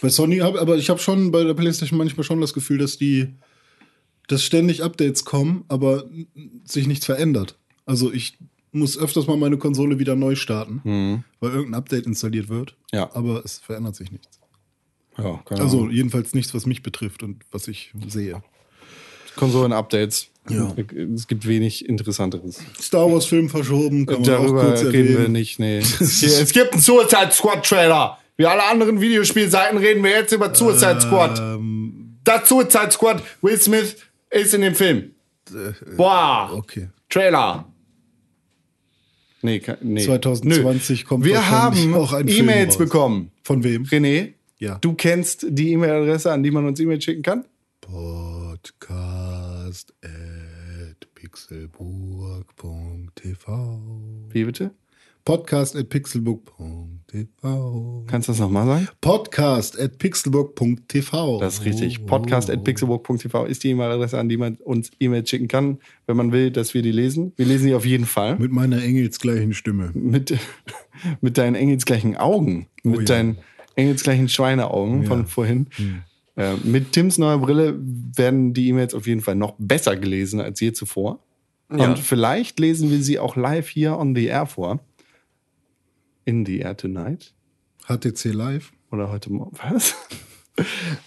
[0.00, 2.98] Bei Sony habe, aber ich habe schon bei der PlayStation manchmal schon das Gefühl, dass
[2.98, 3.28] die,
[4.26, 6.04] dass ständig Updates kommen, aber
[6.64, 7.58] sich nichts verändert.
[7.86, 8.36] Also ich
[8.72, 12.74] muss öfters mal meine Konsole wieder neu starten, weil irgendein Update installiert wird.
[12.92, 13.10] Ja.
[13.14, 14.40] Aber es verändert sich nichts.
[15.18, 15.90] Ja, keine Also Ahnung.
[15.90, 18.42] jedenfalls nichts, was mich betrifft und was ich sehe.
[19.36, 20.28] Konsolen-Updates.
[20.48, 20.74] Ja.
[21.14, 22.60] Es gibt wenig Interessanteres.
[22.80, 25.32] Star Wars Film verschoben, kann man auch Darüber kurz reden wir erwähnen.
[25.32, 25.78] nicht, nee.
[26.00, 28.18] Es gibt einen Suicide Squad Trailer.
[28.36, 31.38] Wie alle anderen Videospielseiten reden wir jetzt über Suicide Squad.
[31.38, 33.96] Ähm, Das Suicide Squad, Will Smith
[34.30, 35.12] ist in dem Film.
[35.96, 36.50] Boah.
[36.54, 36.88] okay.
[37.08, 37.66] Trailer.
[39.42, 40.04] Nee, nee.
[40.04, 41.06] 2020 Nö.
[41.08, 43.30] kommt Wir haben auch ein E-Mails bekommen.
[43.42, 43.82] Von wem?
[43.84, 44.78] René, Ja.
[44.80, 47.44] du kennst die E-Mail-Adresse, an die man uns E-Mails schicken kann?
[47.80, 53.80] Podcast at pixelburg.tv
[54.30, 54.70] Wie bitte?
[55.24, 58.88] Podcast at pixelburg.tv Kannst du das nochmal sagen?
[59.00, 62.06] Podcast at pixelburg.tv Das ist richtig.
[62.06, 66.32] Podcast at pixelburg.tv ist die E-Mail-Adresse, an die man uns E-Mails schicken kann, wenn man
[66.32, 67.32] will, dass wir die lesen.
[67.36, 68.36] Wir lesen die auf jeden Fall.
[68.36, 69.92] Mit meiner engelsgleichen Stimme.
[69.94, 70.36] Mit,
[71.20, 72.66] mit deinen engelsgleichen Augen.
[72.82, 73.06] Mit Oh ja.
[73.06, 73.38] deinen
[73.76, 75.68] engelsgleichen Schweineaugen von vorhin.
[76.36, 80.58] Äh, mit Tims neuer Brille werden die E-Mails auf jeden Fall noch besser gelesen als
[80.58, 81.20] je zuvor.
[81.74, 81.88] Ja.
[81.88, 84.80] Und vielleicht lesen wir sie auch live hier on the air vor.
[86.24, 87.32] In the air tonight.
[87.88, 88.72] HTC Live.
[88.90, 89.56] Oder heute Morgen.
[89.70, 89.94] Was?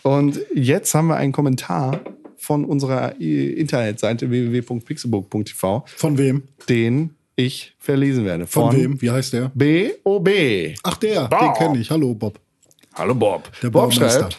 [0.04, 2.02] Und jetzt haben wir einen Kommentar
[2.38, 6.44] von unserer äh, Internetseite www.pixelbook.tv, Von wem?
[6.68, 8.48] den ich verlesen werde.
[8.48, 9.02] Von, wem?
[9.02, 9.52] Wie heißt der?
[9.54, 10.76] B.O.B.
[10.84, 11.28] Ach, der.
[11.28, 11.40] Bob.
[11.40, 11.90] Den kenne ich.
[11.90, 12.40] Hallo, Bob.
[12.94, 13.52] Hallo Bob.
[13.62, 14.38] Der Bob schreibt,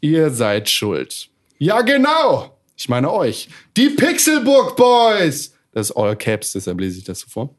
[0.00, 1.28] ihr seid schuld.
[1.58, 2.56] Ja, genau.
[2.76, 3.48] Ich meine euch.
[3.76, 5.52] Die Pixelburg Boys.
[5.72, 7.54] Das ist all caps, deshalb lese ich das so vor.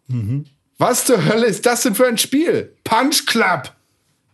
[0.82, 2.73] Was zur Hölle ist das denn für ein Spiel?
[2.84, 3.71] Punch Club.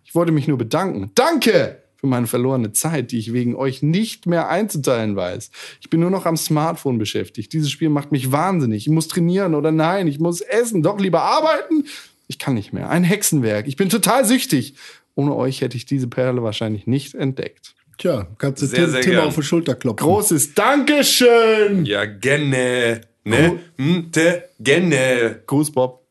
[0.05, 1.11] Ich wollte mich nur bedanken.
[1.13, 5.51] Danke für meine verlorene Zeit, die ich wegen euch nicht mehr einzuteilen weiß.
[5.81, 7.51] Ich bin nur noch am Smartphone beschäftigt.
[7.51, 8.87] Dieses Spiel macht mich wahnsinnig.
[8.87, 11.83] Ich muss trainieren oder nein, ich muss essen, doch lieber arbeiten.
[12.27, 12.89] Ich kann nicht mehr.
[12.89, 13.67] Ein Hexenwerk.
[13.67, 14.75] Ich bin total süchtig.
[15.15, 17.75] Ohne euch hätte ich diese Perle wahrscheinlich nicht entdeckt.
[17.97, 19.27] Tja, kannst du Sehr, Tim, sehr Tim gern.
[19.27, 20.07] auf die Schulter klopfen.
[20.07, 21.83] Großes Dankeschön.
[21.85, 23.01] Ja, gerne.
[23.25, 23.59] Ne?
[23.75, 25.41] Hm, te, gerne.
[25.45, 26.07] Gruß, Bob.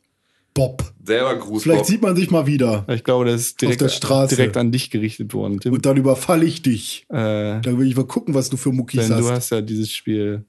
[0.57, 0.83] Bob.
[1.05, 1.87] Selber Gruß, Vielleicht Bob.
[1.87, 2.85] sieht man sich mal wieder.
[2.89, 4.35] Ich glaube, das ist direkt, der Straße.
[4.35, 5.75] direkt an dich gerichtet worden, Tim.
[5.75, 7.05] Und dann überfalle ich dich.
[7.11, 7.15] äh,
[7.61, 9.31] Dann will ich mal gucken, was du für Muckis denn du hast.
[9.31, 10.45] hast ja dieses Spiel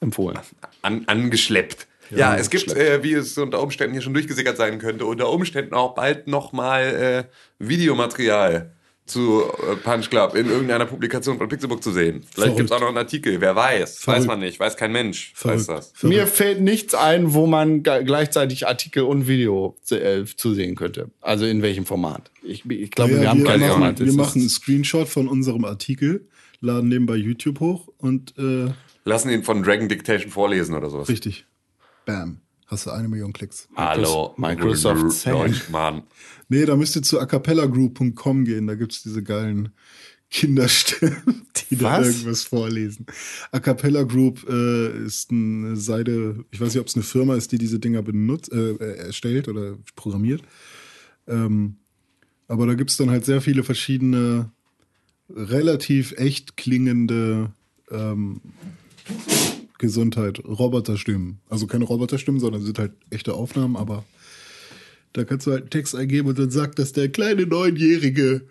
[0.00, 0.38] empfohlen.
[0.82, 1.86] an, angeschleppt.
[2.14, 5.74] Ja, es gibt, äh, wie es unter Umständen hier schon durchgesickert sein könnte, unter Umständen
[5.74, 8.75] auch bald nochmal äh, Videomaterial
[9.06, 12.22] zu äh, Punch Club in irgendeiner Publikation von Pixelbook zu sehen.
[12.22, 12.56] Vielleicht Verrückt.
[12.56, 13.80] gibt es auch noch einen Artikel, wer weiß.
[13.80, 14.26] Weiß Verrückt.
[14.26, 15.32] man nicht, weiß kein Mensch.
[15.40, 15.92] Weiß das.
[15.94, 16.16] Verrückt.
[16.16, 21.10] Mir fällt nichts ein, wo man gleichzeitig Artikel und Video äh, zusehen könnte.
[21.20, 22.30] Also in welchem Format.
[22.42, 24.00] Ich, ich glaube, Ja, wir haben wir, kein keine machen, Format.
[24.00, 26.28] wir machen einen Screenshot von unserem Artikel,
[26.60, 28.72] laden den bei YouTube hoch und äh,
[29.04, 31.08] Lassen ihn von Dragon Dictation vorlesen oder sowas.
[31.08, 31.46] richtig.
[32.06, 32.40] Bam.
[32.68, 33.68] Hast du eine Million Klicks.
[33.76, 35.54] Hallo, Microsoft Sam.
[35.70, 36.02] Mann.
[36.48, 38.66] Nee, da müsst ihr zu acapellagroup.com gehen.
[38.66, 39.70] Da gibt's diese geilen
[40.30, 42.08] Kinderstimmen, die da Was?
[42.08, 43.06] irgendwas vorlesen.
[43.52, 47.58] Acapella Group äh, ist eine Seite, ich weiß nicht, ob es eine Firma ist, die
[47.58, 50.42] diese Dinger benutzt, äh, äh, erstellt oder programmiert.
[51.28, 51.76] Ähm,
[52.48, 54.50] aber da gibt's dann halt sehr viele verschiedene,
[55.28, 57.52] relativ echt klingende
[57.90, 58.40] ähm,
[59.78, 61.40] Gesundheit, Roboterstimmen.
[61.48, 64.04] Also keine Roboterstimmen, sondern sind halt echte Aufnahmen, aber
[65.16, 68.46] da kannst du halt einen Text eingeben und dann sagt das der kleine neunjährige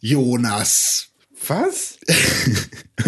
[0.00, 1.08] Jonas.
[1.46, 1.98] Was?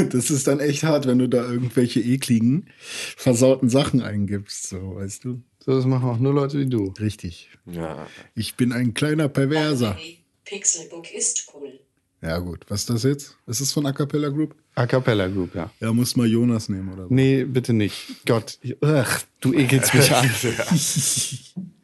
[0.09, 5.25] Das ist dann echt hart, wenn du da irgendwelche ekligen, versauten Sachen eingibst, so, weißt
[5.25, 5.43] du?
[5.63, 6.95] So, das machen auch nur Leute wie du.
[6.99, 7.51] Richtig.
[7.67, 8.07] Ja.
[8.35, 9.99] Ich bin ein kleiner Perverser.
[10.47, 11.79] Pixelbook ist cool.
[12.23, 12.65] Ja, gut.
[12.69, 13.37] Was ist das jetzt?
[13.47, 14.55] Ist es von Acapella Group?
[14.77, 15.71] A Cappella Group, ja.
[15.81, 17.09] Ja, muss mal Jonas nehmen, oder?
[17.09, 17.15] so.
[17.15, 18.25] Nee, bitte nicht.
[18.25, 19.07] Gott, ugh,
[19.41, 20.31] du ekelst mich an.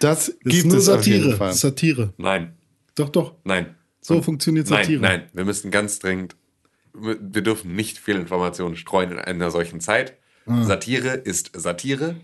[0.00, 1.36] Das, Das gibt ist nur es auf jeden Satire.
[1.36, 1.52] Fall.
[1.54, 2.14] Satire.
[2.16, 2.56] Nein,
[2.96, 3.34] Doch, doch.
[3.44, 3.76] nein.
[4.00, 5.00] So funktioniert Satire.
[5.00, 6.34] Nein, nein, wir müssen ganz dringend,
[6.94, 10.16] wir dürfen nicht viel Informationen streuen in einer solchen Zeit.
[10.46, 10.64] Ah.
[10.64, 12.16] Satire ist Satire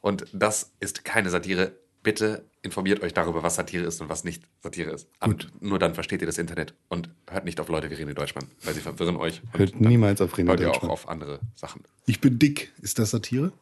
[0.00, 1.72] und das ist keine Satire.
[2.04, 5.08] Bitte informiert euch darüber, was Satire ist und was nicht Satire ist.
[5.20, 8.46] Und nur dann versteht ihr das Internet und hört nicht auf Leute wie René Deutschmann,
[8.62, 9.42] weil sie verwirren euch.
[9.52, 10.90] Und Hört niemals auf René Hört ihr auch Deutschmann.
[10.92, 11.82] auf andere Sachen.
[12.06, 12.72] Ich bin dick.
[12.80, 13.52] Ist das Satire?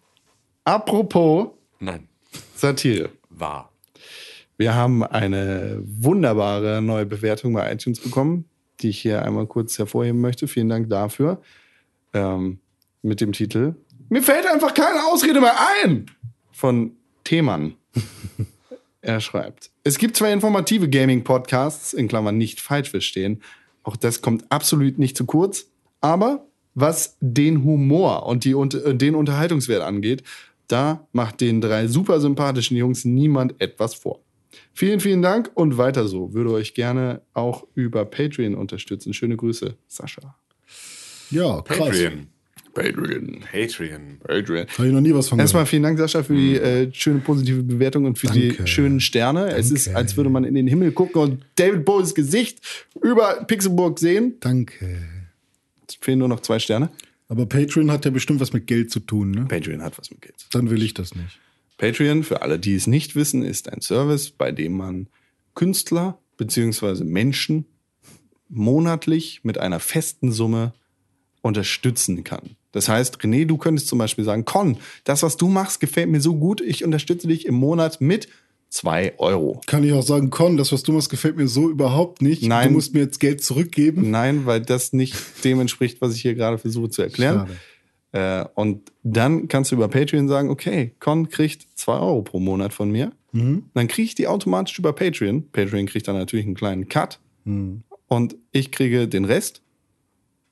[0.65, 1.49] Apropos
[1.81, 2.07] Nein,
[2.55, 3.09] Satire.
[3.39, 3.73] Wahr.
[4.57, 8.47] Wir haben eine wunderbare neue Bewertung bei iTunes bekommen,
[8.81, 10.49] die ich hier einmal kurz hervorheben möchte.
[10.49, 11.41] Vielen Dank dafür.
[12.15, 12.59] Ähm,
[13.03, 13.75] mit dem Titel
[14.09, 16.07] Mir fällt einfach keine Ausrede mehr ein
[16.53, 16.93] von
[17.25, 17.75] Themann.
[19.03, 23.41] Er schreibt, es gibt zwei informative Gaming-Podcasts, in Klammern nicht falsch verstehen.
[23.85, 25.67] Auch das kommt absolut nicht zu kurz.
[26.01, 26.45] Aber
[26.75, 30.25] was den Humor und die, äh, den Unterhaltungswert angeht,
[30.69, 34.21] da macht den drei super sympathischen Jungs niemand etwas vor.
[34.73, 36.33] Vielen, vielen Dank und weiter so.
[36.35, 39.13] Würde euch gerne auch über Patreon unterstützen.
[39.15, 40.37] Schöne Grüße, Sascha.
[41.31, 41.79] Ja, krass.
[41.79, 42.27] Patreon.
[42.75, 43.41] Patreon.
[43.51, 44.19] Patreon.
[44.23, 44.67] Patreon.
[44.77, 45.69] Habe ich noch nie was von Erstmal gehört.
[45.71, 48.67] vielen Dank, Sascha, für die äh, schöne positive Bewertung und für die Danke.
[48.67, 49.49] schönen Sterne.
[49.49, 49.99] Es ist, Danke.
[49.99, 52.61] als würde man in den Himmel gucken und David Bowies Gesicht
[53.03, 54.35] über Pixelburg sehen.
[54.41, 54.99] Danke.
[55.89, 56.91] Es fehlen nur noch zwei Sterne.
[57.29, 59.47] Aber Patreon hat ja bestimmt was mit Geld zu tun, ne?
[59.47, 60.47] Patreon hat was mit Geld.
[60.53, 61.41] Dann will ich das nicht.
[61.79, 65.09] Patreon, für alle, die es nicht wissen, ist ein Service, bei dem man
[65.55, 67.05] Künstler bzw.
[67.05, 67.67] Menschen
[68.49, 70.73] monatlich mit einer festen Summe
[71.43, 72.57] unterstützen kann.
[72.73, 76.21] Das heißt, René, du könntest zum Beispiel sagen, Con, das, was du machst, gefällt mir
[76.21, 78.29] so gut, ich unterstütze dich im Monat mit
[78.77, 79.61] zwei Euro.
[79.67, 82.43] Kann ich auch sagen, Con, das, was du machst, gefällt mir so überhaupt nicht.
[82.43, 82.69] Nein.
[82.69, 84.11] Du musst mir jetzt Geld zurückgeben.
[84.11, 87.49] Nein, weil das nicht dem entspricht, was ich hier gerade versuche zu erklären.
[88.13, 92.73] Äh, und dann kannst du über Patreon sagen, okay, Con kriegt zwei Euro pro Monat
[92.73, 93.13] von mir.
[93.33, 95.51] Dann kriege ich die automatisch über Patreon.
[95.53, 97.19] Patreon kriegt dann natürlich einen kleinen Cut.
[98.09, 99.61] Und ich kriege den Rest.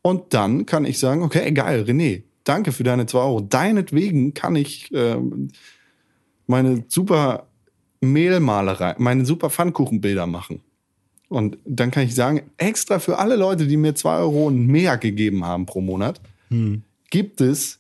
[0.03, 3.41] Und dann kann ich sagen, okay, geil, René, danke für deine zwei Euro.
[3.41, 5.49] Deinetwegen kann ich ähm,
[6.47, 7.47] meine super
[8.05, 10.61] Mehlmalerei, meine super Pfannkuchenbilder machen.
[11.29, 14.99] Und dann kann ich sagen, extra für alle Leute, die mir zwei Euro und mehr
[14.99, 16.21] gegeben haben pro Monat,
[17.11, 17.79] gibt es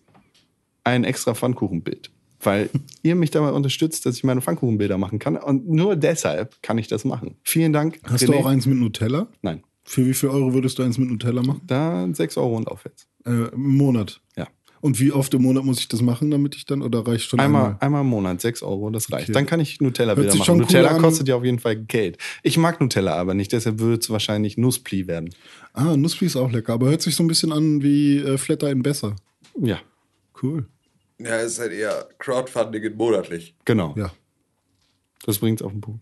[0.84, 2.10] ein extra Pfannkuchenbild.
[2.40, 2.70] Weil
[3.02, 5.36] ihr mich dabei unterstützt, dass ich meine Pfannkuchenbilder machen kann.
[5.36, 7.36] Und nur deshalb kann ich das machen.
[7.42, 8.00] Vielen Dank.
[8.04, 8.26] Hast René.
[8.26, 9.28] du auch eins mit Nutella?
[9.42, 9.62] Nein.
[9.84, 11.60] Für wie viel Euro würdest du eins mit Nutella machen?
[11.66, 13.06] Da sechs Euro und aufwärts.
[13.26, 14.20] Äh, Im Monat.
[14.36, 14.48] Ja.
[14.84, 17.40] Und wie oft im Monat muss ich das machen, damit ich dann, oder reicht schon
[17.40, 17.76] Einmal, einmal?
[17.80, 19.24] einmal im Monat, sechs Euro, das reicht.
[19.28, 19.32] Okay.
[19.32, 20.46] Dann kann ich Nutella-Bilder Hört sich machen.
[20.46, 21.00] schon cool Nutella an.
[21.00, 22.18] kostet ja auf jeden Fall Geld.
[22.42, 25.30] Ich mag Nutella aber nicht, deshalb würde es wahrscheinlich Nusspli werden.
[25.72, 28.70] Ah, Nussfli ist auch lecker, aber hört sich so ein bisschen an wie äh, Flatter
[28.70, 29.16] in besser.
[29.58, 29.80] Ja,
[30.42, 30.66] Cool.
[31.18, 33.54] Ja, es ist halt eher Crowdfunding in monatlich.
[33.64, 33.94] genau.
[33.96, 34.12] Ja.
[35.24, 36.00] Das bringt es auf den Punkt.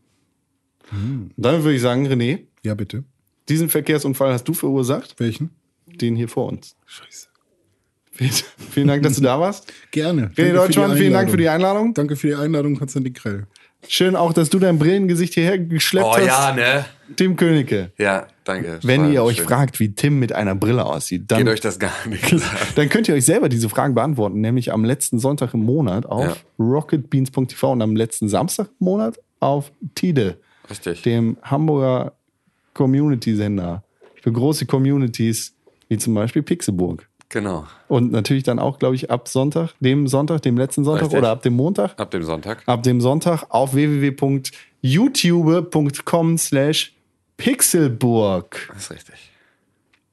[0.90, 3.04] Und Dann würde ich sagen, René, Ja, bitte.
[3.48, 5.50] diesen Verkehrsunfall hast du verursacht, Welchen?
[5.86, 6.74] den hier vor uns.
[6.86, 7.28] Scheiße.
[8.70, 9.72] Vielen, Dank, dass du da warst.
[9.90, 10.30] Gerne.
[10.36, 11.94] René Deutschmann, vielen Dank für die Einladung.
[11.94, 13.47] Danke für die Einladung, Konstantin Krell.
[13.89, 16.24] Schön auch, dass du dein Brillengesicht hierher geschleppt Oh hast.
[16.26, 16.84] ja, ne?
[17.16, 17.90] Tim Königke.
[17.98, 18.78] Ja, danke.
[18.84, 19.47] Wenn ihr euch schön.
[19.47, 22.32] fragt, wie Tim mit einer Brille aussieht, dann Geht euch das gar nicht.
[22.76, 26.24] dann könnt ihr euch selber diese Fragen beantworten, nämlich am letzten Sonntag im Monat auf
[26.24, 26.36] Ja.
[26.64, 30.36] rocketbeans.tv und am letzten Samstag im Monat auf Tide,
[30.70, 31.02] Richtig.
[31.02, 32.12] dem Hamburger
[32.74, 33.82] Community-Sender
[34.22, 35.55] für große Communities,
[35.89, 37.09] wie zum Beispiel Pixelburg.
[37.32, 37.66] Genau.
[37.88, 41.18] Und natürlich dann auch, glaube ich, ab Sonntag, dem Sonntag, dem letzten Sonntag Richtig.
[41.18, 42.62] oder ab dem Montag, Ab dem Sonntag.
[42.66, 46.92] ab dem Sonntag auf www.youtube.com slash
[47.36, 48.70] Pixelburg.
[48.72, 49.14] Das ist richtig.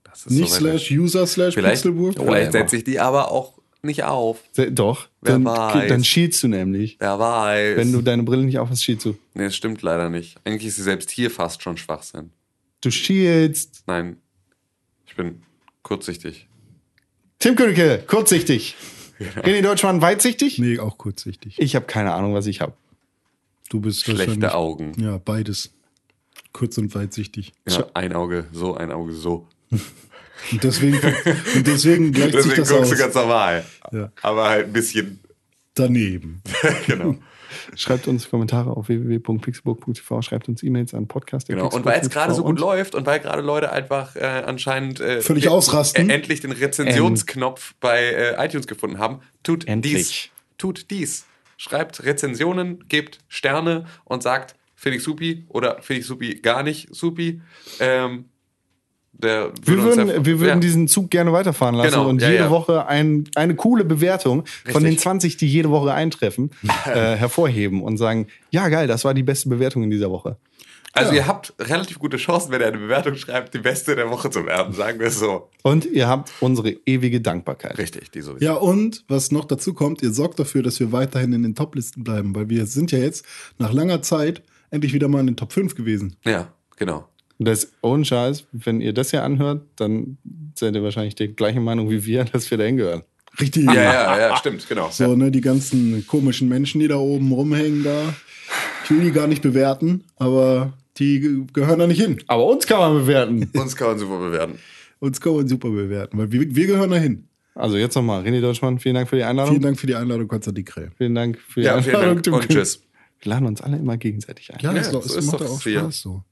[0.04, 0.80] Das ist Nicht soweit.
[0.80, 2.16] slash User slash Vielleicht, Pixelburg.
[2.18, 4.40] vielleicht setze ich die aber auch nicht auf.
[4.52, 5.88] Se- Doch, Wer dann, weiß.
[5.90, 6.98] dann schielst du nämlich.
[7.00, 7.78] Wer weiß.
[7.78, 9.16] Wenn du deine Brille nicht aufhast, schielst du.
[9.34, 10.36] nee, das stimmt leider nicht.
[10.44, 12.32] Eigentlich ist sie selbst hier fast schon Schwachsinn.
[12.82, 13.84] Du schielst.
[13.88, 14.18] Nein,
[15.06, 15.44] ich bin
[15.84, 16.49] kurzsichtig.
[17.40, 18.76] Tim Königke, kurzsichtig.
[19.20, 20.60] René Deutschmann, weitsichtig?
[20.60, 21.56] Nee, auch kurzsichtig.
[21.58, 22.74] Ich habe keine Ahnung, was ich habe.
[23.70, 24.94] Du bist Schlechte Augen.
[25.02, 25.72] Ja, beides.
[26.52, 27.54] Kurz und weitsichtig.
[27.68, 29.48] Ja, ein Auge so, ein Auge so.
[30.52, 32.90] Und deswegen, und deswegen gleicht sich Deswegen das guckst aus.
[32.92, 33.66] du ganz normal.
[33.92, 34.10] Ja.
[34.22, 35.20] Aber halt ein bisschen,
[35.74, 36.42] Daneben.
[36.88, 37.16] genau.
[37.76, 41.48] Schreibt uns Kommentare auf www.pixelburg.tv, schreibt uns E-Mails an podcast.
[41.48, 41.70] genau.
[41.70, 45.22] Und weil es gerade so gut läuft und weil gerade Leute einfach äh, anscheinend äh,
[45.22, 46.10] Völlig ausrasten.
[46.10, 49.94] Äh, endlich den Rezensionsknopf bei äh, iTunes gefunden haben, tut Endlich.
[49.94, 50.30] dies.
[50.58, 51.26] Tut dies.
[51.58, 56.94] Schreibt Rezensionen, gebt Sterne und sagt, finde ich supi oder finde ich supi gar nicht
[56.96, 57.42] supi.
[57.80, 58.26] Ähm,
[59.22, 60.56] der Wir würde uns würden, ja- wir würden ja.
[60.60, 62.50] diesen Zug gerne weiterfahren lassen Genau, und ja, jede ja.
[62.50, 65.02] Woche ein, eine coole Bewertung von den Richtig.
[65.04, 66.52] 20, die jede Woche eintreffen,
[66.86, 70.38] äh, hervorheben und sagen, ja geil, das war die beste Bewertung in dieser Woche.
[70.94, 74.32] Also ihr habt relativ gute Chancen, wenn ihr eine Bewertung schreibt, die beste der Woche
[74.32, 75.50] zu werden, sagen wir es so.
[75.62, 77.78] Und ihr habt unsere ewige Dankbarkeit.
[77.78, 78.44] Richtig, die sowieso.
[78.44, 82.04] Ja, und was noch dazu kommt, ihr sorgt dafür, dass wir weiterhin in den Top-Listen
[82.04, 83.24] bleiben, weil wir sind ja jetzt
[83.60, 84.42] nach langer Zeit
[84.72, 86.16] endlich wieder mal in den Top 5 gewesen.
[86.26, 87.08] Ja, genau.
[87.40, 90.18] Und das ohne Scheiß, wenn ihr das hier anhört, dann
[90.56, 93.04] seid ihr wahrscheinlich der gleichen Meinung wie wir, dass wir dahin gehören.
[93.40, 93.64] Richtig.
[93.66, 94.90] Ja, ja, ja, stimmt, genau.
[94.92, 98.14] So, ne, die ganzen komischen Menschen, die da oben rumhängen da.
[98.84, 102.22] Ich will die gar nicht bewerten, aber die ge- gehören da nicht hin.
[102.28, 103.50] Aber uns kann man bewerten.
[103.54, 104.60] Uns kann man super bewerten.
[105.00, 107.28] Uns kann man super bewerten, weil wir, wir gehören da hin.
[107.56, 109.52] Also jetzt nochmal, René Deutschmann, vielen Dank für die Einladung.
[109.54, 110.92] Vielen Dank für die Einladung, Konstantin Krell.
[110.98, 112.22] Vielen Dank für die Ja, vielen Einladung.
[112.24, 112.82] Dank und tschüss.
[113.22, 114.60] Wir laden uns alle immer gegenseitig ein.
[114.62, 115.62] Ja, Ja, ist doch, so ist macht doch doch auch.
[115.62, 116.24] Spaß so.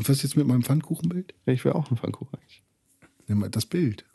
[0.00, 1.34] Und was jetzt mit meinem Pfannkuchenbild?
[1.44, 2.62] Ich will auch einen Pfannkuchen eigentlich.
[3.26, 4.06] Nimm mal das Bild,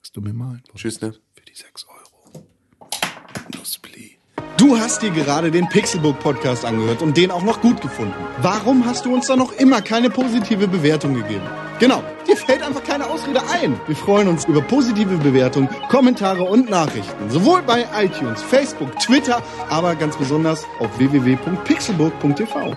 [0.00, 0.76] was du mir malen wolltest.
[0.76, 1.12] Tschüss, ne?
[1.34, 2.46] Für die 6 Euro.
[3.56, 4.18] Nussbli.
[4.56, 8.14] Du hast dir gerade den Pixelbook Podcast angehört und den auch noch gut gefunden.
[8.40, 11.42] Warum hast du uns da noch immer keine positive Bewertung gegeben?
[11.80, 13.80] Genau, dir fällt einfach keine Ausrede ein.
[13.88, 17.30] Wir freuen uns über positive Bewertungen, Kommentare und Nachrichten.
[17.30, 22.76] Sowohl bei iTunes, Facebook, Twitter, aber ganz besonders auf www.pixelbook.tv.